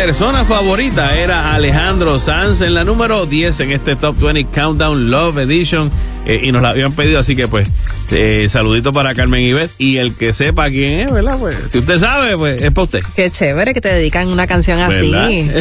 Persona 0.06 0.46
favorita 0.46 1.16
era 1.16 1.54
Alejandro 1.54 2.18
Sanz 2.18 2.62
en 2.62 2.74
la 2.74 2.84
número 2.84 3.28
10 3.28 3.60
en 3.60 3.72
este 3.72 3.96
Top 3.96 4.20
20 4.20 4.46
Countdown 4.46 5.12
Love 5.12 5.38
Edition. 5.38 5.92
eh, 6.26 6.42
y 6.44 6.52
nos 6.52 6.64
la 6.64 6.70
habían 6.70 6.92
pedido, 6.92 7.20
así 7.20 7.36
que 7.36 7.48
pues, 7.48 7.72
eh, 8.14 8.50
saludito 8.50 8.94
para 8.94 9.14
Carmen 9.14 9.42
Ivet. 9.42 9.72
Y 9.78 9.98
el 9.98 10.14
que 10.14 10.34
sepa 10.34 10.70
quién 10.70 11.00
es, 11.00 11.12
¿verdad? 11.12 11.38
Pues, 11.40 11.58
si 11.72 11.80
usted 11.80 12.00
sabe, 12.00 12.38
pues 12.38 12.62
es 12.62 12.72
para 12.72 12.84
usted. 12.84 13.00
Qué 13.16 13.30
chévere 13.30 13.74
que 13.74 13.82
te 13.82 13.94
dedican 13.94 14.32
una 14.32 14.48
canción 14.48 14.80
así. 14.80 15.12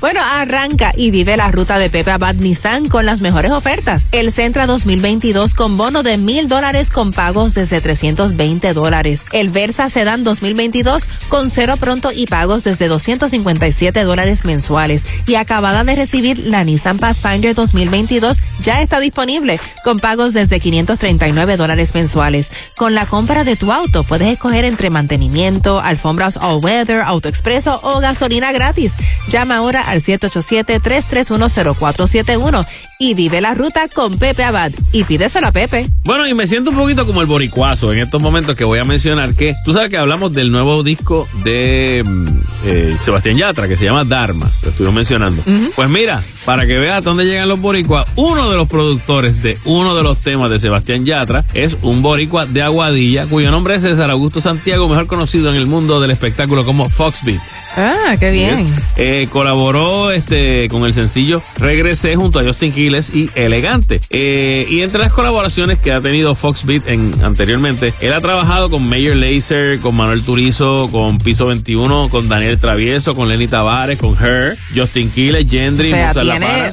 Bueno, 0.00 0.20
arranca 0.24 0.92
y 0.96 1.10
vive 1.10 1.36
la 1.36 1.50
ruta 1.50 1.78
de 1.78 1.90
Pepe 1.90 2.10
Abad 2.10 2.34
Nissan 2.34 2.88
con 2.88 3.06
las 3.06 3.20
mejores 3.20 3.52
ofertas. 3.52 4.06
El 4.12 4.32
Centra 4.32 4.66
2022 4.66 5.54
con 5.54 5.76
bono 5.76 6.02
de 6.02 6.18
mil 6.18 6.48
dólares 6.48 6.90
con 6.90 7.12
pagos 7.12 7.54
desde 7.54 7.80
320 7.80 8.72
dólares. 8.72 9.24
El 9.32 9.50
Versa 9.50 9.90
Sedan 9.90 10.24
2022 10.24 11.08
con 11.28 11.50
cero 11.50 11.76
pronto 11.78 12.12
y 12.12 12.26
pagos 12.26 12.64
desde 12.64 12.88
257 12.88 14.04
dólares 14.04 14.44
mensuales. 14.44 15.04
Y 15.26 15.36
acabada 15.36 15.84
de 15.84 15.94
recibir 15.94 16.38
la 16.38 16.64
Nissan 16.64 16.98
Pathfinder 16.98 17.54
2022 17.54 18.38
ya 18.62 18.80
está 18.80 19.00
disponible 19.00 19.58
con 19.84 19.98
pagos 19.98 20.32
desde 20.32 20.60
539 20.60 21.56
dólares 21.56 21.94
mensuales. 21.94 22.50
Con 22.82 22.96
la 22.96 23.06
compra 23.06 23.44
de 23.44 23.54
tu 23.54 23.70
auto 23.70 24.02
puedes 24.02 24.26
escoger 24.26 24.64
entre 24.64 24.90
mantenimiento, 24.90 25.78
alfombras 25.78 26.36
all 26.36 26.58
weather, 26.60 27.00
auto 27.00 27.28
expreso 27.28 27.78
o 27.80 28.00
gasolina 28.00 28.50
gratis. 28.50 28.94
Llama 29.28 29.58
ahora 29.58 29.82
al 29.82 30.00
787-331-0471 30.00 32.66
y 33.02 33.14
vive 33.14 33.40
la 33.40 33.54
ruta 33.54 33.88
con 33.88 34.12
Pepe 34.12 34.44
Abad 34.44 34.70
y 34.92 35.02
pídeselo 35.02 35.48
a 35.48 35.52
Pepe. 35.52 35.88
Bueno, 36.04 36.26
y 36.26 36.34
me 36.34 36.46
siento 36.46 36.70
un 36.70 36.76
poquito 36.76 37.04
como 37.04 37.20
el 37.20 37.26
boricuazo 37.26 37.92
en 37.92 37.98
estos 37.98 38.22
momentos 38.22 38.54
que 38.54 38.62
voy 38.62 38.78
a 38.78 38.84
mencionar 38.84 39.34
que 39.34 39.56
tú 39.64 39.72
sabes 39.72 39.90
que 39.90 39.96
hablamos 39.96 40.32
del 40.32 40.52
nuevo 40.52 40.84
disco 40.84 41.28
de 41.42 42.04
mm, 42.06 42.26
eh, 42.64 42.96
Sebastián 43.00 43.38
Yatra 43.38 43.66
que 43.66 43.76
se 43.76 43.86
llama 43.86 44.04
Dharma, 44.04 44.48
lo 44.62 44.70
estuvimos 44.70 44.94
mencionando. 44.94 45.42
Pues 45.74 45.88
mira, 45.88 46.22
para 46.44 46.64
que 46.64 46.78
veas 46.78 47.02
dónde 47.02 47.24
llegan 47.24 47.48
los 47.48 47.60
boricuas, 47.60 48.08
uno 48.14 48.48
de 48.48 48.56
los 48.56 48.68
productores 48.68 49.42
de 49.42 49.58
uno 49.64 49.96
de 49.96 50.04
los 50.04 50.18
temas 50.18 50.48
de 50.48 50.60
Sebastián 50.60 51.04
Yatra 51.04 51.44
es 51.54 51.76
un 51.82 52.02
boricua 52.02 52.46
de 52.46 52.62
Aguadilla 52.72 53.26
cuyo 53.26 53.50
nombre 53.50 53.74
es 53.74 53.82
César 53.82 54.10
Augusto 54.10 54.40
Santiago, 54.40 54.88
mejor 54.88 55.06
conocido 55.06 55.50
en 55.50 55.56
el 55.56 55.66
mundo 55.66 56.00
del 56.00 56.10
espectáculo 56.10 56.64
como 56.64 56.88
Foxbeat. 56.88 57.40
Ah, 57.76 58.16
qué 58.18 58.30
bien. 58.30 58.66
Eh, 58.96 59.28
colaboró 59.30 60.10
este 60.10 60.68
con 60.68 60.84
el 60.84 60.92
sencillo 60.92 61.42
Regresé 61.58 62.16
junto 62.16 62.38
a 62.38 62.44
Justin 62.44 62.72
Quiles 62.72 63.14
y 63.14 63.28
Elegante. 63.34 64.00
Eh, 64.08 64.66
y 64.70 64.80
entre 64.80 65.00
las 65.00 65.12
colaboraciones 65.12 65.80
que 65.80 65.92
ha 65.92 66.00
tenido 66.00 66.34
Foxbeat 66.34 66.88
en, 66.88 67.12
anteriormente, 67.22 67.92
él 68.00 68.12
ha 68.14 68.20
trabajado 68.20 68.70
con 68.70 68.88
Mayor 68.88 69.16
Lazer, 69.16 69.78
con 69.80 69.94
Manuel 69.94 70.22
Turizo, 70.22 70.90
con 70.90 71.18
Piso 71.18 71.46
21, 71.46 72.08
con 72.08 72.26
Daniel 72.26 72.58
Travieso, 72.58 73.14
con 73.14 73.28
Lenny 73.28 73.48
Tavares, 73.48 73.98
con 73.98 74.16
Her, 74.18 74.56
Justin 74.74 75.10
Quiles, 75.10 75.46
Gendry, 75.50 75.92
O 75.92 75.94
sea, 75.94 76.12
tiene-. 76.14 76.72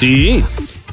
Sí. 0.00 0.42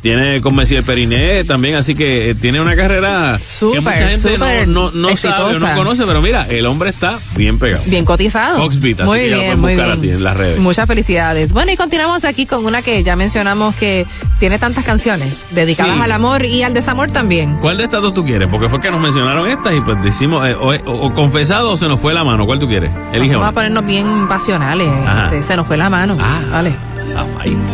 Tiene 0.01 0.41
con 0.41 0.55
Messi 0.55 0.75
el 0.75 0.83
Periné 0.83 1.43
también, 1.43 1.75
así 1.75 1.93
que 1.93 2.31
eh, 2.31 2.35
tiene 2.35 2.59
una 2.59 2.75
carrera 2.75 3.37
super, 3.39 3.75
que 3.75 3.81
mucha 3.81 4.07
gente 4.07 4.67
no, 4.67 4.91
no, 4.91 5.15
sabe 5.15 5.59
no 5.59 5.75
conoce, 5.75 6.05
pero 6.05 6.21
mira, 6.21 6.45
el 6.49 6.65
hombre 6.65 6.89
está 6.89 7.19
bien 7.35 7.59
pegado. 7.59 7.83
Bien 7.85 8.03
cotizado. 8.03 8.57
Foxbeat, 8.57 9.01
muy 9.03 9.27
bien, 9.27 9.59
muy 9.59 9.75
bien. 9.75 10.03
en 10.03 10.23
las 10.23 10.35
redes. 10.35 10.59
Muchas 10.59 10.87
felicidades. 10.87 11.53
Bueno, 11.53 11.71
y 11.71 11.77
continuamos 11.77 12.25
aquí 12.25 12.45
con 12.45 12.65
una 12.65 12.81
que 12.81 13.03
ya 13.03 13.15
mencionamos 13.15 13.75
que 13.75 14.05
tiene 14.39 14.57
tantas 14.57 14.83
canciones 14.83 15.37
dedicadas 15.51 15.99
al 16.01 16.11
amor 16.11 16.45
y 16.45 16.63
al 16.63 16.73
desamor 16.73 17.11
también. 17.11 17.57
¿Cuál 17.57 17.77
de 17.77 17.83
estas 17.83 18.01
dos 18.01 18.13
tú 18.13 18.25
quieres? 18.25 18.47
Porque 18.49 18.69
fue 18.69 18.79
que 18.79 18.89
nos 18.89 19.01
mencionaron 19.01 19.47
estas 19.47 19.73
y 19.75 19.81
pues 19.81 20.01
decimos, 20.01 20.47
eh, 20.47 20.55
o, 20.57 21.13
confesado 21.13 21.71
o 21.71 21.77
se 21.77 21.87
nos 21.87 21.99
fue 21.99 22.13
la 22.13 22.23
mano. 22.23 22.45
¿Cuál 22.45 22.59
tú 22.59 22.67
quieres? 22.67 22.91
Elige 23.13 23.35
Vamos 23.35 23.49
a 23.49 23.53
ponernos 23.53 23.85
bien 23.85 24.27
pasionales. 24.27 24.89
Este, 25.25 25.43
se 25.43 25.55
nos 25.55 25.67
fue 25.67 25.77
la 25.77 25.89
mano. 25.89 26.17
Ah, 26.19 26.41
vale. 26.51 26.90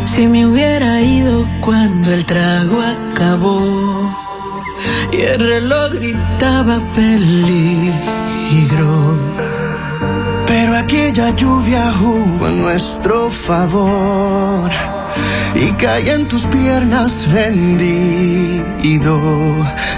Si 0.06 0.28
me 0.28 0.46
hubiera 0.46 1.02
ido 1.02 1.48
cuando 1.62 2.12
el 2.12 2.26
trago 2.26 2.80
acabó 2.82 4.16
y 5.12 5.22
el 5.22 5.40
reloj 5.40 5.92
gritaba 5.94 6.80
peligro. 6.94 8.08
Pero 10.48 10.76
aquella 10.76 11.36
lluvia 11.36 11.94
jugó 11.94 12.48
en 12.48 12.62
nuestro 12.62 13.30
favor 13.30 14.72
y 15.54 15.72
caí 15.74 16.10
en 16.10 16.28
tus 16.28 16.46
piernas 16.46 17.28
rendido. 17.30 19.20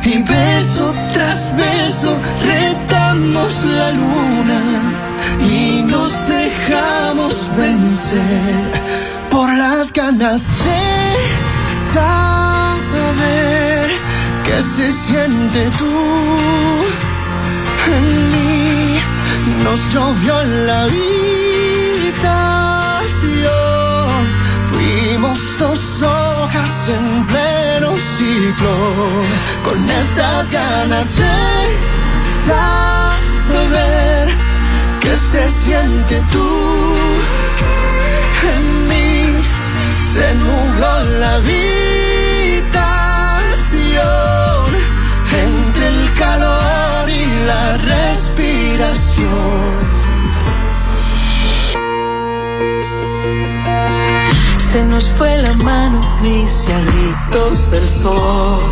Y 0.03 0.21
beso 0.23 0.93
tras 1.13 1.55
beso 1.55 2.17
retamos 2.45 3.63
la 3.65 3.91
luna 3.91 4.61
y 5.49 5.83
nos 5.83 6.27
dejamos 6.27 7.49
vencer 7.55 8.98
por 9.29 9.53
las 9.53 9.91
ganas 9.93 10.47
de 10.47 11.15
saber 11.93 13.89
qué 14.45 14.61
se 14.61 14.91
siente 14.91 15.69
tú 15.77 16.85
en 17.97 18.31
mí. 18.31 18.99
Nos 19.63 19.79
llovió 19.93 20.41
en 20.41 20.67
la 20.67 20.83
habitación, 20.83 20.99
fuimos 24.71 25.39
dos 25.59 26.01
hojas 26.01 26.89
en 26.89 27.25
pleno 27.25 27.97
ciclo, 27.97 28.75
con 29.63 29.89
estas 29.89 30.51
ganas 30.51 31.15
de 31.15 31.23
saber 32.45 34.29
qué 35.01 35.15
se 35.15 35.49
siente 35.49 36.23
tú 36.31 36.47
en 38.55 38.63
mí 38.73 38.78
se 40.13 40.33
nubló 40.33 41.03
la 41.19 41.35
habitación 41.35 41.59
entre 45.37 45.87
el 45.87 46.13
calor 46.13 47.07
y 47.09 47.25
la 47.45 47.77
respiración. 47.77 49.27
Se 54.57 54.83
nos 54.83 55.07
fue 55.09 55.37
la 55.43 55.53
mano, 55.53 56.01
dice 56.23 56.73
a 56.73 56.79
gritos 56.79 57.73
el 57.73 57.87
sol, 57.87 58.63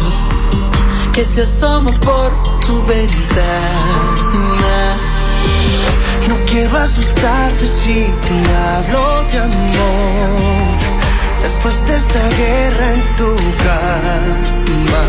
que 1.14 1.24
se 1.24 1.44
asoma 1.44 1.92
por 2.00 2.32
tu 2.62 2.84
ventana. 2.88 3.38
No 6.30 6.36
quiero 6.46 6.76
asustarte 6.78 7.68
si 7.68 8.12
te 8.26 8.56
hablo 8.56 9.24
de 9.32 9.38
amor 9.38 10.77
después 11.42 11.86
de 11.86 11.96
esta 11.96 12.28
guerra 12.30 12.94
en 12.94 13.16
tu 13.16 13.36
cama. 13.58 15.04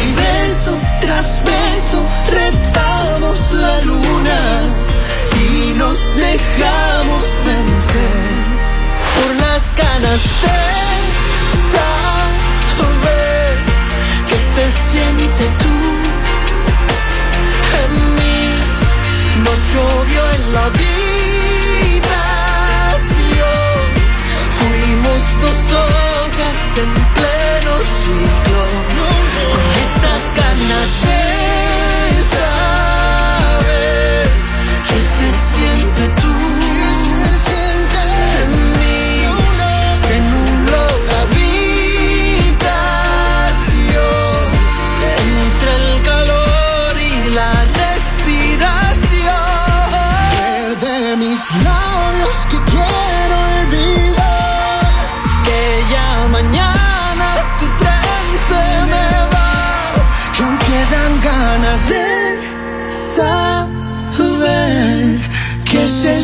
Y 0.00 0.12
beso 0.12 0.76
tras 1.00 1.42
beso 1.44 2.00
retamos 2.30 3.52
la 3.52 3.80
luna 3.82 4.40
y 5.44 5.74
nos 5.78 5.98
dejamos 6.16 7.22
vencer 7.44 8.48
por 9.16 9.30
las 9.36 9.74
ganas 9.74 10.20
de 10.42 10.58
saber 11.74 13.58
que 14.28 14.38
se 14.54 14.64
siente 14.90 15.44
tú 15.62 15.76
en 17.82 17.92
mí. 18.16 18.40
Nos 19.44 19.58
llovió 19.72 20.22
en 20.32 20.52
la 20.52 20.68
vida 20.70 21.37
dos 25.40 25.72
hojas 25.72 26.78
en 26.78 26.92
pleno 27.14 27.74
ciclo, 27.80 28.62
con 29.50 29.64
estas 29.86 30.22
ganas 30.36 30.90
de 31.04 32.22
saber 32.30 32.97
se 65.86 66.17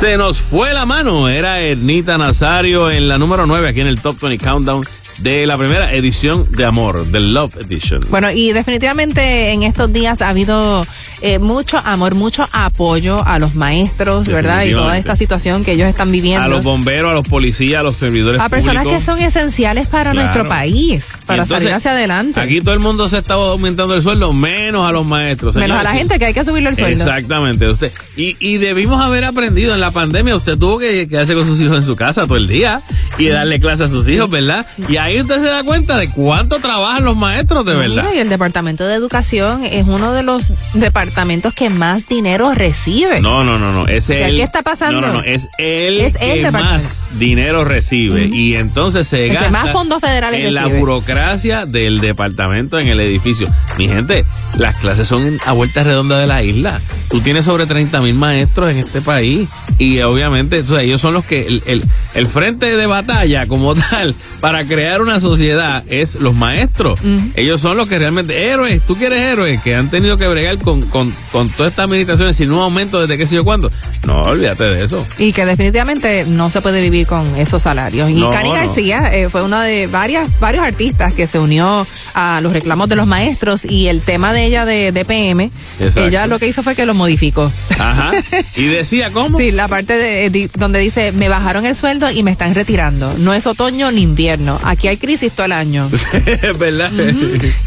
Se 0.00 0.16
nos 0.16 0.40
fue 0.40 0.72
la 0.72 0.86
mano. 0.86 1.28
Era 1.28 1.60
Ernita 1.60 2.16
Nazario 2.16 2.90
en 2.90 3.06
la 3.06 3.18
número 3.18 3.44
9 3.46 3.68
aquí 3.68 3.82
en 3.82 3.86
el 3.86 4.00
Top 4.00 4.18
20 4.18 4.42
Countdown 4.42 4.82
de 5.18 5.46
la 5.46 5.58
primera 5.58 5.92
edición 5.92 6.50
de 6.52 6.64
Amor, 6.64 7.04
del 7.08 7.34
Love 7.34 7.56
Edition. 7.58 8.02
Bueno, 8.08 8.30
y 8.30 8.52
definitivamente 8.52 9.52
en 9.52 9.62
estos 9.62 9.92
días 9.92 10.22
ha 10.22 10.30
habido 10.30 10.82
eh, 11.22 11.38
mucho 11.38 11.78
amor, 11.84 12.14
mucho 12.14 12.48
apoyo 12.52 13.22
a 13.26 13.38
los 13.38 13.54
maestros, 13.54 14.28
¿verdad? 14.28 14.64
Y 14.64 14.72
toda 14.72 14.96
esta 14.96 15.16
situación 15.16 15.64
que 15.64 15.72
ellos 15.72 15.88
están 15.88 16.10
viviendo. 16.10 16.44
A 16.44 16.48
los 16.48 16.64
bomberos, 16.64 17.10
a 17.10 17.14
los 17.14 17.28
policías, 17.28 17.80
a 17.80 17.82
los 17.82 17.96
servidores 17.96 18.40
A 18.40 18.48
personas 18.48 18.86
que 18.86 19.00
son 19.00 19.20
esenciales 19.20 19.86
para 19.86 20.14
nuestro 20.14 20.44
país, 20.44 21.08
para 21.26 21.44
salir 21.44 21.72
hacia 21.72 21.90
adelante. 21.92 22.40
Aquí 22.40 22.60
todo 22.60 22.72
el 22.72 22.80
mundo 22.80 23.08
se 23.08 23.18
está 23.18 23.34
aumentando 23.34 23.94
el 23.94 24.02
sueldo, 24.02 24.32
menos 24.32 24.88
a 24.88 24.92
los 24.92 25.06
maestros. 25.06 25.54
Menos 25.56 25.78
a 25.78 25.82
la 25.82 25.92
gente 25.92 26.18
que 26.18 26.26
hay 26.26 26.34
que 26.34 26.44
subirle 26.44 26.70
el 26.70 26.76
sueldo. 26.76 27.04
Exactamente. 27.04 27.68
Usted, 27.68 27.92
y, 28.16 28.36
y 28.40 28.58
debimos 28.58 29.00
haber 29.00 29.24
aprendido 29.24 29.74
en 29.74 29.80
la 29.80 29.90
pandemia, 29.90 30.36
usted 30.36 30.56
tuvo 30.56 30.78
que 30.78 31.06
quedarse 31.08 31.34
con 31.34 31.46
sus 31.46 31.60
hijos 31.60 31.76
en 31.76 31.82
su 31.82 31.96
casa 31.96 32.26
todo 32.26 32.36
el 32.36 32.48
día 32.48 32.80
y 33.18 33.28
darle 33.28 33.60
clase 33.60 33.84
a 33.84 33.88
sus 33.88 34.08
hijos, 34.08 34.30
¿verdad? 34.30 34.66
Y 34.88 34.96
ahí 34.96 35.20
usted 35.20 35.36
se 35.36 35.48
da 35.48 35.62
cuenta 35.64 35.98
de 35.98 36.08
cuánto 36.08 36.60
trabajan 36.60 37.04
los 37.04 37.16
maestros, 37.16 37.66
de 37.66 37.74
verdad. 37.74 38.06
y 38.14 38.18
el 38.18 38.28
Departamento 38.28 38.86
de 38.86 38.94
Educación 38.94 39.64
es 39.64 39.86
uno 39.86 40.12
de 40.12 40.22
los 40.22 40.52
departamentos 40.72 41.09
que 41.54 41.68
más 41.68 42.08
dinero 42.08 42.52
recibe. 42.52 43.20
No, 43.20 43.44
no, 43.44 43.58
no, 43.58 43.72
no. 43.72 43.86
Es 43.86 44.08
el, 44.10 44.36
¿Qué 44.36 44.42
está 44.42 44.62
pasando? 44.62 45.00
No, 45.00 45.08
no, 45.08 45.14
no. 45.14 45.22
Es 45.22 45.48
el 45.58 46.12
que 46.12 46.50
más 46.50 47.18
dinero 47.18 47.64
recibe. 47.64 48.28
Y 48.32 48.54
entonces 48.54 49.06
se 49.06 49.28
gasta. 49.28 49.50
más 49.50 49.70
fondos 49.72 50.00
federales 50.00 50.40
en 50.40 50.54
la 50.54 50.66
burocracia 50.66 51.66
del 51.66 52.00
departamento 52.00 52.78
en 52.78 52.88
el 52.88 53.00
edificio. 53.00 53.48
Mi 53.78 53.88
gente, 53.88 54.24
las 54.56 54.76
clases 54.76 55.08
son 55.08 55.38
a 55.46 55.52
vuelta 55.52 55.84
redonda 55.84 56.18
de 56.18 56.26
la 56.26 56.42
isla. 56.42 56.80
Tú 57.08 57.20
tienes 57.20 57.44
sobre 57.44 57.66
30 57.66 58.00
mil 58.02 58.14
maestros 58.14 58.70
en 58.70 58.78
este 58.78 59.00
país 59.00 59.50
y 59.78 60.00
obviamente 60.00 60.62
ellos 60.80 61.00
son 61.00 61.14
los 61.14 61.24
que 61.24 61.46
el, 61.46 61.82
el, 62.14 62.26
frente 62.26 62.76
de 62.76 62.86
batalla 62.86 63.48
como 63.48 63.74
tal 63.90 64.14
para 64.40 64.64
crear 64.64 65.02
una 65.02 65.20
sociedad 65.20 65.82
es 65.88 66.14
los 66.16 66.36
maestros. 66.36 67.00
Ellos 67.34 67.60
son 67.60 67.76
los 67.76 67.88
que 67.88 67.98
realmente 67.98 68.50
héroes. 68.50 68.82
Tú 68.86 68.96
quieres 68.96 69.20
héroes 69.20 69.60
que 69.60 69.74
han 69.74 69.90
tenido 69.90 70.16
que 70.16 70.28
bregar 70.28 70.58
con, 70.58 70.82
con, 70.82 71.12
con 71.32 71.48
todas 71.50 71.72
estas 71.72 71.86
administraciones 71.86 72.36
sin 72.36 72.52
un 72.52 72.60
aumento 72.60 73.00
desde 73.00 73.16
qué 73.16 73.26
sé 73.26 73.36
yo 73.36 73.44
cuándo. 73.44 73.70
No, 74.06 74.22
olvídate 74.22 74.64
de 74.64 74.84
eso. 74.84 75.04
Y 75.18 75.32
que 75.32 75.44
definitivamente 75.46 76.24
no 76.28 76.48
se 76.48 76.60
puede 76.60 76.80
vivir 76.80 77.06
con 77.06 77.24
esos 77.36 77.62
salarios. 77.62 78.08
Y 78.10 78.22
Cani 78.30 78.52
García 78.52 79.10
eh, 79.12 79.28
fue 79.28 79.42
una 79.42 79.64
de 79.64 79.88
varias 79.88 80.38
varios 80.38 80.64
artistas 80.64 81.14
que 81.14 81.26
se 81.26 81.38
unió 81.38 81.86
a 82.14 82.40
los 82.40 82.52
reclamos 82.52 82.88
de 82.88 82.96
los 82.96 83.06
maestros 83.06 83.64
y 83.64 83.88
el 83.88 84.00
tema 84.00 84.32
de 84.32 84.39
ella 84.40 84.64
de, 84.64 84.92
de 84.92 85.04
PM, 85.04 85.50
ella 85.96 86.26
lo 86.26 86.38
que 86.38 86.46
hizo 86.46 86.62
fue 86.62 86.74
que 86.74 86.86
lo 86.86 86.94
modificó. 86.94 87.50
Ajá. 87.78 88.12
Y 88.56 88.66
decía, 88.66 89.10
¿cómo? 89.10 89.38
Sí, 89.38 89.50
la 89.52 89.68
parte 89.68 89.96
de, 89.96 90.50
donde 90.56 90.78
dice, 90.80 91.12
me 91.12 91.28
bajaron 91.28 91.66
el 91.66 91.74
sueldo 91.74 92.10
y 92.10 92.22
me 92.22 92.30
están 92.30 92.54
retirando. 92.54 93.12
No 93.18 93.34
es 93.34 93.46
otoño 93.46 93.90
ni 93.92 94.02
invierno. 94.02 94.58
Aquí 94.64 94.88
hay 94.88 94.96
crisis 94.96 95.32
todo 95.32 95.46
el 95.46 95.52
año. 95.52 95.90
Es 96.40 96.58
¿Verdad? 96.58 96.90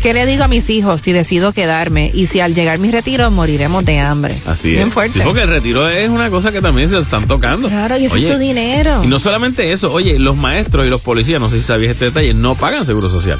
¿Qué 0.02 0.14
le 0.14 0.26
digo 0.26 0.44
a 0.44 0.48
mis 0.48 0.70
hijos 0.70 1.02
si 1.02 1.12
decido 1.12 1.52
quedarme? 1.54 2.12
Y 2.14 2.28
si 2.28 2.40
al 2.40 2.54
llegar 2.56 2.80
mi 2.80 2.92
retiro 2.92 3.30
moriremos 3.32 3.84
de 3.86 4.00
hambre. 4.00 4.36
Así 4.46 4.72
Bien 4.72 4.88
es. 4.90 4.94
fuerte. 4.94 5.22
porque 5.24 5.42
el 5.42 5.50
retiro 5.50 5.88
es 5.90 6.10
una 6.10 6.30
cosa 6.30 6.52
que 6.52 6.62
también 6.62 6.90
se 6.90 7.00
están 7.00 7.28
tocando. 7.28 7.70
Claro, 7.70 7.98
y 7.98 8.06
eso 8.06 8.16
es 8.16 8.32
tu 8.32 8.38
dinero. 8.38 9.02
Y 9.04 9.08
no 9.08 9.20
solamente 9.20 9.72
eso, 9.72 9.92
oye, 9.92 10.20
los 10.20 10.38
maestros 10.38 10.86
y 10.86 10.90
los 10.90 11.02
policías, 11.02 11.40
no 11.40 11.50
sé 11.50 11.58
si 11.60 11.64
sabías 11.66 11.92
este 11.94 12.06
detalle, 12.06 12.34
no 12.34 12.56
pagan 12.56 12.86
seguro 12.86 13.10
social. 13.10 13.40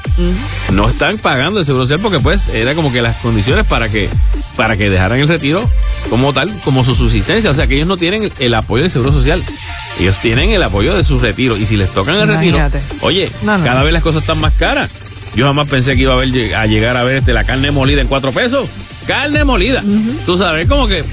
No 0.72 0.90
están 0.90 1.18
pagando 1.18 1.60
el 1.60 1.66
seguro 1.66 1.86
social 1.86 2.00
porque 2.02 2.20
pues 2.20 2.48
era 2.50 2.74
como 2.76 2.92
que 2.92 3.02
las 3.02 3.18
condiciones 3.24 3.66
para 3.66 3.90
que 3.90 4.08
para 4.56 4.78
que 4.78 4.90
dejaran 4.90 5.20
el 5.20 5.28
retiro 5.28 5.68
como 6.10 6.34
tal, 6.34 6.54
como 6.64 6.84
su 6.84 6.94
subsistencia. 6.94 7.50
O 7.50 7.54
sea, 7.56 7.66
que 7.66 7.76
ellos 7.76 7.88
no 7.88 7.98
tienen 7.98 8.30
el 8.40 8.54
apoyo 8.54 8.84
del 8.84 8.92
Seguro 8.92 9.12
Social. 9.12 9.42
Ellos 10.00 10.18
tienen 10.22 10.52
el 10.52 10.62
apoyo 10.62 10.96
de 10.96 11.04
su 11.04 11.18
retiro. 11.18 11.58
Y 11.58 11.66
si 11.66 11.78
les 11.78 11.90
tocan 11.90 12.16
el 12.16 12.28
retiro, 12.28 12.60
oye, 13.02 13.32
cada 13.46 13.82
vez 13.84 13.94
las 13.94 14.04
cosas 14.04 14.22
están 14.22 14.40
más 14.40 14.54
caras. 14.54 14.90
Yo 15.36 15.48
jamás 15.48 15.68
pensé 15.68 15.96
que 15.96 16.04
iba 16.04 16.14
a, 16.14 16.18
ver, 16.18 16.56
a 16.56 16.68
llegar 16.68 16.96
a 16.96 17.04
ver 17.04 17.18
este, 17.18 17.34
la 17.34 17.44
carne 17.44 17.72
molida 17.72 18.02
en 18.02 18.08
cuatro 18.08 18.32
pesos. 18.32 18.70
Carne 19.08 19.44
molida. 19.44 19.82
Tú 20.26 20.38
sabes, 20.38 20.68
como 20.68 20.88
que, 20.88 21.04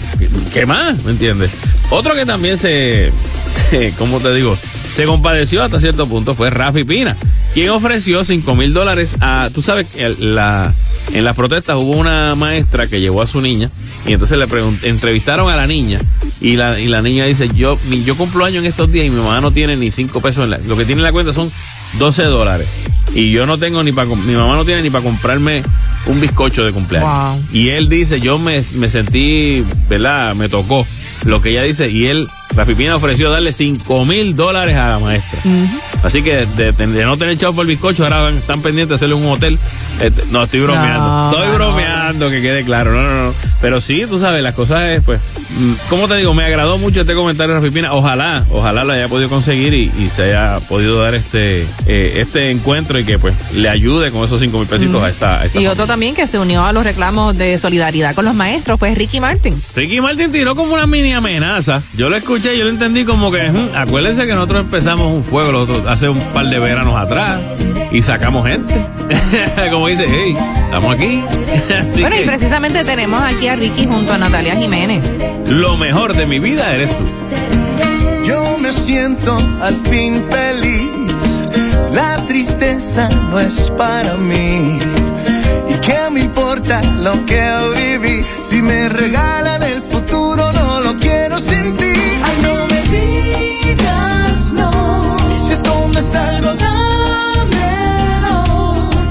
¿qué 0.52 0.66
más? 0.66 1.04
¿Me 1.04 1.12
entiendes? 1.12 1.50
Otro 1.88 2.14
que 2.14 2.26
también 2.26 2.58
se, 2.58 3.10
se, 3.70 3.92
¿cómo 3.98 4.20
te 4.20 4.34
digo? 4.34 4.56
Se 4.94 5.06
compadeció 5.06 5.62
hasta 5.62 5.80
cierto 5.80 6.06
punto 6.06 6.34
fue 6.34 6.50
Rafi 6.50 6.84
Pina, 6.84 7.16
quien 7.54 7.70
ofreció 7.70 8.22
5 8.24 8.54
mil 8.54 8.74
dólares 8.74 9.16
a, 9.20 9.48
tú 9.54 9.62
sabes, 9.62 9.86
la, 10.18 10.74
en 11.12 11.24
las 11.24 11.34
protestas 11.34 11.76
hubo 11.76 11.92
una 11.92 12.34
maestra 12.34 12.86
que 12.86 13.00
llevó 13.00 13.22
a 13.22 13.26
su 13.26 13.40
niña 13.40 13.70
y 14.06 14.12
entonces 14.12 14.38
le 14.38 14.46
entrevistaron 14.88 15.50
a 15.50 15.56
la 15.56 15.66
niña 15.66 16.00
y 16.40 16.56
la, 16.56 16.78
y 16.78 16.86
la 16.86 17.02
niña 17.02 17.24
dice, 17.26 17.48
yo, 17.54 17.78
yo 18.04 18.16
cumplo 18.16 18.44
años 18.44 18.62
en 18.64 18.70
estos 18.70 18.90
días 18.90 19.06
y 19.06 19.10
mi 19.10 19.16
mamá 19.16 19.40
no 19.40 19.50
tiene 19.50 19.76
ni 19.76 19.90
5 19.90 20.20
pesos 20.20 20.44
en 20.44 20.50
la, 20.50 20.58
lo 20.58 20.76
que 20.76 20.84
tiene 20.84 21.00
en 21.00 21.04
la 21.04 21.12
cuenta 21.12 21.32
son 21.32 21.50
12 21.98 22.22
dólares 22.24 22.68
y 23.14 23.30
yo 23.30 23.46
no 23.46 23.58
tengo 23.58 23.82
ni 23.82 23.92
para, 23.92 24.08
mi 24.08 24.34
mamá 24.34 24.54
no 24.54 24.64
tiene 24.64 24.82
ni 24.82 24.90
para 24.90 25.02
comprarme 25.02 25.62
un 26.06 26.20
bizcocho 26.20 26.64
de 26.64 26.72
cumpleaños. 26.72 27.10
Y 27.52 27.70
él 27.70 27.88
dice, 27.88 28.20
yo 28.20 28.38
me, 28.38 28.62
me 28.74 28.88
sentí, 28.88 29.64
¿verdad? 29.88 30.34
Me 30.36 30.48
tocó 30.48 30.86
lo 31.24 31.42
que 31.42 31.50
ella 31.50 31.62
dice 31.62 31.90
y 31.90 32.06
él 32.06 32.28
Rafi 32.56 32.74
Pina 32.74 32.96
ofreció 32.96 33.30
darle 33.30 33.52
5 33.52 34.06
mil 34.06 34.34
dólares 34.34 34.76
a 34.76 34.88
la 34.90 34.98
maestra. 34.98 35.40
Así 36.02 36.22
que 36.22 36.46
de, 36.46 37.04
no 37.04 37.16
tener 37.16 37.36
chavo 37.36 37.56
por 37.56 37.64
el 37.64 37.68
bizcocho, 37.68 38.04
ahora 38.04 38.30
están 38.30 38.62
pendientes 38.62 38.88
de 38.88 38.94
hacerle 38.94 39.14
un 39.14 39.30
hotel. 39.30 39.58
Este, 40.00 40.22
no, 40.30 40.42
estoy 40.42 40.60
bromeando. 40.60 41.30
estoy 41.30 41.54
bromeando, 41.54 42.30
que 42.30 42.40
quede 42.40 42.64
claro. 42.64 42.92
No, 42.92 43.02
no, 43.02 43.26
no. 43.26 43.34
Pero 43.60 43.80
sí, 43.80 44.04
tú 44.08 44.18
sabes, 44.18 44.42
las 44.42 44.54
cosas 44.54 44.88
es, 44.90 45.04
pues, 45.04 45.20
mm, 45.58 45.72
¿cómo 45.90 46.08
te 46.08 46.16
digo? 46.16 46.32
Me 46.32 46.44
agradó 46.44 46.78
mucho 46.78 47.02
este 47.02 47.14
comentario 47.14 47.54
de 47.54 47.60
Rafi 47.60 47.72
Pina. 47.72 47.92
Ojalá, 47.92 48.44
ojalá 48.50 48.84
lo 48.84 48.92
haya 48.92 49.08
podido 49.08 49.28
conseguir 49.28 49.74
y, 49.74 49.90
se 50.10 50.22
haya 50.22 50.58
podido 50.68 51.00
dar 51.00 51.14
este, 51.14 51.66
eh, 51.86 52.14
este 52.16 52.50
encuentro 52.50 52.98
y 52.98 53.04
que, 53.04 53.18
pues, 53.18 53.34
le 53.52 53.68
ayude 53.68 54.10
con 54.10 54.24
esos 54.24 54.40
5 54.40 54.58
mil 54.58 54.66
pesitos 54.66 55.02
a 55.02 55.08
esta, 55.08 55.42
Y 55.54 55.66
otro 55.66 55.86
también 55.86 56.14
que 56.14 56.26
se 56.26 56.38
unió 56.38 56.64
a 56.64 56.72
los 56.72 56.84
reclamos 56.84 57.36
de 57.36 57.58
solidaridad 57.58 58.14
con 58.14 58.24
los 58.24 58.34
maestros 58.34 58.78
fue 58.78 58.94
Ricky 58.94 59.20
Martin. 59.20 59.54
Ricky 59.76 60.00
Martin 60.00 60.32
tiró 60.32 60.56
como 60.56 60.74
una 60.74 60.86
mini 60.86 61.12
amenaza. 61.12 61.82
Yo 61.96 62.08
lo 62.08 62.16
escuché 62.16 62.56
yo 62.56 62.64
lo 62.64 62.70
entendí 62.70 63.04
como 63.04 63.30
que, 63.30 63.52
acuérdense 63.74 64.26
que 64.26 64.34
nosotros 64.34 64.62
empezamos 64.62 65.12
un 65.12 65.22
fuego 65.24 65.52
hace 65.90 66.08
un 66.08 66.20
par 66.32 66.46
de 66.46 66.58
veranos 66.60 66.96
atrás 66.96 67.40
y 67.90 68.00
sacamos 68.02 68.46
gente. 68.46 68.74
como 69.72 69.88
dice, 69.88 70.06
hey, 70.08 70.36
estamos 70.64 70.94
aquí. 70.94 71.22
bueno, 72.00 72.16
y 72.16 72.24
precisamente 72.24 72.84
tenemos 72.84 73.20
aquí 73.20 73.48
a 73.48 73.56
Ricky 73.56 73.86
junto 73.86 74.12
a 74.12 74.18
Natalia 74.18 74.54
Jiménez. 74.54 75.16
Lo 75.48 75.76
mejor 75.76 76.14
de 76.14 76.26
mi 76.26 76.38
vida 76.38 76.72
eres 76.72 76.96
tú. 76.96 77.04
Yo 78.24 78.56
me 78.58 78.72
siento 78.72 79.36
al 79.60 79.74
fin 79.88 80.22
feliz. 80.30 81.44
La 81.92 82.18
tristeza 82.28 83.08
no 83.30 83.40
es 83.40 83.68
para 83.76 84.14
mí. 84.14 84.78
¿Y 85.68 85.74
qué 85.80 85.98
me 86.12 86.20
importa 86.20 86.80
lo 87.00 87.26
que 87.26 87.50
hoy 87.50 87.98
viví? 87.98 88.24
Si 88.40 88.62
me 88.62 88.88
regalan 88.88 89.60
si 96.00 96.06
escondes 96.06 96.14
algo, 96.14 96.54
dámelo. 96.54 98.34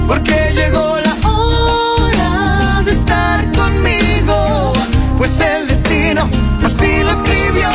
Porque 0.06 0.52
llegó 0.54 0.98
la 1.00 1.14
hora 1.28 2.82
de 2.84 2.90
estar 2.90 3.50
conmigo. 3.52 4.72
Pues 5.16 5.40
el 5.40 5.68
destino 5.68 6.28
así 6.64 7.02
lo 7.04 7.10
escribió. 7.10 7.70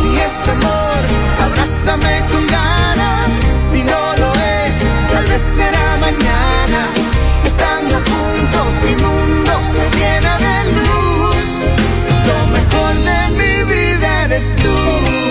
Si 0.00 0.16
es 0.16 0.48
amor, 0.48 1.04
abrázame 1.44 2.22
con 2.30 2.46
ganas. 2.46 3.26
Si 3.70 3.82
no 3.82 4.16
lo 4.16 4.32
es, 4.32 4.76
tal 5.12 5.24
vez 5.26 5.42
será 5.56 5.96
mañana. 6.00 6.88
Estando 7.44 7.94
juntos, 7.94 8.80
mi 8.84 8.94
mundo 8.96 9.52
se 9.74 9.88
llena 9.98 10.36
de 10.38 10.64
luz. 10.72 11.48
Lo 12.26 12.38
mejor 12.56 12.92
de 13.08 13.20
mi 13.38 13.54
vida 13.72 14.24
eres 14.24 14.56
tú. 14.56 15.23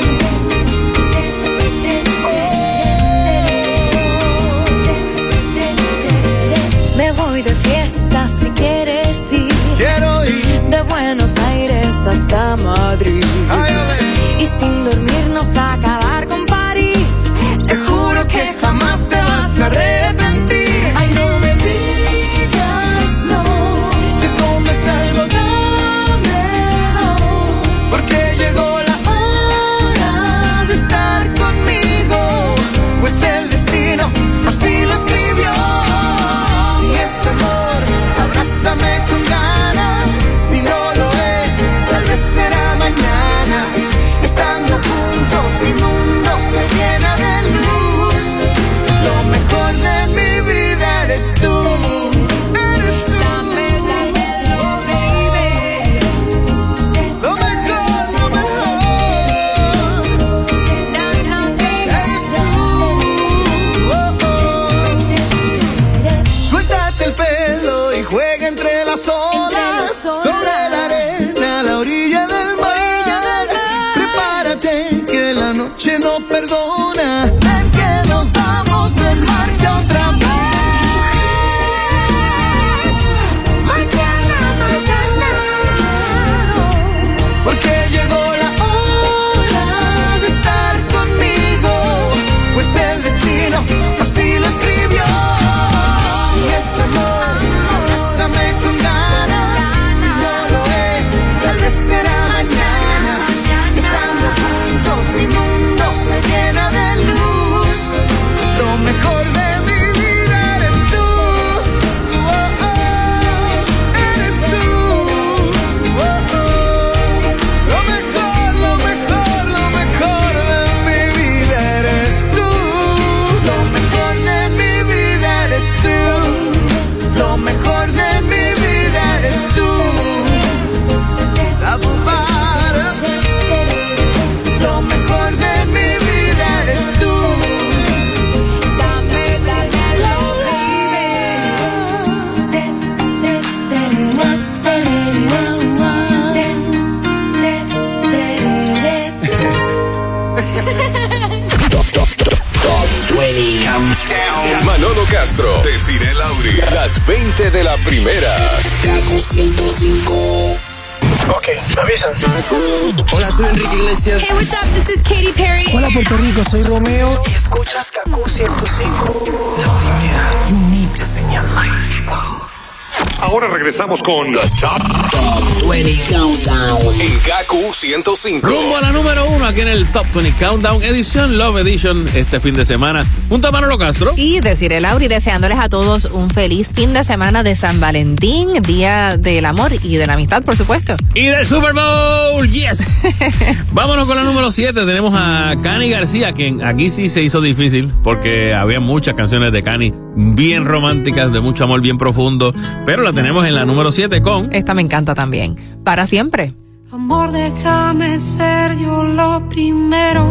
Regresamos 173.73 174.03
con 174.03 174.31
The 174.31 174.49
Top, 174.61 175.52
20 175.61 175.95
Countdown 176.09 177.01
en 177.01 177.11
KQ 177.19 177.73
105. 177.73 178.47
Rumbo 178.47 178.77
a 178.77 178.81
la 178.81 178.91
número 178.91 179.25
uno 179.29 179.45
aquí 179.45 179.61
en 179.61 179.67
el 179.67 179.85
Top 179.87 180.05
20 180.13 180.33
Countdown, 180.43 180.83
edición 180.83 181.37
Love 181.37 181.57
Edition, 181.57 182.05
este 182.15 182.39
fin 182.39 182.53
de 182.53 182.65
semana. 182.65 183.03
Junto 183.29 183.47
a 183.47 183.51
Manolo 183.51 183.77
Castro. 183.77 184.11
Y 184.15 184.39
decirle 184.39 184.81
Lauri, 184.81 185.07
deseándoles 185.07 185.59
a 185.59 185.69
todos 185.69 186.05
un 186.05 186.29
feliz 186.29 186.71
fin 186.73 186.93
de 186.93 187.03
semana 187.03 187.43
de 187.43 187.55
San 187.55 187.79
Valentín, 187.79 188.53
Día 188.61 189.17
del 189.17 189.45
Amor 189.45 189.71
y 189.83 189.97
de 189.97 190.07
la 190.07 190.13
Amistad, 190.13 190.43
por 190.43 190.55
supuesto. 190.55 190.95
Y 191.13 191.25
del 191.25 191.45
Super 191.45 191.73
Bowl, 191.73 192.49
yes. 192.49 192.83
Vámonos 193.71 194.07
con 194.07 194.15
la 194.15 194.23
número 194.23 194.51
7. 194.51 194.85
Tenemos 194.85 195.13
a 195.15 195.55
Cani 195.61 195.89
García, 195.89 196.33
quien 196.33 196.63
aquí 196.63 196.89
sí 196.89 197.09
se 197.09 197.21
hizo 197.21 197.41
difícil 197.41 197.91
porque 198.03 198.53
había 198.53 198.79
muchas 198.79 199.13
canciones 199.13 199.51
de 199.51 199.63
Cani 199.63 199.93
bien 200.15 200.65
románticas, 200.65 201.31
de 201.33 201.41
mucho 201.41 201.63
amor, 201.65 201.81
bien 201.81 201.97
profundo. 201.97 202.53
Pero 202.85 203.03
la 203.03 203.13
tenemos 203.13 203.45
en 203.45 203.55
la 203.55 203.65
número 203.65 203.91
7 203.91 204.21
con. 204.21 204.53
Esta 204.53 204.73
me 204.73 204.81
encanta 204.81 205.13
también. 205.15 205.42
Para 205.83 206.05
siempre. 206.05 206.53
Amor, 206.91 207.31
déjame 207.31 208.19
ser 208.19 208.77
yo 208.77 209.03
lo 209.03 209.49
primero 209.49 210.25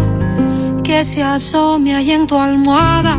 que 0.83 1.05
se 1.05 1.23
asome 1.23 1.95
ahí 1.95 2.13
en 2.13 2.27
tu 2.27 2.37
almohada. 2.37 3.19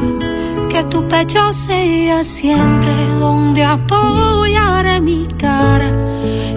Que 0.70 0.84
tu 0.86 1.08
pecho 1.08 1.54
sea 1.54 2.24
siempre 2.24 2.94
donde 3.20 3.64
apoyaré 3.64 5.02
mi 5.02 5.28
cara. 5.38 5.92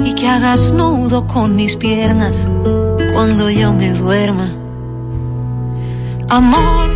Y 0.04 0.14
que 0.14 0.28
hagas 0.28 0.72
nudo 0.72 1.26
con 1.26 1.56
mis 1.56 1.76
piernas 1.76 2.48
cuando 3.12 3.50
yo 3.50 3.72
me 3.72 3.92
duerma. 3.92 4.48
Amor, 6.28 6.88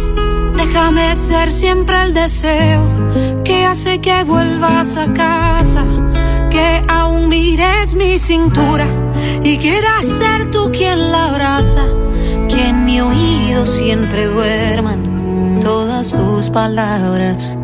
déjame 0.57 1.15
ser 1.17 1.53
siempre 1.53 2.03
el 2.03 2.15
deseo 2.15 2.83
que 3.45 3.65
hace 3.67 4.01
que 4.01 4.25
vuelvas 4.25 4.97
a 4.97 5.13
casa, 5.13 5.85
que 6.51 6.83
mires 7.31 7.95
mi 7.95 8.19
cintura 8.19 8.87
y 9.45 9.57
quieras 9.59 10.05
ser 10.05 10.51
tú 10.51 10.73
quien 10.73 11.13
la 11.13 11.29
abraza, 11.29 11.85
que 12.49 12.71
en 12.71 12.85
mi 12.85 13.01
oído 13.01 13.67
siempre 13.67 14.27
duerman 14.27 15.61
todas 15.61 16.11
tus 16.11 16.51
palabras 16.51 17.57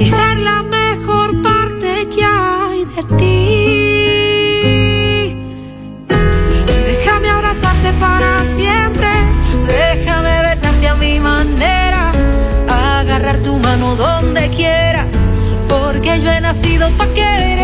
y 0.00 0.06
ser 0.06 0.38
la 0.40 0.64
mejor 0.64 1.40
parte 1.42 2.08
que 2.12 2.24
hay 2.24 2.84
de 2.96 3.04
ti. 3.18 3.34
Déjame 6.86 7.28
abrazarte 7.28 7.92
para 8.00 8.42
siempre, 8.44 9.10
déjame 9.68 10.40
besarte 10.48 10.88
a 10.88 10.96
mi 10.96 11.20
manera 11.20 12.10
agarrar 12.68 13.38
tu 13.44 13.56
mano 13.58 13.94
donde 13.94 14.50
quiera, 14.50 15.06
porque 15.68 16.20
yo 16.20 16.32
he 16.32 16.40
nacido 16.40 16.90
para 16.98 17.12
quererte. 17.12 17.63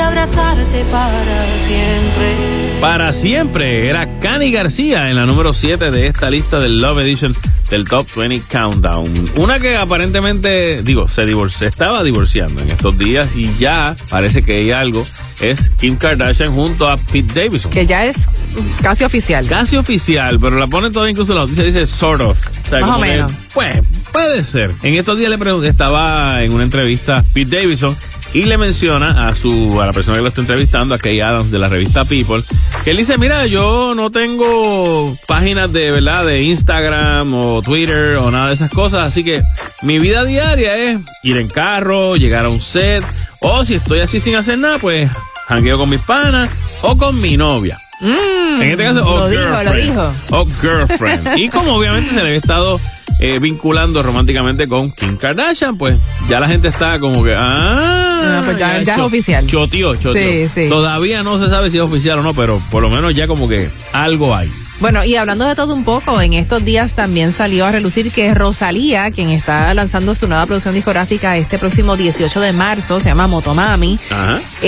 Abrazarte 0.00 0.84
para 0.86 1.58
siempre. 1.58 2.78
Para 2.80 3.12
siempre 3.12 3.88
era 3.88 4.18
Cani 4.20 4.50
García 4.50 5.08
en 5.10 5.16
la 5.16 5.26
número 5.26 5.52
7 5.52 5.90
de 5.90 6.06
esta 6.06 6.28
lista 6.30 6.60
del 6.60 6.80
Love 6.80 7.00
Edition 7.02 7.36
del 7.70 7.84
Top 7.84 8.06
20 8.16 8.42
Countdown. 8.50 9.12
Una 9.36 9.58
que 9.60 9.76
aparentemente, 9.76 10.82
digo, 10.82 11.08
se 11.08 11.24
divorció, 11.24 11.68
estaba 11.68 12.02
divorciando 12.02 12.60
en 12.62 12.70
estos 12.70 12.98
días 12.98 13.28
y 13.36 13.48
ya 13.58 13.94
parece 14.10 14.42
que 14.42 14.54
hay 14.56 14.72
algo. 14.72 15.04
Es 15.40 15.70
Kim 15.78 15.96
Kardashian 15.96 16.52
junto 16.52 16.88
a 16.88 16.96
Pete 16.96 17.32
Davidson. 17.44 17.70
Que 17.70 17.86
ya 17.86 18.04
es 18.04 18.16
casi 18.82 19.04
oficial. 19.04 19.46
Casi 19.46 19.76
oficial, 19.76 20.38
pero 20.40 20.58
la 20.58 20.66
pone 20.66 20.90
toda 20.90 21.08
incluso 21.08 21.32
la 21.34 21.40
noticia 21.42 21.64
dice 21.64 21.86
sort 21.86 22.20
of. 22.22 22.36
O 22.38 22.68
sea, 22.68 22.80
Más 22.80 22.90
como 22.90 22.98
o 22.98 23.02
que, 23.02 23.08
menos. 23.10 23.32
pues, 23.54 23.76
puede 24.12 24.44
ser. 24.44 24.70
En 24.82 24.94
estos 24.94 25.16
días 25.18 25.30
le 25.30 25.38
pregunté, 25.38 25.68
estaba 25.68 26.42
en 26.42 26.52
una 26.52 26.64
entrevista 26.64 27.24
Pete 27.32 27.56
Davidson 27.56 27.96
y 28.34 28.44
le 28.44 28.56
menciona 28.58 29.26
a 29.26 29.34
su 29.34 29.78
a 29.80 29.86
la 29.86 29.92
persona 29.92 30.16
que 30.16 30.22
lo 30.22 30.28
está 30.28 30.40
entrevistando, 30.40 30.94
a 30.94 30.98
Kay 30.98 31.20
Adams 31.20 31.50
de 31.50 31.58
la 31.58 31.68
revista 31.68 32.04
People, 32.04 32.42
que 32.84 32.92
él 32.92 32.96
dice, 32.96 33.18
mira, 33.18 33.46
yo 33.46 33.94
no 33.94 34.10
tengo 34.10 35.16
páginas 35.26 35.72
de 35.72 35.90
verdad 35.90 36.24
de 36.24 36.42
Instagram 36.42 37.34
o 37.34 37.62
Twitter 37.62 38.16
o 38.16 38.30
nada 38.30 38.48
de 38.48 38.54
esas 38.54 38.70
cosas, 38.70 39.06
así 39.06 39.22
que 39.24 39.42
mi 39.82 39.98
vida 39.98 40.24
diaria 40.24 40.76
es 40.76 41.00
ir 41.22 41.36
en 41.36 41.48
carro, 41.48 42.16
llegar 42.16 42.44
a 42.44 42.48
un 42.48 42.60
set, 42.60 43.04
o 43.40 43.64
si 43.64 43.74
estoy 43.74 44.00
así 44.00 44.20
sin 44.20 44.34
hacer 44.36 44.58
nada, 44.58 44.78
pues 44.78 45.10
jangueo 45.48 45.76
con 45.78 45.90
mis 45.90 46.00
panas 46.00 46.48
o 46.82 46.96
con 46.96 47.20
mi 47.20 47.36
novia. 47.36 47.78
Mm, 48.00 48.62
En 48.62 48.70
este 48.70 48.84
caso, 48.84 49.06
o 49.06 49.18
lo 49.18 49.30
girlfriend. 49.30 49.98
O 50.30 50.46
girlfriend. 50.60 51.38
y 51.38 51.48
como 51.48 51.74
obviamente 51.76 52.10
se 52.10 52.16
le 52.16 52.22
había 52.22 52.36
estado 52.36 52.80
eh, 53.20 53.38
vinculando 53.38 54.02
románticamente 54.02 54.66
con 54.66 54.90
Kim 54.90 55.16
Kardashian, 55.16 55.78
pues 55.78 55.98
ya 56.28 56.40
la 56.40 56.48
gente 56.48 56.66
está 56.68 56.98
como 56.98 57.22
que, 57.22 57.34
ah, 57.36 58.11
Ah, 58.22 58.40
pues 58.44 58.58
ya- 58.58 58.82
ya 58.82 58.94
es 58.94 59.00
oficial. 59.00 59.46
Choteó, 59.46 59.94
choteó. 59.96 60.14
Sí, 60.14 60.48
sí. 60.54 60.68
Todavía 60.68 61.22
no 61.22 61.42
se 61.42 61.48
sabe 61.50 61.70
si 61.70 61.76
es 61.78 61.82
oficial 61.82 62.18
o 62.18 62.22
no, 62.22 62.34
pero 62.34 62.60
por 62.70 62.82
lo 62.82 62.90
menos 62.90 63.14
ya 63.14 63.26
como 63.26 63.48
que 63.48 63.68
algo 63.92 64.34
hay. 64.34 64.48
Bueno, 64.80 65.04
y 65.04 65.14
hablando 65.14 65.46
de 65.46 65.54
todo 65.54 65.74
un 65.74 65.84
poco, 65.84 66.20
en 66.20 66.32
estos 66.32 66.64
días 66.64 66.94
también 66.94 67.32
salió 67.32 67.66
a 67.66 67.70
relucir 67.70 68.10
que 68.10 68.34
Rosalía, 68.34 69.12
quien 69.12 69.30
está 69.30 69.72
lanzando 69.74 70.14
su 70.16 70.26
nueva 70.26 70.44
producción 70.44 70.74
discográfica 70.74 71.36
este 71.36 71.56
próximo 71.58 71.96
18 71.96 72.40
de 72.40 72.52
marzo, 72.52 72.98
se 72.98 73.08
llama 73.10 73.28
Motomami, 73.28 73.96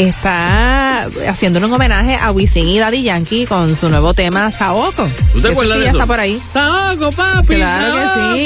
está 0.08 1.04
haciendo 1.28 1.58
un 1.58 1.72
homenaje 1.72 2.16
a 2.20 2.30
Wisin 2.30 2.68
y 2.68 2.78
Daddy 2.78 3.02
Yankee 3.02 3.44
con 3.46 3.74
su 3.76 3.88
nuevo 3.88 4.14
tema 4.14 4.50
Saoko. 4.52 5.04
¿Tú 5.32 5.40
te 5.40 5.48
acuerdas 5.48 5.78
de 5.78 5.84
eso? 5.84 5.92
está 5.92 6.06
por 6.06 6.20
ahí. 6.20 6.40
Saoko, 6.52 7.10
papi. 7.10 7.54
Claro 7.56 7.94
que 7.96 8.38
sí. 8.38 8.43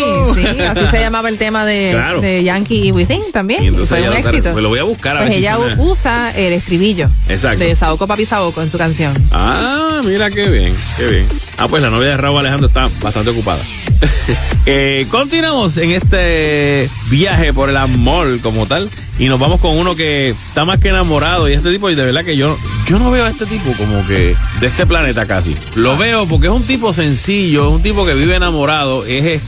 Así 0.62 0.86
se 0.90 1.01
llamaba 1.01 1.28
el 1.28 1.39
tema 1.39 1.64
de, 1.64 2.43
Yankee 2.44 2.89
y 2.89 2.93
Wisin 2.93 3.32
también. 3.32 3.86
fue 3.86 4.09
un 4.09 4.16
éxito. 4.16 4.55
Me 4.55 4.62
lo 4.62 4.68
voy 4.68 4.78
a 4.78 4.85
buscar 4.85 5.16
a 5.16 5.20
pues 5.20 5.30
ella 5.30 5.59
usa 5.78 6.32
el 6.36 6.52
estribillo 6.52 7.09
de 7.26 7.76
Saoko, 7.76 8.06
papi 8.06 8.26
Saoko 8.26 8.62
en 8.62 8.70
su 8.70 8.78
canción. 8.78 9.12
Ah, 9.32 10.01
mira 10.05 10.30
qué 10.30 10.48
bien, 10.48 10.74
qué 10.97 11.06
bien. 11.09 11.26
Ah, 11.59 11.68
pues 11.68 11.82
la 11.82 11.90
novia 11.90 12.10
de 12.10 12.16
Raúl 12.16 12.39
Alejandro 12.39 12.68
está 12.68 12.89
bastante 13.01 13.30
ocupada. 13.30 13.60
eh, 14.66 15.06
continuamos 15.10 15.76
en 15.76 15.92
este 15.92 16.88
viaje 17.10 17.52
por 17.52 17.70
el 17.70 17.76
amor 17.76 18.40
como 18.40 18.66
tal. 18.66 18.88
Y 19.18 19.26
nos 19.26 19.40
vamos 19.40 19.60
con 19.60 19.76
uno 19.76 19.96
que 19.96 20.28
está 20.28 20.64
más 20.64 20.78
que 20.78 20.90
enamorado. 20.90 21.48
Y 21.48 21.52
este 21.52 21.72
tipo, 21.72 21.90
y 21.90 21.96
de 21.96 22.04
verdad 22.04 22.24
que 22.24 22.36
yo, 22.36 22.56
yo 22.86 23.00
no 23.00 23.10
veo 23.10 23.24
a 23.24 23.28
este 23.28 23.46
tipo 23.46 23.72
como 23.72 24.06
que 24.06 24.36
de 24.60 24.66
este 24.66 24.86
planeta 24.86 25.26
casi. 25.26 25.56
Lo 25.74 25.96
veo 25.96 26.26
porque 26.26 26.46
es 26.46 26.52
un 26.52 26.62
tipo 26.62 26.92
sencillo, 26.92 27.66
es 27.66 27.74
un 27.74 27.82
tipo 27.82 28.06
que 28.06 28.14
vive 28.14 28.36
enamorado. 28.36 29.04
Es, 29.04 29.42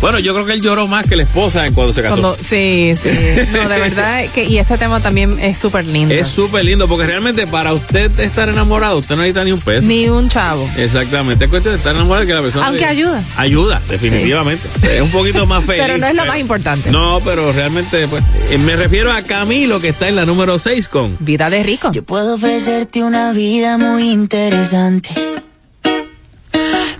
bueno, 0.00 0.18
yo 0.20 0.32
creo 0.32 0.46
que 0.46 0.54
él 0.54 0.62
lloró 0.62 0.88
más 0.88 1.06
que 1.06 1.16
la 1.16 1.24
esposa 1.24 1.70
cuando 1.74 1.92
se 1.92 2.02
casó. 2.02 2.34
sí, 2.36 2.94
sí. 3.00 3.10
No, 3.52 3.68
de 3.68 3.78
verdad 3.78 4.24
que, 4.34 4.44
y 4.44 4.58
este 4.58 4.78
tema 4.78 5.00
también 5.00 5.38
es 5.38 5.58
súper 5.58 5.84
lindo. 5.84 6.14
Es 6.14 6.28
súper 6.28 6.64
lindo 6.64 6.88
porque 6.88 7.06
realmente 7.06 7.46
para 7.46 7.74
usted 7.74 8.18
estar 8.20 8.48
enamorado, 8.48 8.98
usted 8.98 9.16
no 9.16 9.22
necesita 9.22 9.44
ni 9.44 9.52
un 9.52 9.60
peso. 9.60 9.86
Ni 9.86 10.08
un 10.08 10.30
chavo. 10.30 10.68
Exactamente. 10.78 11.44
Es 11.44 11.50
cuestión 11.50 11.74
de 11.74 11.78
estar 11.78 11.94
enamorado 11.94 12.26
que 12.26 12.32
la 12.32 12.40
persona. 12.40 12.66
Aunque 12.66 12.86
ayuda. 12.86 13.22
Ayuda, 13.36 13.82
definitivamente. 13.90 14.66
Es 14.96 15.00
un 15.00 15.10
poquito 15.10 15.46
más 15.46 15.64
feliz. 15.66 15.82
pero 15.86 15.98
no 15.98 16.06
es 16.06 16.14
lo 16.16 16.24
más 16.24 16.38
importante. 16.38 16.90
No, 16.90 17.20
pero 17.24 17.52
realmente, 17.52 18.06
pues, 18.08 18.22
eh, 18.50 18.58
me 18.58 18.76
refiero 18.76 19.12
a 19.12 19.22
Camilo, 19.22 19.80
que 19.80 19.88
está 19.88 20.08
en 20.08 20.16
la 20.16 20.24
número 20.26 20.58
6 20.58 20.88
con 20.88 21.16
Vida 21.20 21.50
de 21.50 21.62
Rico. 21.62 21.90
Yo 21.92 22.02
puedo 22.02 22.34
ofrecerte 22.34 23.02
una 23.02 23.32
vida 23.32 23.78
muy 23.78 24.10
interesante. 24.10 25.10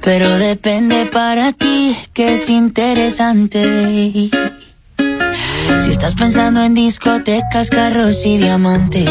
Pero 0.03 0.29
depende 0.39 1.07
para 1.07 1.53
ti 1.53 1.97
que 2.15 2.35
es 2.35 2.49
interesante. 2.49 4.31
Si 5.85 5.91
estás 5.91 6.15
pensando 6.15 6.65
en 6.65 6.75
discotecas, 6.75 7.69
carros 7.71 8.25
y 8.25 8.39
diamantes. 8.39 9.11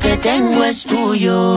que 0.00 0.16
tengo 0.16 0.64
es 0.64 0.84
tuyo. 0.84 1.56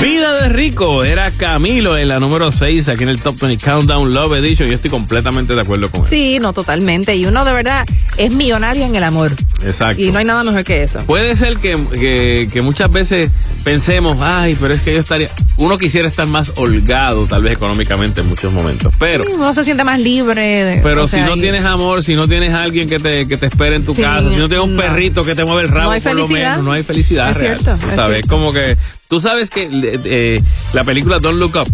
Vida 0.00 0.42
de 0.42 0.48
Rico 0.50 1.04
era 1.04 1.30
Camilo 1.30 1.96
en 1.96 2.08
la 2.08 2.20
número 2.20 2.52
6 2.52 2.88
aquí 2.88 3.02
en 3.02 3.08
el 3.08 3.22
Top 3.22 3.38
20 3.40 3.64
Countdown 3.64 4.12
Love 4.12 4.34
Edition. 4.34 4.68
Yo 4.68 4.74
estoy 4.74 4.90
completamente 4.90 5.54
de 5.54 5.60
acuerdo 5.62 5.90
con 5.90 6.02
él. 6.02 6.06
Sí, 6.08 6.38
no, 6.40 6.52
totalmente. 6.52 7.16
Y 7.16 7.24
uno 7.24 7.44
de 7.44 7.52
verdad 7.52 7.86
es 8.16 8.34
millonario 8.34 8.84
en 8.84 8.94
el 8.94 9.04
amor. 9.04 9.32
Exacto. 9.64 10.02
Y 10.02 10.10
no 10.10 10.18
hay 10.18 10.24
nada 10.24 10.44
mejor 10.44 10.64
que 10.64 10.82
eso. 10.82 11.00
Puede 11.06 11.34
ser 11.36 11.56
que, 11.56 12.48
que, 12.52 12.62
muchas 12.62 12.92
veces 12.92 13.30
pensemos, 13.64 14.18
ay, 14.20 14.56
pero 14.60 14.74
es 14.74 14.80
que 14.80 14.92
yo 14.94 15.00
estaría. 15.00 15.30
Uno 15.56 15.78
quisiera 15.78 16.08
estar 16.08 16.26
más 16.26 16.52
holgado, 16.56 17.26
tal 17.26 17.42
vez 17.42 17.54
económicamente 17.54 18.20
en 18.20 18.28
muchos 18.28 18.52
momentos. 18.52 18.94
Pero. 18.98 19.24
uno 19.34 19.54
se 19.54 19.64
siente 19.64 19.82
más 19.84 20.00
libre. 20.00 20.80
pero 20.82 21.08
si 21.08 21.20
no 21.22 21.36
tienes 21.36 21.64
amor, 21.64 22.04
si 22.04 22.14
no 22.14 22.28
tienes 22.28 22.52
alguien 22.52 22.88
que 22.88 22.98
te, 22.98 23.26
que 23.26 23.36
te 23.38 23.46
espere 23.46 23.76
en 23.76 23.84
tu 23.84 23.94
casa, 23.94 24.28
si 24.28 24.36
no 24.36 24.48
tienes 24.48 24.64
un 24.66 24.76
perrito 24.76 25.24
que 25.24 25.34
te 25.34 25.44
mueve 25.44 25.62
el 25.62 25.68
rabo, 25.68 25.92
por 26.00 26.14
lo 26.14 26.28
menos, 26.28 26.62
no 26.62 26.72
hay 26.72 26.82
felicidad 26.82 27.30
es 27.30 27.36
real. 27.38 27.58
Cierto, 27.58 27.94
¿Sabes? 27.94 28.26
Como 28.26 28.52
que 28.52 28.76
Tú 29.08 29.20
sabes 29.20 29.50
que 29.50 29.68
eh, 29.72 30.42
la 30.72 30.84
película 30.84 31.18
Don't 31.18 31.38
Look 31.38 31.56
Up, 31.56 31.68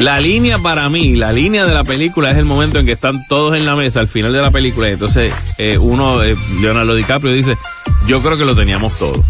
la 0.00 0.20
línea 0.20 0.58
para 0.58 0.88
mí, 0.88 1.14
la 1.14 1.32
línea 1.32 1.66
de 1.66 1.74
la 1.74 1.84
película 1.84 2.30
es 2.30 2.36
el 2.36 2.44
momento 2.44 2.78
en 2.78 2.86
que 2.86 2.92
están 2.92 3.24
todos 3.28 3.56
en 3.56 3.64
la 3.64 3.76
mesa 3.76 4.00
al 4.00 4.08
final 4.08 4.32
de 4.32 4.40
la 4.40 4.50
película. 4.50 4.88
Y 4.88 4.92
entonces 4.92 5.32
eh, 5.58 5.78
uno, 5.78 6.22
eh, 6.22 6.34
Leonardo 6.60 6.94
DiCaprio, 6.94 7.32
dice, 7.32 7.56
yo 8.06 8.22
creo 8.22 8.38
que 8.38 8.44
lo 8.44 8.54
teníamos 8.54 8.98
todo. 8.98 9.22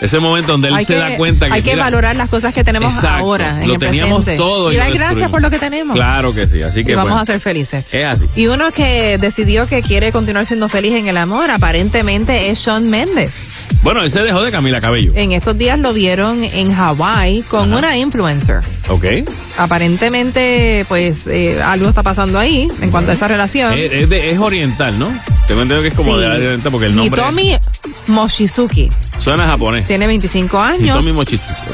Ese 0.00 0.18
momento 0.18 0.52
donde 0.52 0.68
él 0.68 0.84
se 0.84 0.94
da 0.94 1.16
cuenta 1.16 1.46
que. 1.46 1.54
Hay 1.54 1.62
que 1.62 1.76
valorar 1.76 2.16
las 2.16 2.28
cosas 2.28 2.54
que 2.54 2.64
tenemos 2.64 3.02
ahora. 3.04 3.62
En 3.62 3.68
lo 3.68 3.78
teníamos 3.78 4.24
todo. 4.24 4.72
Y, 4.72 4.76
dar 4.76 4.92
gracias 4.92 5.30
por 5.30 5.42
lo 5.42 5.50
que 5.50 5.58
tenemos. 5.58 5.94
Claro 5.94 6.34
que 6.34 6.48
sí. 6.48 6.62
Así 6.62 6.84
que. 6.84 6.94
vamos 6.94 7.20
a 7.20 7.24
ser 7.24 7.40
felices. 7.40 7.84
Es 7.90 8.06
así. 8.06 8.26
Y 8.36 8.46
uno 8.46 8.70
que 8.72 9.18
decidió 9.18 9.66
que 9.66 9.82
quiere 9.82 10.12
continuar 10.12 10.46
siendo 10.46 10.68
feliz 10.68 10.94
en 10.94 11.08
el 11.08 11.16
amor, 11.16 11.50
aparentemente 11.50 12.50
es 12.50 12.58
Sean 12.58 12.88
Méndez. 12.88 13.44
Bueno, 13.82 14.02
él 14.02 14.10
se 14.10 14.22
dejó 14.22 14.42
de 14.42 14.50
Camila 14.50 14.80
Cabello. 14.80 15.12
En 15.14 15.32
estos 15.32 15.58
días 15.58 15.78
lo 15.78 15.92
vieron 15.92 16.42
en 16.42 16.72
Hawái 16.72 17.42
con 17.42 17.72
una 17.74 17.98
influencer. 17.98 18.60
Ok. 18.88 19.04
Aparentemente, 19.58 20.86
pues 20.88 21.26
eh, 21.26 21.60
algo 21.62 21.90
está 21.90 22.02
pasando 22.02 22.38
ahí 22.38 22.66
en 22.80 22.90
cuanto 22.90 23.10
a 23.10 23.14
esa 23.14 23.28
relación. 23.28 23.74
Es, 23.74 24.38
oriental, 24.38 24.98
¿no? 24.98 25.06
Tengo 25.46 25.60
entendido 25.60 25.82
que 25.82 25.88
es 25.88 25.94
como 25.94 26.16
de 26.16 26.26
oriental 26.26 26.72
porque 26.72 26.86
el 26.86 26.96
nombre. 26.96 27.20
Hitomi 27.20 27.58
Mochizuki. 28.08 28.88
Suena 29.20 29.46
japonés. 29.46 29.86
Tiene 29.86 30.06
25 30.06 30.58
años. 30.58 31.04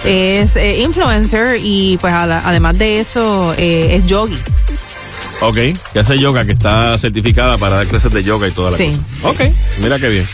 Es 0.04 0.56
eh, 0.56 0.80
influencer 0.80 1.58
y, 1.62 1.98
pues, 2.00 2.12
además 2.12 2.78
de 2.78 3.00
eso, 3.00 3.54
eh, 3.58 3.96
es 3.96 4.06
yogi. 4.06 4.36
Ok, 5.42 5.56
que 5.92 5.98
hace 5.98 6.18
yoga, 6.18 6.44
que 6.44 6.52
está 6.52 6.96
certificada 6.98 7.56
para 7.56 7.76
dar 7.76 7.86
clases 7.86 8.12
de 8.12 8.22
yoga 8.22 8.46
y 8.46 8.50
toda 8.50 8.72
la 8.72 8.76
sí. 8.76 8.98
Ok, 9.22 9.40
mira 9.78 9.98
qué 9.98 10.08
bien. 10.08 10.28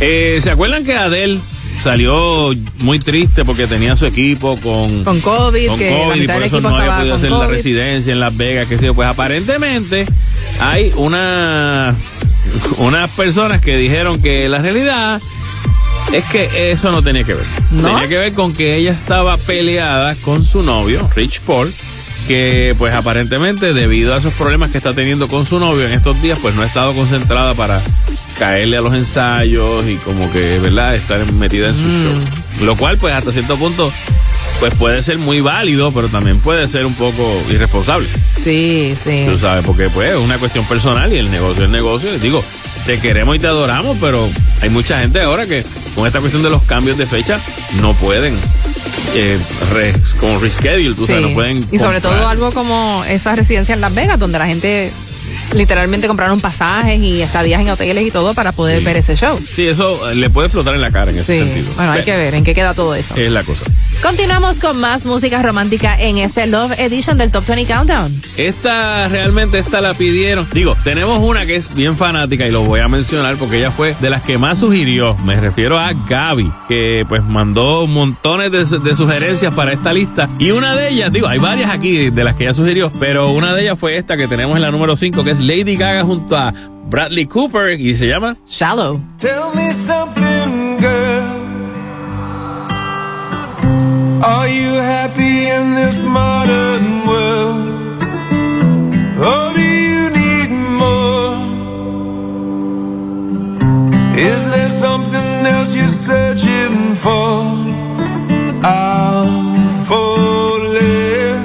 Eh, 0.00 0.40
¿Se 0.42 0.50
acuerdan 0.50 0.84
que 0.84 0.96
Adele 0.96 1.38
salió 1.82 2.52
muy 2.78 2.98
triste 2.98 3.44
porque 3.44 3.66
tenía 3.66 3.96
su 3.96 4.06
equipo 4.06 4.56
con, 4.60 5.04
con 5.04 5.20
COVID, 5.20 5.68
con 5.68 5.78
COVID 5.78 6.22
y 6.22 6.26
por 6.26 6.42
eso 6.42 6.60
no 6.60 6.76
había 6.76 6.98
podido 6.98 7.14
hacer 7.14 7.30
la 7.30 7.46
residencia 7.46 8.12
en 8.12 8.20
Las 8.20 8.36
Vegas, 8.36 8.68
que 8.68 8.78
sé 8.78 8.92
Pues 8.92 9.08
aparentemente 9.08 10.06
hay 10.60 10.92
una 10.96 11.94
unas 12.78 13.10
personas 13.10 13.60
que 13.60 13.76
dijeron 13.76 14.20
que 14.20 14.48
la 14.48 14.58
realidad 14.58 15.20
es 16.12 16.24
que 16.24 16.72
eso 16.72 16.90
no 16.90 17.02
tenía 17.02 17.24
que 17.24 17.34
ver. 17.34 17.46
Tenía 17.70 18.08
que 18.08 18.16
ver 18.16 18.32
con 18.32 18.52
que 18.52 18.76
ella 18.76 18.92
estaba 18.92 19.36
peleada 19.36 20.16
con 20.16 20.44
su 20.44 20.62
novio, 20.62 21.08
Rich 21.14 21.40
Paul, 21.42 21.72
que 22.26 22.74
pues 22.78 22.94
aparentemente 22.94 23.72
debido 23.72 24.14
a 24.14 24.18
esos 24.18 24.34
problemas 24.34 24.70
que 24.70 24.78
está 24.78 24.92
teniendo 24.92 25.28
con 25.28 25.46
su 25.46 25.60
novio 25.60 25.86
en 25.86 25.92
estos 25.92 26.20
días, 26.20 26.38
pues 26.42 26.54
no 26.54 26.62
ha 26.62 26.66
estado 26.66 26.94
concentrada 26.94 27.54
para 27.54 27.80
caerle 28.40 28.78
a 28.78 28.80
los 28.80 28.94
ensayos 28.94 29.86
y 29.86 29.96
como 29.96 30.32
que, 30.32 30.58
¿verdad?, 30.58 30.94
estar 30.94 31.20
metida 31.34 31.68
en 31.68 31.74
su 31.74 31.82
mm. 31.82 32.02
show. 32.02 32.64
Lo 32.64 32.74
cual, 32.74 32.96
pues, 32.96 33.12
hasta 33.12 33.32
cierto 33.32 33.58
punto, 33.58 33.92
pues 34.60 34.74
puede 34.76 35.02
ser 35.02 35.18
muy 35.18 35.42
válido, 35.42 35.92
pero 35.92 36.08
también 36.08 36.40
puede 36.40 36.66
ser 36.66 36.86
un 36.86 36.94
poco 36.94 37.22
irresponsable. 37.50 38.08
Sí, 38.42 38.94
sí. 38.98 39.24
Tú 39.26 39.38
sabes, 39.38 39.62
porque 39.66 39.90
pues 39.90 40.12
es 40.12 40.16
una 40.16 40.38
cuestión 40.38 40.64
personal 40.64 41.12
y 41.12 41.18
el 41.18 41.30
negocio 41.30 41.64
es 41.64 41.70
negocio. 41.70 42.18
Digo, 42.18 42.42
te 42.86 42.98
queremos 42.98 43.36
y 43.36 43.38
te 43.40 43.46
adoramos, 43.46 43.98
pero 44.00 44.26
hay 44.62 44.70
mucha 44.70 44.98
gente 45.00 45.20
ahora 45.20 45.46
que 45.46 45.62
con 45.94 46.06
esta 46.06 46.20
cuestión 46.20 46.42
de 46.42 46.48
los 46.48 46.62
cambios 46.62 46.96
de 46.96 47.06
fecha 47.06 47.38
no 47.82 47.92
pueden 47.92 48.34
eh, 49.16 49.38
como 50.18 50.38
reschedule, 50.38 50.94
tú 50.94 51.06
sabes, 51.06 51.22
no 51.22 51.34
pueden. 51.34 51.62
Y 51.70 51.78
sobre 51.78 52.00
todo 52.00 52.26
algo 52.26 52.52
como 52.52 53.04
esa 53.04 53.36
residencia 53.36 53.74
en 53.74 53.82
Las 53.82 53.94
Vegas, 53.94 54.18
donde 54.18 54.38
la 54.38 54.46
gente 54.46 54.90
literalmente 55.54 56.06
compraron 56.06 56.40
pasajes 56.40 57.00
y 57.00 57.22
estadías 57.22 57.60
en 57.60 57.70
hoteles 57.70 58.06
y 58.06 58.10
todo 58.10 58.34
para 58.34 58.52
poder 58.52 58.82
ver 58.82 58.96
ese 58.96 59.16
show. 59.16 59.38
Sí, 59.38 59.66
eso 59.66 60.12
le 60.14 60.30
puede 60.30 60.46
explotar 60.48 60.74
en 60.74 60.80
la 60.80 60.90
cara 60.90 61.10
en 61.10 61.18
ese 61.18 61.38
sentido. 61.38 61.72
Bueno, 61.76 61.92
hay 61.92 62.04
que 62.04 62.16
ver 62.16 62.34
en 62.34 62.44
qué 62.44 62.54
queda 62.54 62.74
todo 62.74 62.94
eso. 62.94 63.14
Es 63.16 63.30
la 63.30 63.42
cosa. 63.42 63.64
Continuamos 64.02 64.60
con 64.60 64.80
más 64.80 65.04
música 65.04 65.42
romántica 65.42 65.94
en 66.00 66.16
este 66.16 66.46
Love 66.46 66.72
Edition 66.78 67.18
del 67.18 67.30
Top 67.30 67.44
20 67.46 67.70
Countdown. 67.70 68.22
Esta 68.38 69.08
realmente 69.08 69.58
esta 69.58 69.82
la 69.82 69.92
pidieron. 69.92 70.46
Digo, 70.52 70.74
tenemos 70.82 71.18
una 71.18 71.44
que 71.44 71.56
es 71.56 71.74
bien 71.74 71.94
fanática 71.94 72.46
y 72.46 72.50
lo 72.50 72.62
voy 72.62 72.80
a 72.80 72.88
mencionar 72.88 73.36
porque 73.36 73.58
ella 73.58 73.70
fue 73.70 73.94
de 74.00 74.08
las 74.08 74.22
que 74.22 74.38
más 74.38 74.58
sugirió. 74.58 75.14
Me 75.26 75.38
refiero 75.38 75.78
a 75.78 75.92
Gaby, 75.92 76.50
que 76.68 77.04
pues 77.08 77.22
mandó 77.22 77.86
montones 77.86 78.50
de, 78.50 78.78
de 78.78 78.96
sugerencias 78.96 79.54
para 79.54 79.74
esta 79.74 79.92
lista. 79.92 80.30
Y 80.38 80.50
una 80.50 80.74
de 80.74 80.88
ellas, 80.88 81.12
digo, 81.12 81.28
hay 81.28 81.38
varias 81.38 81.70
aquí 81.70 82.08
de 82.08 82.24
las 82.24 82.36
que 82.36 82.44
ella 82.44 82.54
sugirió, 82.54 82.90
pero 82.98 83.28
una 83.28 83.54
de 83.54 83.62
ellas 83.62 83.78
fue 83.78 83.98
esta 83.98 84.16
que 84.16 84.26
tenemos 84.26 84.56
en 84.56 84.62
la 84.62 84.70
número 84.70 84.96
5, 84.96 85.22
que 85.22 85.32
es 85.32 85.40
Lady 85.40 85.76
Gaga 85.76 86.04
junto 86.04 86.38
a 86.38 86.54
Bradley 86.90 87.26
Cooper 87.26 87.78
y 87.80 87.94
se 87.94 88.08
llama 88.08 88.36
Shallow. 88.48 89.00
Tell 89.18 89.54
me 89.54 89.72
something, 89.72 90.39
Are 94.22 94.46
you 94.46 94.74
happy 94.74 95.46
in 95.48 95.74
this 95.74 96.04
modern 96.04 97.06
world? 97.08 98.02
Or 99.16 99.54
do 99.54 99.62
you 99.62 100.10
need 100.10 100.50
more? 100.50 101.36
Is 104.18 104.46
there 104.46 104.68
something 104.68 105.46
else 105.46 105.74
you're 105.74 105.88
searching 105.88 106.94
for? 106.96 107.64
I'm 108.62 109.84
falling. 109.88 111.40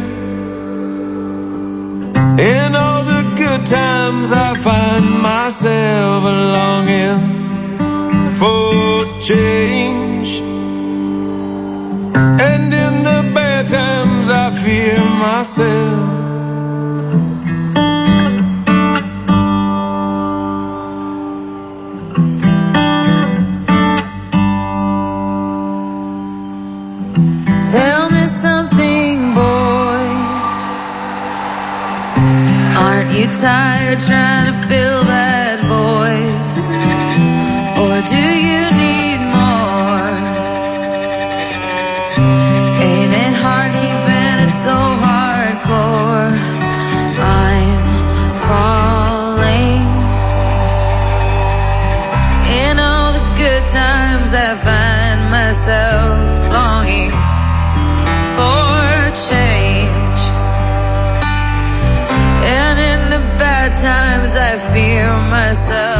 In 2.37 2.75
all 2.75 3.03
the 3.05 3.23
good 3.37 3.65
times, 3.65 4.33
I 4.33 4.53
find 4.67 5.21
myself 5.21 6.23
longing 6.25 7.21
for 8.37 9.21
change. 9.21 10.04
Fear 14.65 14.97
myself. 14.97 16.09
Tell 27.71 28.09
me 28.09 28.25
something, 28.25 29.35
boy. 29.35 30.05
Aren't 32.81 33.11
you 33.17 33.27
tired 33.39 33.99
trying 33.99 34.47
to 34.47 34.67
fill 34.67 35.01
that 35.03 35.24
myself. 65.55 65.94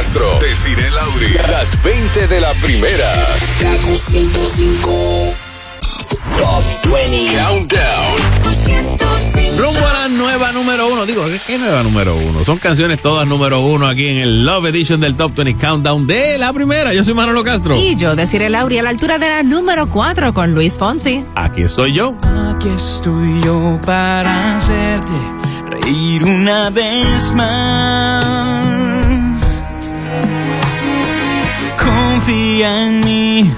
Castro, 0.00 0.38
Desiree 0.40 0.90
Lauri, 0.92 1.28
las 1.50 1.82
20 1.82 2.26
de 2.26 2.40
la 2.40 2.54
primera. 2.54 3.12
Kaku 3.60 3.94
105. 3.94 5.34
Top 6.38 6.64
20 6.90 7.36
Countdown. 7.36 8.16
Rumbo 9.58 9.86
a 9.86 9.92
la 9.92 10.08
nueva 10.08 10.52
número 10.52 10.90
uno. 10.90 11.04
Digo, 11.04 11.22
¿qué 11.46 11.58
nueva 11.58 11.82
número 11.82 12.16
uno? 12.16 12.46
Son 12.46 12.56
canciones 12.56 13.02
todas 13.02 13.28
número 13.28 13.60
uno 13.60 13.86
aquí 13.86 14.06
en 14.06 14.16
el 14.16 14.46
Love 14.46 14.68
Edition 14.68 15.02
del 15.02 15.16
Top 15.16 15.34
20 15.34 15.60
Countdown 15.60 16.06
de 16.06 16.38
la 16.38 16.54
primera. 16.54 16.94
Yo 16.94 17.04
soy 17.04 17.12
Manolo 17.12 17.44
Castro. 17.44 17.76
Y 17.76 17.94
yo, 17.94 18.16
deciré 18.16 18.48
Lauri, 18.48 18.78
a 18.78 18.82
la 18.82 18.88
altura 18.88 19.18
de 19.18 19.28
la 19.28 19.42
número 19.42 19.90
cuatro 19.90 20.32
con 20.32 20.54
Luis 20.54 20.78
Fonsi. 20.78 21.26
Aquí 21.34 21.60
estoy 21.64 21.92
yo. 21.92 22.14
Aquí 22.22 22.70
estoy 22.70 23.42
yo 23.42 23.78
para 23.84 24.56
hacerte 24.56 25.12
reír 25.68 26.24
una 26.24 26.70
vez 26.70 27.32
más. 27.34 28.49
Confía 32.30 32.86
en 32.86 33.00
mí, 33.00 33.52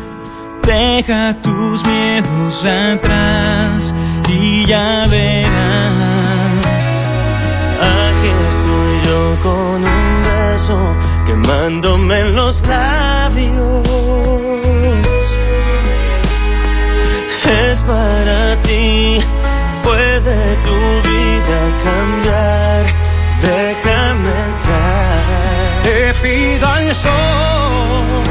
deja 0.62 1.36
tus 1.43 1.85
miedos 1.85 2.65
atrás 2.65 3.94
y 4.27 4.65
ya 4.65 5.07
verás. 5.09 6.65
Aquí 8.01 8.31
estoy 8.49 8.94
yo 9.05 9.36
con 9.43 9.85
un 9.85 10.23
beso 10.24 10.78
quemándome 11.27 12.20
en 12.20 12.35
los 12.35 12.66
labios. 12.66 13.86
Es 17.69 17.82
para 17.82 18.57
ti, 18.62 19.19
puede 19.85 20.57
tu 20.65 20.77
vida 21.11 21.61
cambiar. 21.85 22.86
Entrar. 23.43 24.02
Te 25.83 26.15
pido 26.23 26.67
al 26.67 26.95
sol 26.95 28.23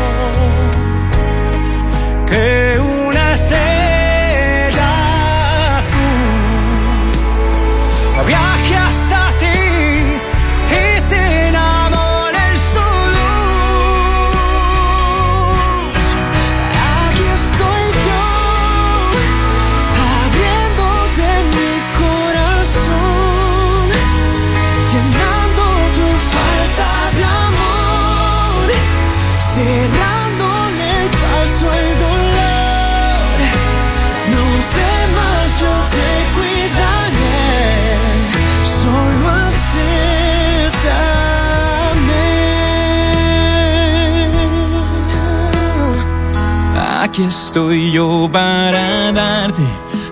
Aquí 47.12 47.26
estoy 47.26 47.92
yo 47.92 48.30
para 48.32 49.12
darte 49.12 49.64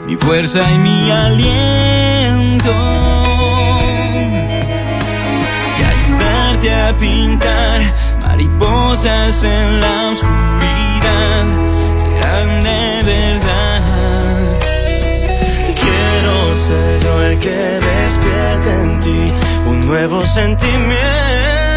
mi 0.05 0.17
fuerza 0.17 0.69
y 0.69 0.77
mi 0.79 1.09
aliento 1.09 2.73
y 5.79 5.81
ayudarte 5.81 6.75
a 6.75 6.97
pintar 6.97 7.81
mariposas 8.21 9.43
en 9.45 9.79
la 9.79 10.09
oscuridad. 10.09 11.45
Serán 12.01 12.63
de 12.63 13.03
verdad. 13.05 14.59
Quiero 15.79 16.53
ser 16.53 16.99
yo 17.01 17.23
el 17.23 17.39
que 17.39 17.79
despierte 17.79 18.81
en 18.81 18.99
ti 18.99 19.33
un 19.69 19.87
nuevo 19.87 20.25
sentimiento 20.25 21.68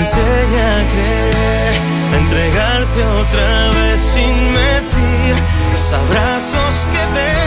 enseñe 0.00 0.60
a 0.60 0.88
creer, 0.88 1.74
a 2.12 2.16
entregarte 2.16 3.04
otra 3.04 3.70
vez 3.76 4.00
sin 4.00 4.34
medir 4.50 5.34
los 5.72 5.92
abrazos 5.92 6.86
que 6.92 7.20
des. 7.20 7.39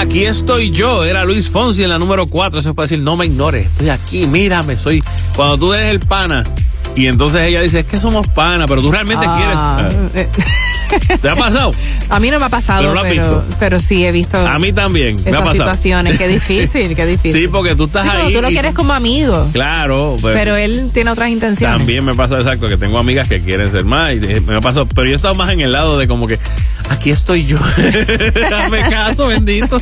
Aquí 0.00 0.24
estoy 0.24 0.70
yo, 0.70 1.04
era 1.04 1.24
Luis 1.24 1.50
Fonsi 1.50 1.82
en 1.82 1.90
la 1.90 1.98
número 1.98 2.26
4. 2.26 2.60
Eso 2.60 2.70
es 2.70 2.74
para 2.74 2.84
decir, 2.84 3.00
no 3.00 3.16
me 3.16 3.26
ignores, 3.26 3.66
estoy 3.66 3.90
aquí, 3.90 4.26
mírame, 4.26 4.76
soy. 4.76 5.02
Cuando 5.36 5.58
tú 5.58 5.74
eres 5.74 5.90
el 5.90 6.00
pana 6.00 6.42
y 6.96 7.06
entonces 7.06 7.42
ella 7.44 7.60
dice, 7.60 7.80
es 7.80 7.86
que 7.86 7.98
somos 7.98 8.26
pana, 8.28 8.66
pero 8.66 8.80
tú 8.80 8.90
realmente 8.90 9.26
Ah, 9.28 9.78
eh, 10.14 10.26
quieres. 10.90 11.20
¿Te 11.20 11.28
ha 11.28 11.36
pasado? 11.36 11.72
A 12.08 12.18
mí 12.18 12.30
no 12.30 12.40
me 12.40 12.46
ha 12.46 12.48
pasado, 12.48 12.80
Pero 12.80 12.94
lo 12.94 13.00
has 13.00 13.06
pero, 13.06 13.40
visto. 13.42 13.56
pero 13.60 13.80
sí 13.80 14.04
he 14.04 14.10
visto 14.10 14.36
A 14.38 14.58
mí 14.58 14.72
también, 14.72 15.16
me 15.24 15.30
ha 15.30 15.40
pasado. 15.40 15.52
situaciones. 15.52 16.18
Qué 16.18 16.26
difícil, 16.26 16.96
qué 16.96 17.06
difícil. 17.06 17.42
Sí, 17.42 17.48
porque 17.48 17.76
tú 17.76 17.84
estás 17.84 18.02
Sí, 18.04 18.08
pero 18.12 18.26
ahí. 18.26 18.34
tú 18.34 18.42
lo 18.42 18.48
quieres 18.48 18.74
como 18.74 18.92
amigo, 18.94 19.48
Claro, 19.52 20.16
pues, 20.20 20.34
pero 20.34 20.56
él 20.56 20.90
tiene 20.94 21.10
otras 21.10 21.28
intenciones. 21.28 21.76
También 21.76 22.04
me 22.04 22.14
pasa 22.14 22.36
exacto 22.38 22.68
que 22.68 22.76
tengo 22.78 22.98
amigas 22.98 23.28
que 23.28 23.40
quieren 23.42 23.70
ser 23.70 23.84
más 23.84 24.12
y 24.14 24.18
me 24.40 24.56
ha 24.56 24.60
pasado, 24.62 24.86
pero 24.86 25.04
yo 25.06 25.12
he 25.12 25.16
estado 25.16 25.34
más 25.36 25.50
en 25.50 25.60
el 25.60 25.70
lado 25.72 25.96
de 25.98 26.08
como 26.08 26.26
que 26.26 26.38
aquí 26.90 27.10
estoy 27.10 27.46
yo. 27.46 27.56
Dame 28.50 28.80
caso, 28.90 29.28
bendito. 29.28 29.78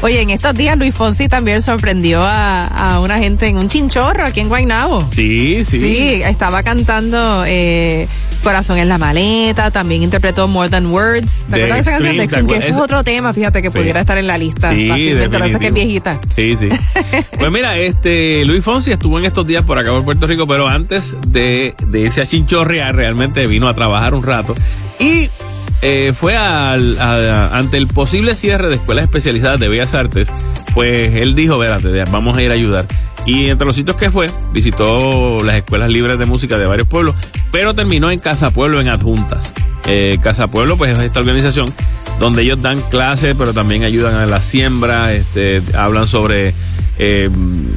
Oye, 0.00 0.22
en 0.22 0.30
estos 0.30 0.54
días 0.54 0.76
Luis 0.76 0.94
Fonsi 0.94 1.28
también 1.28 1.62
sorprendió 1.62 2.22
a, 2.22 2.98
una 3.00 3.18
gente 3.18 3.46
en 3.46 3.58
un 3.58 3.68
chinchorro 3.68 4.24
aquí 4.24 4.40
en 4.40 4.48
Guaynabo. 4.48 5.06
Sí, 5.12 5.62
sí. 5.64 5.78
Sí, 5.78 6.22
estaba 6.24 6.62
cantando 6.62 7.44
eh, 7.46 8.08
Corazón 8.42 8.78
en 8.78 8.88
la 8.88 8.98
maleta, 8.98 9.70
también 9.70 10.02
interpretó 10.02 10.48
More 10.48 10.70
Than 10.70 10.86
Words. 10.86 11.44
¿Te 11.50 11.56
acuerdas 11.56 11.76
de 11.76 11.80
esa 11.80 11.90
canción? 11.92 12.46
De 12.46 12.52
que 12.52 12.58
ese 12.58 12.68
es 12.70 12.76
otro 12.76 13.04
tema, 13.04 13.32
fíjate, 13.32 13.62
que 13.62 13.70
pudiera 13.70 14.00
estar 14.00 14.18
en 14.18 14.26
la 14.26 14.38
lista. 14.38 14.70
Sí, 14.70 14.88
fácilmente, 14.88 15.58
que 15.58 15.66
es 15.66 15.74
viejita. 15.74 16.20
Sí, 16.34 16.56
sí. 16.56 16.68
pues 17.38 17.50
mira, 17.50 17.76
este 17.78 18.44
Luis 18.44 18.64
Fonsi 18.64 18.92
estuvo 18.92 19.18
en 19.18 19.26
estos 19.26 19.46
días 19.46 19.62
por 19.62 19.78
acá 19.78 19.90
por 19.90 20.04
Puerto 20.04 20.26
Rico, 20.26 20.46
pero 20.46 20.68
antes 20.68 21.14
de, 21.26 21.74
de 21.86 22.00
irse 22.00 22.22
a 22.22 22.26
chinchorrear, 22.26 22.94
realmente 22.94 23.46
vino 23.46 23.68
a 23.68 23.74
trabajar 23.74 24.14
un 24.14 24.22
rato. 24.22 24.54
Y 24.98 25.28
eh, 25.82 26.12
fue 26.16 26.36
al, 26.36 26.98
ante 26.98 27.76
el 27.76 27.86
posible 27.86 28.34
cierre 28.34 28.68
de 28.68 28.76
escuelas 28.76 29.04
especializadas 29.04 29.60
de 29.60 29.68
Bellas 29.68 29.94
Artes, 29.94 30.28
pues 30.74 31.14
él 31.14 31.34
dijo, 31.34 31.58
vérate, 31.58 32.04
vamos 32.10 32.36
a 32.36 32.42
ir 32.42 32.50
a 32.50 32.54
ayudar. 32.54 32.84
Y 33.26 33.48
entre 33.48 33.66
los 33.66 33.74
sitios 33.74 33.96
que 33.96 34.10
fue, 34.10 34.28
visitó 34.52 35.38
las 35.44 35.56
escuelas 35.56 35.90
libres 35.90 36.18
de 36.18 36.26
música 36.26 36.58
de 36.58 36.66
varios 36.66 36.86
pueblos, 36.86 37.16
pero 37.50 37.74
terminó 37.74 38.10
en 38.10 38.18
Casa 38.18 38.50
Pueblo 38.50 38.80
en 38.80 38.88
Adjuntas. 38.88 39.52
Eh, 39.88 40.18
Casa 40.22 40.48
Pueblo, 40.48 40.76
pues 40.76 40.96
es 40.96 41.04
esta 41.04 41.20
organización 41.20 41.66
donde 42.20 42.42
ellos 42.42 42.62
dan 42.62 42.80
clases, 42.82 43.34
pero 43.36 43.52
también 43.52 43.82
ayudan 43.82 44.14
a 44.14 44.26
la 44.26 44.40
siembra, 44.40 45.12
este, 45.12 45.60
hablan 45.76 46.06
sobre, 46.06 46.54
eh, 46.98 47.28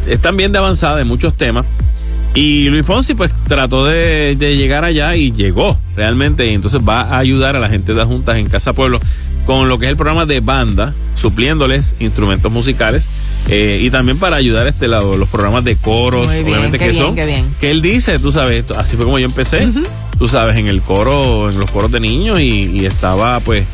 están 0.07 0.37
bien 0.37 0.51
de 0.51 0.59
avanzada 0.59 1.01
en 1.01 1.07
muchos 1.07 1.35
temas. 1.35 1.65
Y 2.39 2.69
Luis 2.69 2.85
Fonsi 2.85 3.15
pues 3.15 3.31
trató 3.49 3.85
de, 3.85 4.37
llegar 4.39 4.85
allá 4.85 5.13
y 5.17 5.33
llegó 5.33 5.77
realmente. 5.97 6.47
Y 6.47 6.53
entonces 6.53 6.79
va 6.87 7.01
a 7.01 7.17
ayudar 7.17 7.57
a 7.57 7.59
la 7.59 7.67
gente 7.67 7.93
de 7.93 8.01
Juntas 8.05 8.37
en 8.37 8.47
Casa 8.47 8.71
Pueblo 8.71 9.01
con 9.45 9.67
lo 9.67 9.77
que 9.77 9.87
es 9.87 9.91
el 9.91 9.97
programa 9.97 10.25
de 10.25 10.39
banda, 10.39 10.93
supliéndoles 11.15 11.95
instrumentos 11.99 12.49
musicales 12.49 13.09
eh, 13.49 13.81
y 13.81 13.89
también 13.89 14.19
para 14.19 14.37
ayudar 14.37 14.67
este 14.67 14.87
lado, 14.87 15.17
los 15.17 15.27
programas 15.27 15.65
de 15.65 15.75
coros, 15.75 16.27
obviamente 16.27 16.77
que 16.77 16.93
son, 16.93 17.15
que 17.15 17.71
él 17.71 17.81
dice, 17.81 18.19
tú 18.19 18.31
sabes, 18.31 18.63
así 18.77 18.95
fue 18.95 19.05
como 19.05 19.19
yo 19.19 19.25
empecé, 19.25 19.67
tú 20.17 20.27
sabes, 20.27 20.57
en 20.59 20.67
el 20.67 20.81
coro, 20.81 21.49
en 21.49 21.59
los 21.59 21.69
coros 21.71 21.91
de 21.91 21.99
niños 21.99 22.39
y, 22.39 22.85
estaba 22.85 23.39
pues, 23.39 23.65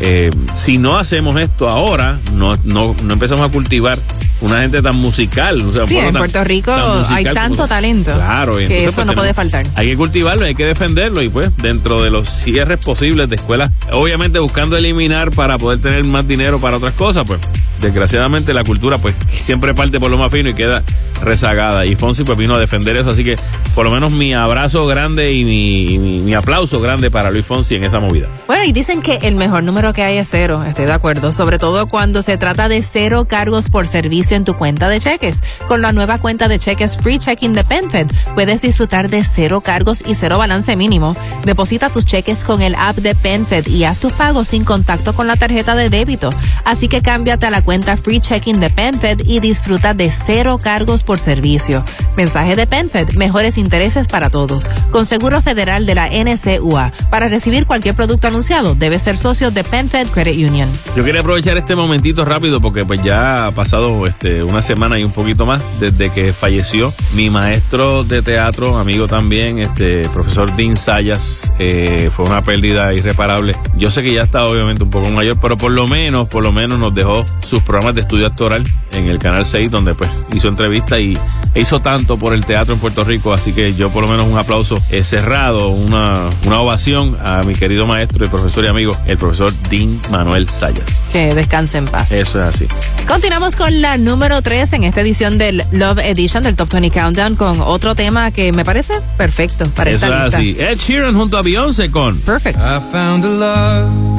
eh, 0.00 0.30
si 0.52 0.78
no 0.78 0.98
hacemos 0.98 1.40
esto 1.40 1.68
ahora, 1.68 2.20
no, 2.34 2.56
no, 2.64 2.94
no 3.02 3.12
empezamos 3.12 3.44
a 3.44 3.48
cultivar 3.48 3.98
una 4.44 4.60
gente 4.60 4.82
tan 4.82 4.96
musical. 4.96 5.62
sí, 5.86 5.96
en 5.96 6.14
Puerto 6.14 6.44
Rico 6.44 6.72
hay 7.08 7.24
tanto 7.24 7.66
talento. 7.66 8.12
Claro, 8.12 8.56
que 8.56 8.84
eso 8.84 8.92
pues, 8.92 9.06
no 9.06 9.14
puede 9.14 9.34
faltar. 9.34 9.66
Hay 9.74 9.88
que 9.88 9.96
cultivarlo, 9.96 10.44
hay 10.44 10.54
que 10.54 10.66
defenderlo 10.66 11.22
y 11.22 11.28
pues 11.28 11.50
dentro 11.56 12.02
de 12.02 12.10
los 12.10 12.28
cierres 12.28 12.78
posibles 12.78 13.28
de 13.28 13.36
escuelas, 13.36 13.70
obviamente 13.92 14.38
buscando 14.38 14.76
eliminar 14.76 15.30
para 15.30 15.58
poder 15.58 15.80
tener 15.80 16.04
más 16.04 16.28
dinero 16.28 16.60
para 16.60 16.76
otras 16.76 16.94
cosas, 16.94 17.24
pues 17.26 17.40
desgraciadamente 17.84 18.54
la 18.54 18.64
cultura 18.64 18.96
pues 18.98 19.14
siempre 19.30 19.74
parte 19.74 20.00
por 20.00 20.10
lo 20.10 20.16
más 20.16 20.32
fino 20.32 20.48
y 20.48 20.54
queda 20.54 20.82
rezagada. 21.22 21.86
Y 21.86 21.94
Fonsi 21.94 22.24
pues 22.24 22.36
vino 22.36 22.54
a 22.54 22.58
defender 22.58 22.96
eso, 22.96 23.10
así 23.10 23.24
que 23.24 23.36
por 23.74 23.84
lo 23.84 23.90
menos 23.90 24.12
mi 24.12 24.34
abrazo 24.34 24.86
grande 24.86 25.32
y 25.32 25.44
mi, 25.44 26.34
aplauso 26.34 26.80
grande 26.80 27.10
para 27.10 27.30
Luis 27.30 27.46
Fonsi 27.46 27.76
en 27.76 27.84
esa 27.84 28.00
movida. 28.00 28.26
Bueno, 28.46 28.64
y 28.64 28.72
dicen 28.72 29.02
que 29.02 29.18
el 29.22 29.36
mejor 29.36 29.62
número 29.62 29.92
que 29.92 30.02
hay 30.02 30.18
es 30.18 30.28
cero, 30.30 30.64
estoy 30.64 30.86
de 30.86 30.92
acuerdo, 30.92 31.32
sobre 31.32 31.58
todo 31.58 31.86
cuando 31.86 32.22
se 32.22 32.36
trata 32.36 32.68
de 32.68 32.82
cero 32.82 33.26
cargos 33.28 33.68
por 33.68 33.86
servicio 33.86 34.36
en 34.36 34.44
tu 34.44 34.54
cuenta 34.54 34.88
de 34.88 34.98
cheques. 34.98 35.42
Con 35.68 35.82
la 35.82 35.92
nueva 35.92 36.18
cuenta 36.18 36.48
de 36.48 36.58
cheques 36.58 36.96
Free 36.96 37.18
Checking 37.18 37.54
de 37.54 37.62
PenFed, 37.62 38.08
puedes 38.34 38.62
disfrutar 38.62 39.08
de 39.08 39.22
cero 39.22 39.60
cargos 39.60 40.02
y 40.04 40.14
cero 40.14 40.38
balance 40.38 40.74
mínimo. 40.74 41.16
Deposita 41.44 41.90
tus 41.90 42.06
cheques 42.06 42.42
con 42.44 42.62
el 42.62 42.74
app 42.74 42.96
de 42.96 43.14
PenFed 43.14 43.68
y 43.68 43.84
haz 43.84 44.00
tus 44.00 44.12
pagos 44.12 44.48
sin 44.48 44.64
contacto 44.64 45.14
con 45.14 45.26
la 45.26 45.36
tarjeta 45.36 45.76
de 45.76 45.90
débito. 45.90 46.30
Así 46.64 46.88
que 46.88 47.02
cámbiate 47.02 47.46
a 47.46 47.50
la 47.50 47.62
cuenta 47.62 47.73
Free 47.82 48.20
Checking 48.20 48.60
de 48.60 48.70
PenFed 48.70 49.20
y 49.26 49.40
disfruta 49.40 49.94
de 49.94 50.10
cero 50.10 50.58
cargos 50.62 51.02
por 51.02 51.18
servicio. 51.18 51.84
Mensaje 52.16 52.54
de 52.54 52.68
PenFed, 52.68 53.14
mejores 53.14 53.58
intereses 53.58 54.06
para 54.06 54.30
todos. 54.30 54.68
Con 54.92 55.04
Seguro 55.04 55.42
Federal 55.42 55.84
de 55.84 55.96
la 55.96 56.08
NCUA. 56.08 56.92
Para 57.10 57.26
recibir 57.26 57.66
cualquier 57.66 57.96
producto 57.96 58.28
anunciado, 58.28 58.76
debe 58.76 58.98
ser 59.00 59.16
socio 59.16 59.50
de 59.50 59.64
PenFed 59.64 60.08
Credit 60.08 60.48
Union. 60.48 60.68
Yo 60.96 61.04
quería 61.04 61.20
aprovechar 61.20 61.56
este 61.56 61.74
momentito 61.74 62.24
rápido 62.24 62.60
porque 62.60 62.84
pues 62.84 63.02
ya 63.02 63.46
ha 63.46 63.50
pasado 63.50 64.06
este, 64.06 64.44
una 64.44 64.62
semana 64.62 64.98
y 65.00 65.04
un 65.04 65.12
poquito 65.12 65.44
más 65.44 65.60
desde 65.80 66.10
que 66.10 66.32
falleció 66.32 66.92
mi 67.14 67.28
maestro 67.28 68.04
de 68.04 68.22
teatro, 68.22 68.78
amigo 68.78 69.08
también, 69.08 69.58
este 69.58 70.08
profesor 70.10 70.54
Dean 70.54 70.76
Sayas. 70.76 71.52
Eh, 71.58 72.10
fue 72.14 72.26
una 72.26 72.40
pérdida 72.42 72.94
irreparable. 72.94 73.56
Yo 73.76 73.90
sé 73.90 74.04
que 74.04 74.14
ya 74.14 74.22
está 74.22 74.46
obviamente 74.46 74.84
un 74.84 74.90
poco 74.90 75.10
mayor, 75.10 75.38
pero 75.40 75.58
por 75.58 75.72
lo 75.72 75.88
menos, 75.88 76.28
por 76.28 76.44
lo 76.44 76.52
menos 76.52 76.78
nos 76.78 76.94
dejó 76.94 77.24
sus 77.44 77.63
programas 77.64 77.94
de 77.94 78.02
estudio 78.02 78.26
actoral 78.26 78.64
en 78.92 79.08
el 79.08 79.18
Canal 79.18 79.46
6, 79.46 79.70
donde 79.70 79.94
pues 79.94 80.10
hizo 80.32 80.48
entrevistas 80.48 81.00
y 81.00 81.14
hizo 81.54 81.80
tanto 81.80 82.18
por 82.18 82.34
el 82.34 82.44
teatro 82.44 82.74
en 82.74 82.80
Puerto 82.80 83.04
Rico, 83.04 83.32
así 83.32 83.52
que 83.52 83.74
yo 83.74 83.90
por 83.90 84.02
lo 84.02 84.08
menos 84.08 84.26
un 84.26 84.38
aplauso 84.38 84.80
eh, 84.90 85.04
cerrado, 85.04 85.68
una, 85.68 86.14
una 86.46 86.60
ovación 86.60 87.16
a 87.24 87.42
mi 87.42 87.54
querido 87.54 87.86
maestro 87.86 88.24
y 88.24 88.28
profesor 88.28 88.64
y 88.64 88.68
amigo, 88.68 88.92
el 89.06 89.18
profesor 89.18 89.52
Dean 89.70 90.00
Manuel 90.10 90.48
Sayas. 90.50 91.00
Que 91.12 91.34
descanse 91.34 91.78
en 91.78 91.86
paz. 91.86 92.12
Eso 92.12 92.40
es 92.42 92.54
así. 92.54 92.66
Continuamos 93.06 93.56
con 93.56 93.80
la 93.80 93.98
número 93.98 94.42
3 94.42 94.72
en 94.74 94.84
esta 94.84 95.00
edición 95.00 95.38
del 95.38 95.62
Love 95.72 95.98
Edition 95.98 96.42
del 96.42 96.54
Top 96.54 96.72
20 96.72 96.90
Countdown 96.90 97.36
con 97.36 97.60
otro 97.60 97.94
tema 97.94 98.30
que 98.30 98.52
me 98.52 98.64
parece 98.64 98.94
perfecto 99.16 99.64
para 99.74 99.90
Eso 99.90 100.06
esta 100.06 100.26
es 100.26 100.34
así. 100.34 100.56
Ed 100.58 100.78
Sheeran 100.78 101.14
junto 101.14 101.36
a 101.36 101.42
Beyoncé 101.42 101.90
con 101.90 102.18
Perfect. 102.20 102.58
I 102.58 102.80
found 102.92 103.24
a 103.24 103.28
love 103.28 104.14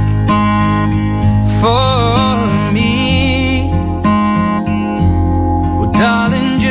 for 1.62 2.45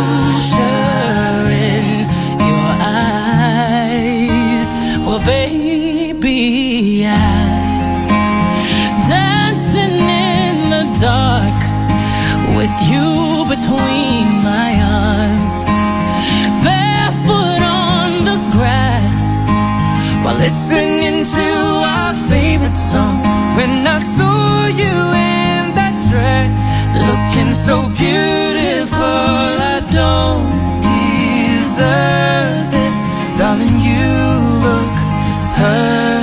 future 0.00 1.50
in 1.50 2.08
your 2.48 2.70
eyes. 2.80 4.66
Well, 5.04 5.22
baby, 5.26 7.06
I 7.06 7.08
dancing 9.08 9.98
in 10.00 10.70
the 10.70 10.84
dark 11.00 11.60
with 12.56 12.74
you 12.90 13.44
between 13.54 14.26
my 14.50 14.70
arms, 15.04 15.58
barefoot 16.64 17.62
on 17.62 18.24
the 18.24 18.38
grass 18.56 19.44
while 20.24 20.38
listening 20.38 21.24
to 21.24 21.48
our 21.94 22.14
favorite 22.30 22.76
song. 22.76 23.18
When 23.56 23.86
I 23.86 23.98
saw 23.98 24.66
you 24.82 24.96
in 25.36 25.74
that 25.78 25.94
dress, 26.10 26.60
looking 27.06 27.52
so 27.54 27.88
beautiful, 27.98 28.89
don't 30.00 30.80
deserve 30.80 32.64
this. 32.76 32.98
Darling, 33.38 33.76
you 33.88 34.08
look 34.66 34.94
perfect 35.58 36.19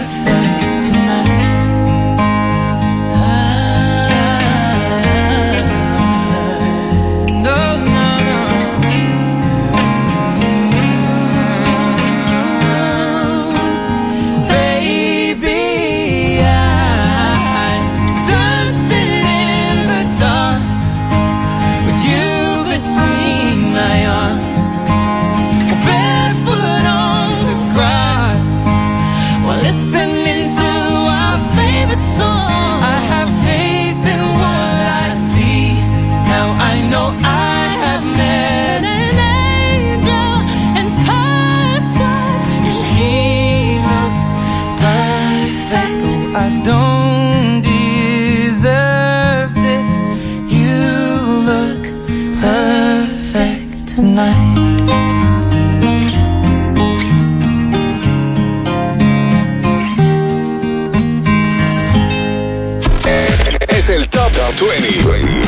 20. 64.66 64.88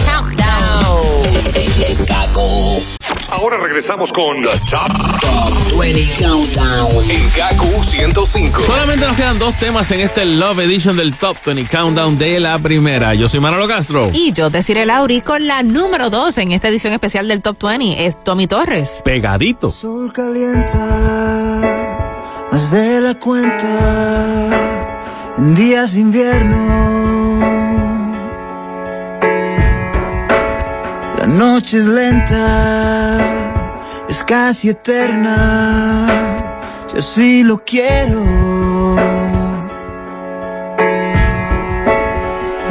Countdown. 0.05 0.39
Ahora 3.31 3.57
regresamos 3.57 4.13
con 4.13 4.39
The 4.41 4.49
Top, 4.69 4.87
Top 5.19 5.79
20 5.79 6.23
Countdown 6.23 7.09
en 7.09 7.29
Kaku 7.31 7.83
105. 7.83 8.61
Solamente 8.61 9.07
nos 9.07 9.17
quedan 9.17 9.39
dos 9.39 9.55
temas 9.57 9.89
en 9.91 10.01
este 10.01 10.25
Love 10.25 10.59
Edition 10.59 10.95
del 10.95 11.15
Top 11.15 11.37
20 11.43 11.65
Countdown 11.71 12.19
de 12.19 12.39
la 12.39 12.59
primera. 12.59 13.15
Yo 13.15 13.27
soy 13.27 13.39
Manolo 13.39 13.67
Castro. 13.67 14.11
Y 14.13 14.31
yo, 14.31 14.51
Desiree 14.51 14.85
Lauri, 14.85 15.21
con 15.21 15.47
la 15.47 15.63
número 15.63 16.11
2 16.11 16.37
en 16.37 16.51
esta 16.51 16.67
edición 16.67 16.93
especial 16.93 17.27
del 17.27 17.41
Top 17.41 17.57
20 17.63 18.05
es 18.05 18.19
Tommy 18.19 18.45
Torres. 18.45 19.01
Pegadito. 19.03 19.71
Sol 19.71 20.13
calienta, 20.13 20.77
más 22.51 22.69
de 22.69 23.01
la 23.01 23.15
cuenta, 23.15 23.65
en 25.39 25.55
días 25.55 25.95
de 25.95 26.01
invierno 26.01 27.28
noche 31.29 31.77
es 31.77 31.85
lenta, 31.85 33.17
es 34.09 34.23
casi 34.23 34.69
eterna. 34.69 36.07
Yo 36.93 37.01
sí 37.01 37.43
lo 37.43 37.63
quiero. 37.63 38.25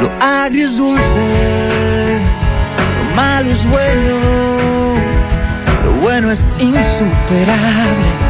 Lo 0.01 0.09
agrio 0.21 0.65
es 0.65 0.77
dulce, 0.77 2.19
lo 2.97 3.15
malo 3.15 3.49
es 3.51 3.65
bueno. 3.69 4.19
Lo 5.85 5.91
bueno 6.01 6.31
es 6.31 6.49
insuperable. 6.59 8.28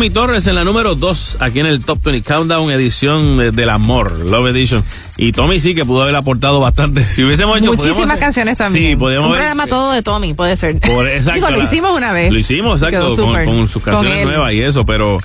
Tommy 0.00 0.08
Torres 0.08 0.46
en 0.46 0.54
la 0.54 0.64
número 0.64 0.94
2, 0.94 1.36
aquí 1.40 1.60
en 1.60 1.66
el 1.66 1.84
Top 1.84 2.02
20 2.02 2.26
Countdown, 2.26 2.70
edición 2.70 3.36
del 3.54 3.68
amor, 3.68 4.10
Love 4.30 4.48
Edition. 4.48 4.82
Y 5.18 5.32
Tommy 5.32 5.60
sí 5.60 5.74
que 5.74 5.84
pudo 5.84 6.00
haber 6.04 6.16
aportado 6.16 6.58
bastante. 6.58 7.04
Si 7.10 7.22
hubiésemos 7.22 7.58
hecho 7.58 7.66
muchísimas 7.66 8.16
canciones 8.16 8.56
también. 8.56 8.92
Sí, 8.92 8.96
podíamos 8.96 9.26
Un 9.26 9.32
programa 9.34 9.66
todo 9.66 9.92
de 9.92 10.00
Tommy, 10.00 10.32
puede 10.32 10.56
ser. 10.56 10.80
Por, 10.80 11.06
exacto. 11.06 11.34
Digo, 11.34 11.50
lo 11.50 11.62
hicimos 11.62 11.94
una 11.94 12.14
vez. 12.14 12.32
Lo 12.32 12.38
hicimos, 12.38 12.80
exacto, 12.80 13.14
con, 13.14 13.44
con, 13.44 13.68
sus 13.68 13.82
canciones 13.82 14.24
nuevas 14.24 14.54
y 14.54 14.62
eso, 14.62 14.86
pero 14.86 15.18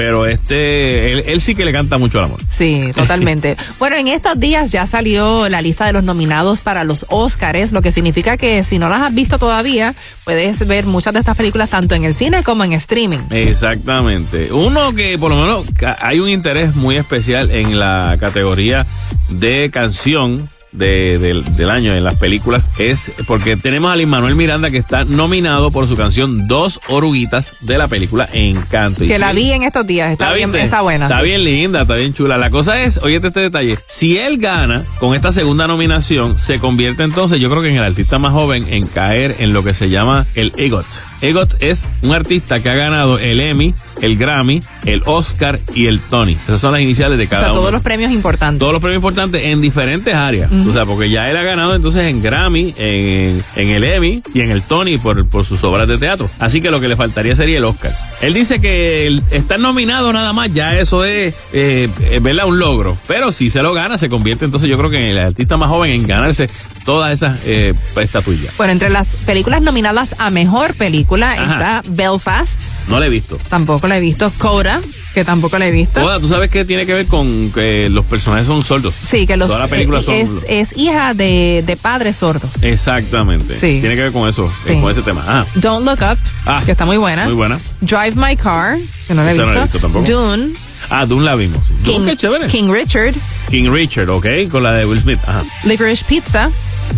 pero 0.00 0.24
este, 0.24 1.30
él, 1.30 1.40
sí 1.42 1.54
que 1.54 1.62
le 1.62 1.74
canta 1.74 1.98
mucho 1.98 2.20
al 2.20 2.24
amor. 2.24 2.40
Sí, 2.48 2.90
totalmente. 2.94 3.58
bueno, 3.78 3.96
en 3.96 4.08
estos 4.08 4.40
días 4.40 4.70
ya 4.70 4.86
salió 4.86 5.46
la 5.50 5.60
lista 5.60 5.84
de 5.84 5.92
los 5.92 6.04
nominados 6.04 6.62
para 6.62 6.84
los 6.84 7.04
Oscars, 7.10 7.72
lo 7.72 7.82
que 7.82 7.92
significa 7.92 8.38
que 8.38 8.62
si 8.62 8.78
no 8.78 8.88
las 8.88 9.06
has 9.06 9.14
visto 9.14 9.38
todavía, 9.38 9.94
puedes 10.24 10.66
ver 10.66 10.86
muchas 10.86 11.12
de 11.12 11.20
estas 11.20 11.36
películas 11.36 11.68
tanto 11.68 11.94
en 11.94 12.04
el 12.04 12.14
cine 12.14 12.42
como 12.42 12.64
en 12.64 12.72
streaming. 12.72 13.18
Exactamente. 13.28 14.50
Uno 14.50 14.94
que 14.94 15.18
por 15.18 15.32
lo 15.32 15.36
menos 15.42 15.66
hay 16.00 16.18
un 16.18 16.30
interés 16.30 16.74
muy 16.76 16.96
especial 16.96 17.50
en 17.50 17.78
la 17.78 18.16
categoría 18.18 18.86
de 19.28 19.70
canción 19.70 20.48
de, 20.80 21.42
del 21.56 21.70
año 21.70 21.94
en 21.94 22.02
las 22.02 22.14
películas 22.14 22.70
es 22.78 23.12
porque 23.26 23.56
tenemos 23.56 23.92
a 23.92 23.96
Lin 23.96 24.08
Manuel 24.08 24.34
Miranda 24.34 24.70
que 24.70 24.78
está 24.78 25.04
nominado 25.04 25.70
por 25.70 25.86
su 25.86 25.96
canción 25.96 26.48
Dos 26.48 26.80
Oruguitas 26.88 27.52
de 27.60 27.78
la 27.78 27.86
película 27.86 28.28
Encanto. 28.32 29.04
Que 29.06 29.18
la 29.18 29.32
vi 29.32 29.52
en 29.52 29.62
estos 29.62 29.86
días, 29.86 30.10
está, 30.10 30.32
bien, 30.32 30.54
está 30.54 30.80
buena. 30.80 31.06
Está 31.06 31.22
bien 31.22 31.44
linda, 31.44 31.82
está 31.82 31.94
bien 31.94 32.14
chula. 32.14 32.38
La 32.38 32.50
cosa 32.50 32.82
es, 32.82 32.98
oye 32.98 33.20
este 33.22 33.40
detalle, 33.40 33.78
si 33.86 34.16
él 34.16 34.38
gana 34.38 34.82
con 34.98 35.14
esta 35.14 35.30
segunda 35.30 35.66
nominación, 35.66 36.38
se 36.38 36.58
convierte 36.58 37.02
entonces, 37.02 37.38
yo 37.38 37.50
creo 37.50 37.62
que 37.62 37.68
en 37.68 37.76
el 37.76 37.84
artista 37.84 38.18
más 38.18 38.32
joven 38.32 38.66
en 38.70 38.86
caer 38.86 39.36
en 39.38 39.52
lo 39.52 39.62
que 39.62 39.74
se 39.74 39.90
llama 39.90 40.26
el 40.34 40.52
EGOT. 40.56 40.86
EGOT 41.22 41.62
es 41.62 41.86
un 42.02 42.12
artista 42.12 42.62
que 42.62 42.70
ha 42.70 42.74
ganado 42.74 43.18
el 43.18 43.40
Emmy, 43.40 43.74
el 44.00 44.16
Grammy, 44.16 44.62
el 44.84 45.02
Oscar 45.06 45.60
y 45.74 45.86
el 45.86 46.00
Tony. 46.00 46.32
Esas 46.32 46.60
son 46.60 46.72
las 46.72 46.80
iniciales 46.80 47.18
de 47.18 47.26
cada 47.26 47.42
o 47.42 47.44
sea, 47.46 47.54
Todos 47.54 47.72
los 47.72 47.82
premios 47.82 48.12
importantes. 48.12 48.58
Todos 48.58 48.72
los 48.72 48.80
premios 48.80 48.98
importantes 48.98 49.44
en 49.44 49.60
diferentes 49.60 50.14
áreas. 50.14 50.50
O 50.52 50.72
sea, 50.72 50.86
porque 50.86 51.10
ya 51.10 51.30
él 51.30 51.36
ha 51.36 51.42
ganado 51.42 51.74
entonces 51.74 52.04
en 52.04 52.20
Grammy, 52.20 52.74
en, 52.76 53.40
el 53.56 53.84
Emmy 53.84 54.22
y 54.34 54.40
en 54.40 54.50
el 54.50 54.62
Tony 54.62 54.98
por, 54.98 55.28
por 55.28 55.44
sus 55.44 55.62
obras 55.64 55.88
de 55.88 55.98
teatro. 55.98 56.28
Así 56.40 56.60
que 56.60 56.70
lo 56.70 56.80
que 56.80 56.88
le 56.88 56.96
faltaría 56.96 57.34
sería 57.36 57.58
el 57.58 57.64
Oscar. 57.64 57.92
Él 58.22 58.34
dice 58.34 58.60
que 58.60 59.20
estar 59.30 59.58
nominado 59.58 60.12
nada 60.12 60.32
más, 60.32 60.52
ya 60.52 60.76
eso 60.78 61.04
es, 61.04 61.36
eh, 61.52 61.88
¿verdad? 62.20 62.46
Un 62.46 62.58
logro. 62.58 62.96
Pero 63.06 63.32
si 63.32 63.50
se 63.50 63.62
lo 63.62 63.72
gana, 63.72 63.98
se 63.98 64.08
convierte 64.08 64.44
entonces 64.44 64.68
yo 64.68 64.78
creo 64.78 64.90
que 64.90 64.96
en 64.96 65.16
el 65.16 65.18
artista 65.18 65.56
más 65.56 65.68
joven 65.68 65.92
en 65.92 66.06
ganarse 66.06 66.48
todas 66.84 67.12
esas 67.12 67.38
eh, 67.44 67.74
estatuillas. 67.96 68.56
Bueno, 68.56 68.72
entre 68.72 68.90
las 68.90 69.08
películas 69.26 69.62
nominadas 69.62 70.16
a 70.18 70.30
mejor 70.30 70.74
película 70.74 71.34
está 71.34 71.82
Belfast. 71.88 72.64
No 72.88 72.98
la 72.98 73.06
he 73.06 73.08
visto. 73.08 73.38
Tampoco 73.48 73.86
la 73.86 73.96
he 73.96 74.00
visto. 74.00 74.30
Coda, 74.38 74.69
que 75.14 75.24
tampoco 75.24 75.58
la 75.58 75.66
he 75.66 75.72
visto. 75.72 76.00
Coda, 76.00 76.20
tú 76.20 76.28
sabes 76.28 76.50
que 76.50 76.64
tiene 76.64 76.86
que 76.86 76.94
ver 76.94 77.06
con 77.06 77.50
que 77.52 77.88
los 77.88 78.04
personajes 78.04 78.46
son 78.46 78.64
sordos. 78.64 78.94
Sí, 78.94 79.26
que 79.26 79.36
los 79.36 79.48
Toda 79.48 79.60
la 79.60 79.68
película 79.68 80.00
eh, 80.00 80.20
es, 80.20 80.30
es, 80.48 80.76
hija 80.76 81.14
de, 81.14 81.64
de, 81.66 81.76
padres 81.76 82.18
sordos. 82.18 82.62
Exactamente. 82.62 83.54
Sí. 83.54 83.80
Tiene 83.80 83.96
que 83.96 84.02
ver 84.02 84.12
con 84.12 84.28
eso, 84.28 84.50
con 84.66 84.90
ese 84.90 85.02
tema. 85.02 85.22
Ah. 85.26 85.44
Don't 85.56 85.84
Look 85.84 86.00
Up, 86.00 86.18
ah, 86.46 86.62
que 86.64 86.72
está 86.72 86.86
muy 86.86 86.96
buena. 86.96 87.24
Muy 87.24 87.34
buena. 87.34 87.58
Drive 87.80 88.14
My 88.14 88.36
Car, 88.36 88.78
que 89.06 89.14
no 89.14 89.24
la 89.24 89.30
he 89.30 89.34
visto. 89.34 89.46
No 89.46 89.52
la 89.52 89.60
he 89.60 89.62
visto 89.64 89.78
tampoco. 89.78 90.04
Dune. 90.04 90.52
Ah, 90.90 91.06
Dune 91.06 91.24
la 91.24 91.36
vimos. 91.36 91.62
King, 91.84 92.06
King 92.48 92.70
Richard. 92.70 93.14
King 93.48 93.70
Richard, 93.70 94.10
ok, 94.10 94.26
con 94.50 94.62
la 94.62 94.72
de 94.72 94.86
Will 94.86 95.00
Smith. 95.00 95.20
Ajá. 95.26 95.42
Licorice 95.64 96.04
Pizza. 96.04 96.50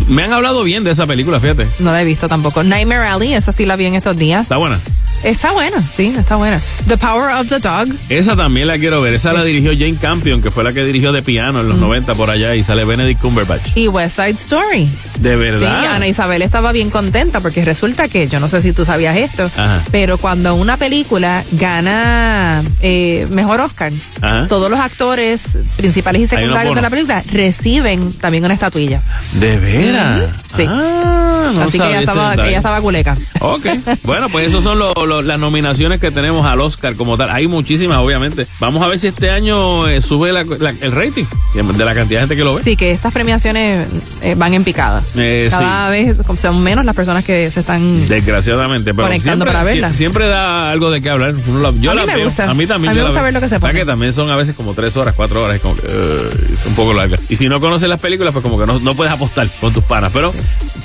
Me 0.07 0.23
han 0.23 0.33
hablado 0.33 0.63
bien 0.63 0.83
de 0.83 0.91
esa 0.91 1.05
película, 1.05 1.39
fíjate. 1.39 1.67
No 1.79 1.91
la 1.91 2.01
he 2.01 2.05
visto 2.05 2.27
tampoco. 2.27 2.63
Nightmare 2.63 3.07
Alley, 3.07 3.33
esa 3.33 3.51
sí 3.51 3.65
la 3.65 3.75
vi 3.75 3.85
en 3.85 3.95
estos 3.95 4.17
días. 4.17 4.43
Está 4.43 4.57
buena. 4.57 4.79
Está 5.23 5.51
buena, 5.53 5.81
sí, 5.93 6.13
está 6.17 6.35
buena. 6.35 6.59
The 6.87 6.97
Power 6.97 7.33
of 7.35 7.47
the 7.47 7.59
Dog. 7.59 7.87
Esa 8.09 8.35
también 8.35 8.67
la 8.67 8.77
quiero 8.77 9.01
ver. 9.01 9.13
Esa 9.13 9.31
la 9.31 9.43
dirigió 9.43 9.71
Jane 9.71 9.95
Campion, 9.95 10.41
que 10.41 10.51
fue 10.51 10.63
la 10.63 10.73
que 10.73 10.83
dirigió 10.83 11.13
de 11.13 11.21
piano 11.21 11.61
en 11.61 11.69
los 11.69 11.77
90 11.77 12.13
por 12.15 12.29
allá 12.29 12.55
y 12.55 12.63
sale 12.63 12.83
Benedict 12.83 13.21
Cumberbatch. 13.21 13.75
Y 13.75 13.87
West 13.87 14.17
Side 14.17 14.31
Story. 14.31 14.89
De 15.19 15.35
verdad. 15.37 15.59
Sí, 15.59 15.87
Ana 15.87 16.07
Isabel 16.07 16.41
estaba 16.41 16.73
bien 16.73 16.89
contenta 16.89 17.39
porque 17.39 17.63
resulta 17.63 18.07
que, 18.09 18.27
yo 18.27 18.39
no 18.41 18.49
sé 18.49 18.61
si 18.61 18.73
tú 18.73 18.83
sabías 18.83 19.15
esto, 19.15 19.49
pero 19.91 20.17
cuando 20.17 20.55
una 20.55 20.75
película 20.75 21.43
gana 21.53 22.61
eh, 22.81 23.25
mejor 23.31 23.61
Oscar, 23.61 23.93
todos 24.49 24.69
los 24.69 24.79
actores 24.79 25.57
principales 25.77 26.23
y 26.23 26.27
secundarios 26.27 26.75
de 26.75 26.81
la 26.81 26.89
película 26.89 27.23
reciben 27.31 28.11
también 28.19 28.43
una 28.43 28.55
estatuilla. 28.55 29.01
¿De 29.33 29.57
veras? 29.57 30.29
Sí. 30.55 30.65
Ah, 30.67 31.51
Así 31.61 31.79
que 31.79 31.87
ella 31.87 31.99
estaba, 32.01 32.33
ella 32.33 32.57
estaba 32.57 32.81
culeca. 32.81 33.15
Ok. 33.39 33.65
Bueno, 34.03 34.29
pues 34.29 34.47
esos 34.47 34.63
son 34.63 34.79
los 34.79 34.93
las 35.21 35.39
nominaciones 35.39 35.99
que 35.99 36.11
tenemos 36.11 36.45
al 36.45 36.61
Oscar 36.61 36.95
como 36.95 37.17
tal. 37.17 37.29
Hay 37.31 37.47
muchísimas, 37.47 37.97
obviamente. 37.99 38.47
Vamos 38.59 38.81
a 38.81 38.87
ver 38.87 38.99
si 38.99 39.07
este 39.07 39.29
año 39.29 39.87
eh, 39.87 40.01
sube 40.01 40.29
el 40.29 40.91
rating 40.91 41.25
de 41.53 41.85
la 41.85 41.93
cantidad 41.93 42.19
de 42.19 42.27
gente 42.27 42.35
que 42.35 42.43
lo 42.43 42.55
ve. 42.55 42.63
Sí, 42.63 42.75
que 42.75 42.91
estas 42.91 43.13
premiaciones 43.13 43.87
eh, 44.21 44.35
van 44.35 44.53
en 44.53 44.63
picada. 44.63 45.03
Eh, 45.17 45.47
Cada 45.51 45.89
vez 45.89 46.17
son 46.37 46.63
menos 46.63 46.85
las 46.85 46.95
personas 46.95 47.23
que 47.23 47.51
se 47.51 47.59
están 47.59 48.07
desgraciadamente 48.07 48.93
pero 48.93 49.07
conectando 49.07 49.45
siempre, 49.45 49.53
para 49.53 49.63
verla. 49.63 49.89
Siempre 49.93 50.27
da 50.27 50.71
algo 50.71 50.89
de 50.91 51.01
qué 51.01 51.09
hablar. 51.09 51.35
yo 51.79 51.91
a 51.91 51.95
mí 51.95 52.01
me 52.05 52.23
gusta. 52.23 52.49
A 52.49 52.53
mí 52.53 52.65
también. 52.65 52.91
A 52.91 52.93
mí 52.93 52.99
me 52.99 53.05
gusta 53.05 53.21
ver 53.21 53.33
lo 53.33 53.41
que 53.41 53.49
se 53.49 53.59
pone. 53.59 53.73
que 53.73 53.85
también 53.85 54.13
son 54.13 54.29
a 54.29 54.35
veces 54.35 54.55
como 54.55 54.73
tres 54.73 54.95
horas, 54.97 55.13
cuatro 55.15 55.43
horas. 55.43 55.59
Como 55.59 55.75
es 55.75 56.65
un 56.65 56.75
poco 56.75 56.93
larga. 56.93 57.17
Y 57.29 57.35
si 57.35 57.49
no 57.49 57.59
conoces 57.59 57.89
las 57.89 57.99
películas, 57.99 58.33
pues 58.33 58.43
como 58.43 58.59
que 58.59 58.65
no, 58.65 58.79
no 58.79 58.95
puedes 58.95 59.13
apostar 59.13 59.47
con 59.59 59.73
tus 59.73 59.83
panas. 59.83 60.11
Pero 60.13 60.33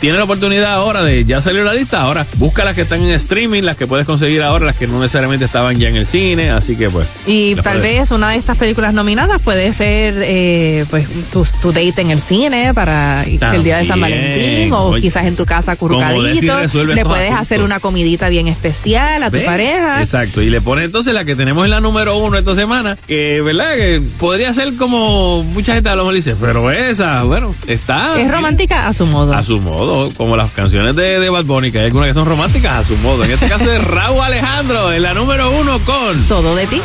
tienes 0.00 0.18
la 0.18 0.24
oportunidad 0.24 0.72
ahora 0.72 1.02
de 1.02 1.24
ya 1.24 1.42
salió 1.42 1.64
la 1.64 1.74
lista. 1.74 2.02
Ahora 2.02 2.26
busca 2.36 2.64
las 2.64 2.74
que 2.74 2.82
están 2.82 3.02
en 3.02 3.10
streaming, 3.10 3.62
las 3.62 3.76
que 3.76 3.86
puedes 3.86 4.06
conseguir 4.06 4.17
ahora, 4.44 4.66
las 4.66 4.76
que 4.76 4.86
no 4.86 5.00
necesariamente 5.00 5.44
estaban 5.44 5.78
ya 5.78 5.88
en 5.88 5.96
el 5.96 6.06
cine, 6.06 6.50
así 6.50 6.76
que 6.76 6.90
pues. 6.90 7.08
Y 7.26 7.54
tal 7.56 7.80
vez 7.80 8.10
una 8.10 8.30
de 8.30 8.36
estas 8.36 8.58
películas 8.58 8.94
nominadas 8.94 9.42
puede 9.42 9.72
ser 9.72 10.14
eh, 10.18 10.84
pues 10.90 11.06
tu, 11.32 11.46
tu, 11.60 11.72
date 11.72 12.00
en 12.00 12.10
el 12.10 12.20
cine 12.20 12.72
para 12.74 13.24
el 13.24 13.62
día 13.62 13.78
de 13.78 13.86
San 13.86 14.00
Valentín 14.00 14.72
o 14.72 14.94
quizás 14.94 15.26
en 15.26 15.36
tu 15.36 15.46
casa 15.46 15.76
curcadito. 15.76 16.60
Le 16.84 17.04
puedes 17.04 17.32
hacer 17.32 17.62
una 17.62 17.80
comidita 17.80 18.28
bien 18.28 18.48
especial 18.48 19.22
a 19.22 19.30
tu 19.30 19.42
pareja. 19.44 20.00
Exacto, 20.00 20.42
y 20.42 20.50
le 20.50 20.60
pone 20.60 20.84
entonces 20.84 21.14
la 21.14 21.24
que 21.24 21.36
tenemos 21.36 21.64
en 21.64 21.70
la 21.70 21.80
número 21.80 22.16
uno 22.16 22.38
esta 22.38 22.54
semana, 22.54 22.96
que 23.06 23.40
verdad 23.40 23.74
que 23.74 24.02
podría 24.18 24.52
ser 24.54 24.74
como 24.76 25.42
mucha 25.44 25.74
gente 25.74 25.88
a 25.88 25.96
lo 25.96 26.02
mejor 26.02 26.14
dice, 26.14 26.34
pero 26.40 26.70
esa, 26.70 27.22
bueno, 27.22 27.54
está. 27.66 28.20
Es 28.20 28.30
romántica 28.30 28.88
a 28.88 28.92
su 28.92 29.06
modo. 29.06 29.32
A 29.32 29.42
su 29.42 29.60
modo, 29.60 30.10
como 30.16 30.36
las 30.36 30.52
canciones 30.52 30.96
de, 30.96 31.20
de 31.20 31.30
Bad 31.30 31.44
Bunny, 31.44 31.72
que 31.72 31.78
hay 31.80 31.86
algunas 31.86 32.08
que 32.08 32.14
son 32.14 32.26
románticas 32.26 32.72
a 32.72 32.84
su 32.84 32.96
modo. 32.98 33.24
En 33.24 33.32
este 33.32 33.48
caso 33.48 33.70
es 33.70 33.82
Raúl 34.08 34.22
Alejandro 34.22 34.90
en 34.90 35.02
la 35.02 35.12
número 35.12 35.50
uno 35.50 35.84
con 35.84 36.18
Todo 36.28 36.56
de 36.56 36.66
ti. 36.66 36.80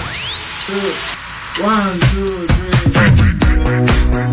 One, 1.64 1.98
two, 2.12 2.46
three. 4.12 4.33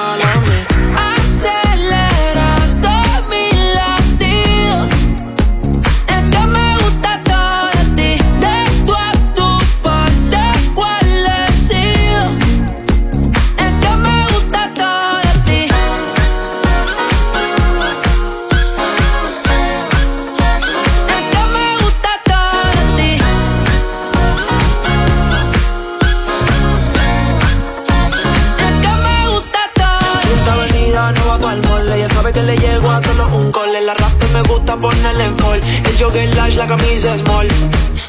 jogger 36.01 36.35
large, 36.35 36.57
la 36.57 36.67
camisa 36.67 37.17
small. 37.17 37.47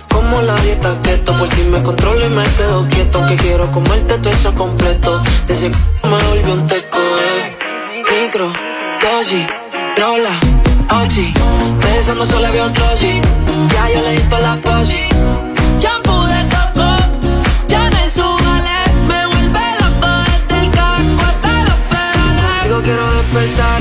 Como 0.09 0.43
la 0.43 0.56
dieta 0.56 0.97
keto, 1.02 1.36
por 1.36 1.48
si 1.55 1.64
me 1.64 1.82
controlo 1.82 2.24
y 2.24 2.31
me 2.31 2.43
quedo 2.56 2.89
quieto. 2.89 3.27
Que 3.27 3.36
quiero 3.36 3.70
comerte 3.70 4.19
todo 4.19 4.32
eso 4.32 4.55
completo. 4.55 5.23
Desde 5.47 5.70
que 5.70 6.09
me 6.09 6.19
volvió 6.31 6.55
un 6.55 6.66
teco, 6.66 6.98
eh. 6.98 7.59
Micro, 8.10 8.52
doji, 9.02 9.47
rola, 9.97 10.35
oxi. 11.02 11.35
Pensando 11.81 12.24
solo 12.27 12.47
había 12.47 12.66
un 12.66 12.73
Ya 12.73 13.90
yo 13.94 14.01
le 14.02 14.12
di 14.12 14.23
toda 14.31 14.40
la 14.40 14.60
posi. 14.60 15.02
Shampoo 15.81 16.27
de 16.27 16.43
coco, 16.55 16.89
ya 17.69 17.90
me 17.90 18.10
subale. 18.10 18.78
Me 19.09 19.27
vuelve 19.27 19.64
loco 19.81 20.10
desde 20.31 20.64
el 20.64 20.70
carro 20.70 21.23
hasta 21.28 21.52
los. 21.66 22.64
Digo 22.64 22.81
quiero 22.82 23.05
despertar, 23.16 23.81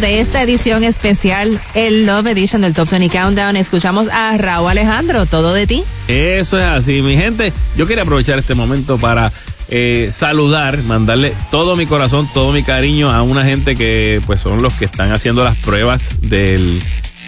De 0.00 0.20
esta 0.20 0.42
edición 0.42 0.82
especial, 0.82 1.60
el 1.74 2.06
Love 2.06 2.28
Edition 2.28 2.62
del 2.62 2.72
Top 2.72 2.88
20 2.88 3.10
Countdown, 3.10 3.56
escuchamos 3.56 4.08
a 4.08 4.36
Raúl 4.38 4.70
Alejandro, 4.70 5.26
todo 5.26 5.52
de 5.52 5.66
ti. 5.66 5.84
Eso 6.08 6.58
es 6.58 6.64
así, 6.64 7.02
mi 7.02 7.16
gente. 7.16 7.52
Yo 7.76 7.86
quería 7.86 8.04
aprovechar 8.04 8.38
este 8.38 8.54
momento 8.54 8.98
para 8.98 9.30
eh, 9.68 10.08
saludar, 10.10 10.82
mandarle 10.84 11.34
todo 11.50 11.76
mi 11.76 11.86
corazón, 11.86 12.26
todo 12.32 12.52
mi 12.52 12.62
cariño 12.62 13.10
a 13.10 13.22
una 13.22 13.44
gente 13.44 13.76
que 13.76 14.22
pues 14.26 14.40
son 14.40 14.62
los 14.62 14.72
que 14.74 14.86
están 14.86 15.12
haciendo 15.12 15.44
las 15.44 15.56
pruebas 15.58 16.20
del 16.22 16.80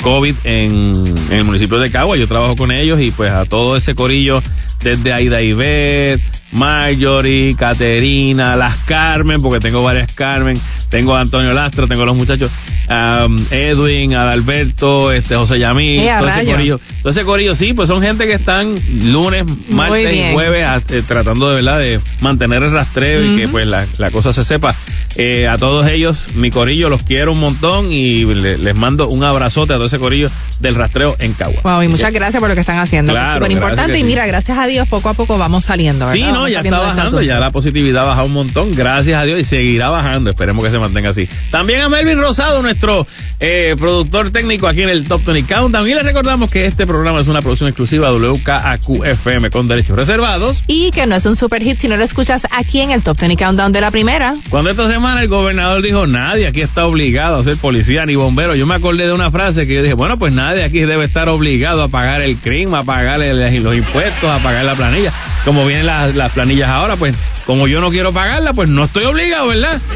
COVID 0.03 0.35
en, 0.44 1.15
el 1.31 1.44
municipio 1.44 1.78
de 1.78 1.90
Cagua. 1.90 2.16
Yo 2.16 2.27
trabajo 2.27 2.57
con 2.57 2.73
ellos 2.73 3.01
y 3.01 3.11
pues 3.11 3.31
a 3.31 3.44
todo 3.44 3.77
ese 3.77 3.94
corillo 3.94 4.43
desde 4.82 5.12
Aida 5.12 5.43
Ibet, 5.43 6.20
Marjorie, 6.53 7.55
Caterina, 7.55 8.57
las 8.57 8.77
Carmen, 8.78 9.40
porque 9.43 9.61
tengo 9.61 9.82
varias 9.82 10.12
Carmen, 10.15 10.59
tengo 10.93 11.16
a 11.16 11.23
Antonio 11.23 11.55
Lastra, 11.55 11.86
tengo 11.86 12.02
a 12.02 12.06
los 12.06 12.16
muchachos, 12.16 12.52
um, 12.90 13.39
Edwin, 13.51 14.14
Adalberto, 14.14 15.10
este, 15.10 15.35
José 15.36 15.59
Yamí, 15.59 16.06
todo 16.19 16.28
ese 16.28 16.44
corillo. 16.44 16.81
Todo 17.01 17.10
ese 17.10 17.24
corillo, 17.24 17.55
sí, 17.55 17.73
pues 17.73 17.89
son 17.89 18.02
gente 18.02 18.27
que 18.27 18.35
están 18.35 18.78
lunes, 19.06 19.47
martes 19.70 20.14
y 20.14 20.35
jueves 20.35 20.69
eh, 20.90 21.02
tratando 21.09 21.48
de 21.48 21.56
verdad 21.56 21.78
de 21.78 21.98
mantener 22.20 22.62
el 22.62 22.73
rastreo 22.73 23.24
y 23.24 23.39
que 23.39 23.48
pues 23.48 23.66
la, 23.66 23.86
cosa 24.12 24.35
se 24.35 24.44
sepa. 24.44 24.77
Eh, 25.16 25.47
a 25.48 25.59
todos 25.59 25.86
ellos, 25.86 26.28
mi 26.34 26.51
corillo, 26.51 26.89
los 26.89 27.02
quiero 27.02 27.32
un 27.32 27.40
montón 27.40 27.93
y 27.93 28.24
les 28.24 28.74
mando 28.74 29.09
un 29.09 29.24
abrazote 29.24 29.74
a 29.74 29.76
todo 29.76 29.86
ese 29.86 29.98
corillo 29.98 30.28
del 30.60 30.74
rastreo 30.74 31.16
en 31.18 31.34
Cagua. 31.34 31.60
Wow, 31.62 31.82
y 31.82 31.89
muchas 31.89 32.12
gracias 32.12 32.40
por 32.40 32.48
lo 32.48 32.55
que 32.55 32.60
están 32.60 32.78
haciendo. 32.78 33.12
Claro, 33.12 33.34
Súper 33.34 33.52
importante 33.52 33.98
y 33.98 34.05
mira, 34.05 34.26
gracias 34.26 34.56
a 34.59 34.66
Dios, 34.66 34.89
poco 34.89 35.09
a 35.09 35.14
poco 35.14 35.36
vamos 35.39 35.66
saliendo. 35.66 36.10
Sí, 36.12 36.22
no, 36.22 36.48
ya 36.48 36.60
está 36.60 36.78
bajando, 36.78 37.20
ya 37.22 37.39
la 37.39 37.51
positividad 37.51 38.06
baja 38.06 38.22
un 38.22 38.32
montón, 38.32 38.74
gracias 38.74 39.20
a 39.20 39.24
Dios, 39.24 39.39
y 39.40 39.44
seguirá 39.44 39.90
bajando. 39.90 40.30
Esperemos 40.30 40.64
que 40.64 40.70
se 40.70 40.78
mantenga 40.78 41.10
así. 41.10 41.28
También 41.51 41.82
a 41.82 41.89
Melvin 41.89 42.18
Rosado, 42.18 42.62
nuestro 42.62 43.06
eh, 43.40 43.74
productor 43.76 44.30
técnico 44.30 44.68
aquí 44.68 44.82
en 44.82 44.89
el 44.89 45.06
Top 45.06 45.24
20 45.24 45.52
Countdown. 45.52 45.89
Y 45.89 45.94
les 45.94 46.05
recordamos 46.05 46.51
que 46.51 46.66
este 46.66 46.86
programa 46.86 47.20
es 47.20 47.26
una 47.26 47.43
producción 47.43 47.68
exclusiva 47.68 48.10
de 48.10 48.18
WKAQ-FM 48.18 49.51
con 49.51 49.68
derechos 49.68 49.97
reservados. 49.97 50.62
Y 50.68 50.90
que 50.93 51.06
no 51.06 51.16
es 51.16 51.26
un 51.26 51.36
super 51.36 51.62
hit 51.62 51.78
si 51.78 51.89
no 51.89 51.97
lo 51.97 52.05
escuchas 52.05 52.47
aquí 52.51 52.80
en 52.80 52.93
el 52.93 53.02
Top 53.02 53.18
20 53.18 53.36
Countdown 53.36 53.72
de 53.72 53.80
la 53.80 53.90
primera. 53.90 54.36
Cuando 54.48 54.70
esta 54.70 54.89
semana 55.03 55.23
el 55.23 55.29
gobernador 55.29 55.83
dijo, 55.83 56.07
nadie 56.07 56.47
aquí 56.47 56.61
está 56.61 56.87
obligado 56.87 57.41
a 57.41 57.43
ser 57.43 57.57
policía 57.57 58.07
ni 58.07 58.15
bombero, 58.15 58.55
yo 58.55 58.66
me 58.66 58.77
acordé 58.77 59.05
de 59.09 59.12
una 59.12 59.33
frase 59.33 59.66
que 59.66 59.74
yo 59.74 59.83
dije, 59.83 59.95
bueno, 59.95 60.16
pues 60.16 60.33
nadie 60.33 60.62
aquí 60.62 60.79
debe 60.79 61.05
estar 61.07 61.29
obligado 61.29 61.83
a 61.83 61.89
pagar 61.89 62.20
el 62.20 62.37
crimen, 62.37 62.77
a 62.77 62.85
pagar 62.85 63.19
los 63.19 63.74
impuestos, 63.74 64.31
a 64.31 64.39
pagar 64.39 64.65
la 64.65 64.77
planilla. 64.77 65.12
Como 65.45 65.66
vienen 65.66 65.87
las, 65.87 66.15
las 66.15 66.31
planillas 66.31 66.70
ahora, 66.70 66.95
pues 66.95 67.16
como 67.47 67.66
yo 67.66 67.81
no 67.81 67.91
quiero 67.91 68.12
pagarla, 68.12 68.53
pues 68.53 68.69
no 68.69 68.85
estoy 68.85 69.05
obligado, 69.05 69.49
¿verdad? 69.49 69.81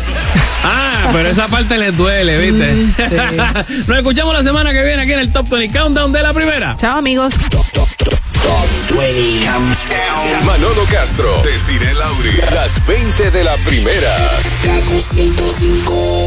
Ah, 0.69 1.11
pero 1.13 1.29
esa 1.29 1.47
parte 1.47 1.79
les 1.79 1.97
duele, 1.97 2.39
¿viste? 2.39 2.73
Mm, 2.73 3.87
Nos 3.87 3.99
escuchamos 3.99 4.35
la 4.35 4.43
semana 4.43 4.73
que 4.73 4.83
viene 4.83 5.03
aquí 5.03 5.13
en 5.13 5.21
el 5.21 5.33
Top 5.33 5.49
20 5.49 5.79
Countdown 5.79 6.11
de 6.11 6.23
la 6.23 6.35
primera. 6.35 6.75
Chao, 6.77 6.99
amigos. 6.99 7.33
Top 7.51 7.65
20 7.73 8.26
Manolo 10.45 10.85
Castro, 10.91 11.43
Desiree 11.43 11.95
Lauri, 11.95 12.33
las 12.53 12.85
20 12.87 13.31
de 13.31 13.45
la 13.45 13.57
primera. 13.59 14.17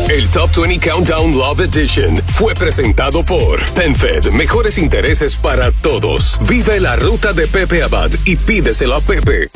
El 0.09 0.29
Top 0.29 0.51
20 0.55 0.89
Countdown 0.89 1.31
Love 1.31 1.61
Edition 1.61 2.17
fue 2.27 2.53
presentado 2.53 3.23
por 3.23 3.63
PenFed, 3.71 4.31
mejores 4.31 4.77
intereses 4.77 5.35
para 5.35 5.71
todos. 5.71 6.37
Vive 6.47 6.79
la 6.79 6.95
ruta 6.95 7.33
de 7.33 7.47
Pepe 7.47 7.83
Abad 7.83 8.11
y 8.25 8.35
pídeselo 8.35 8.95
a 8.95 9.01
Pepe. 9.01 9.47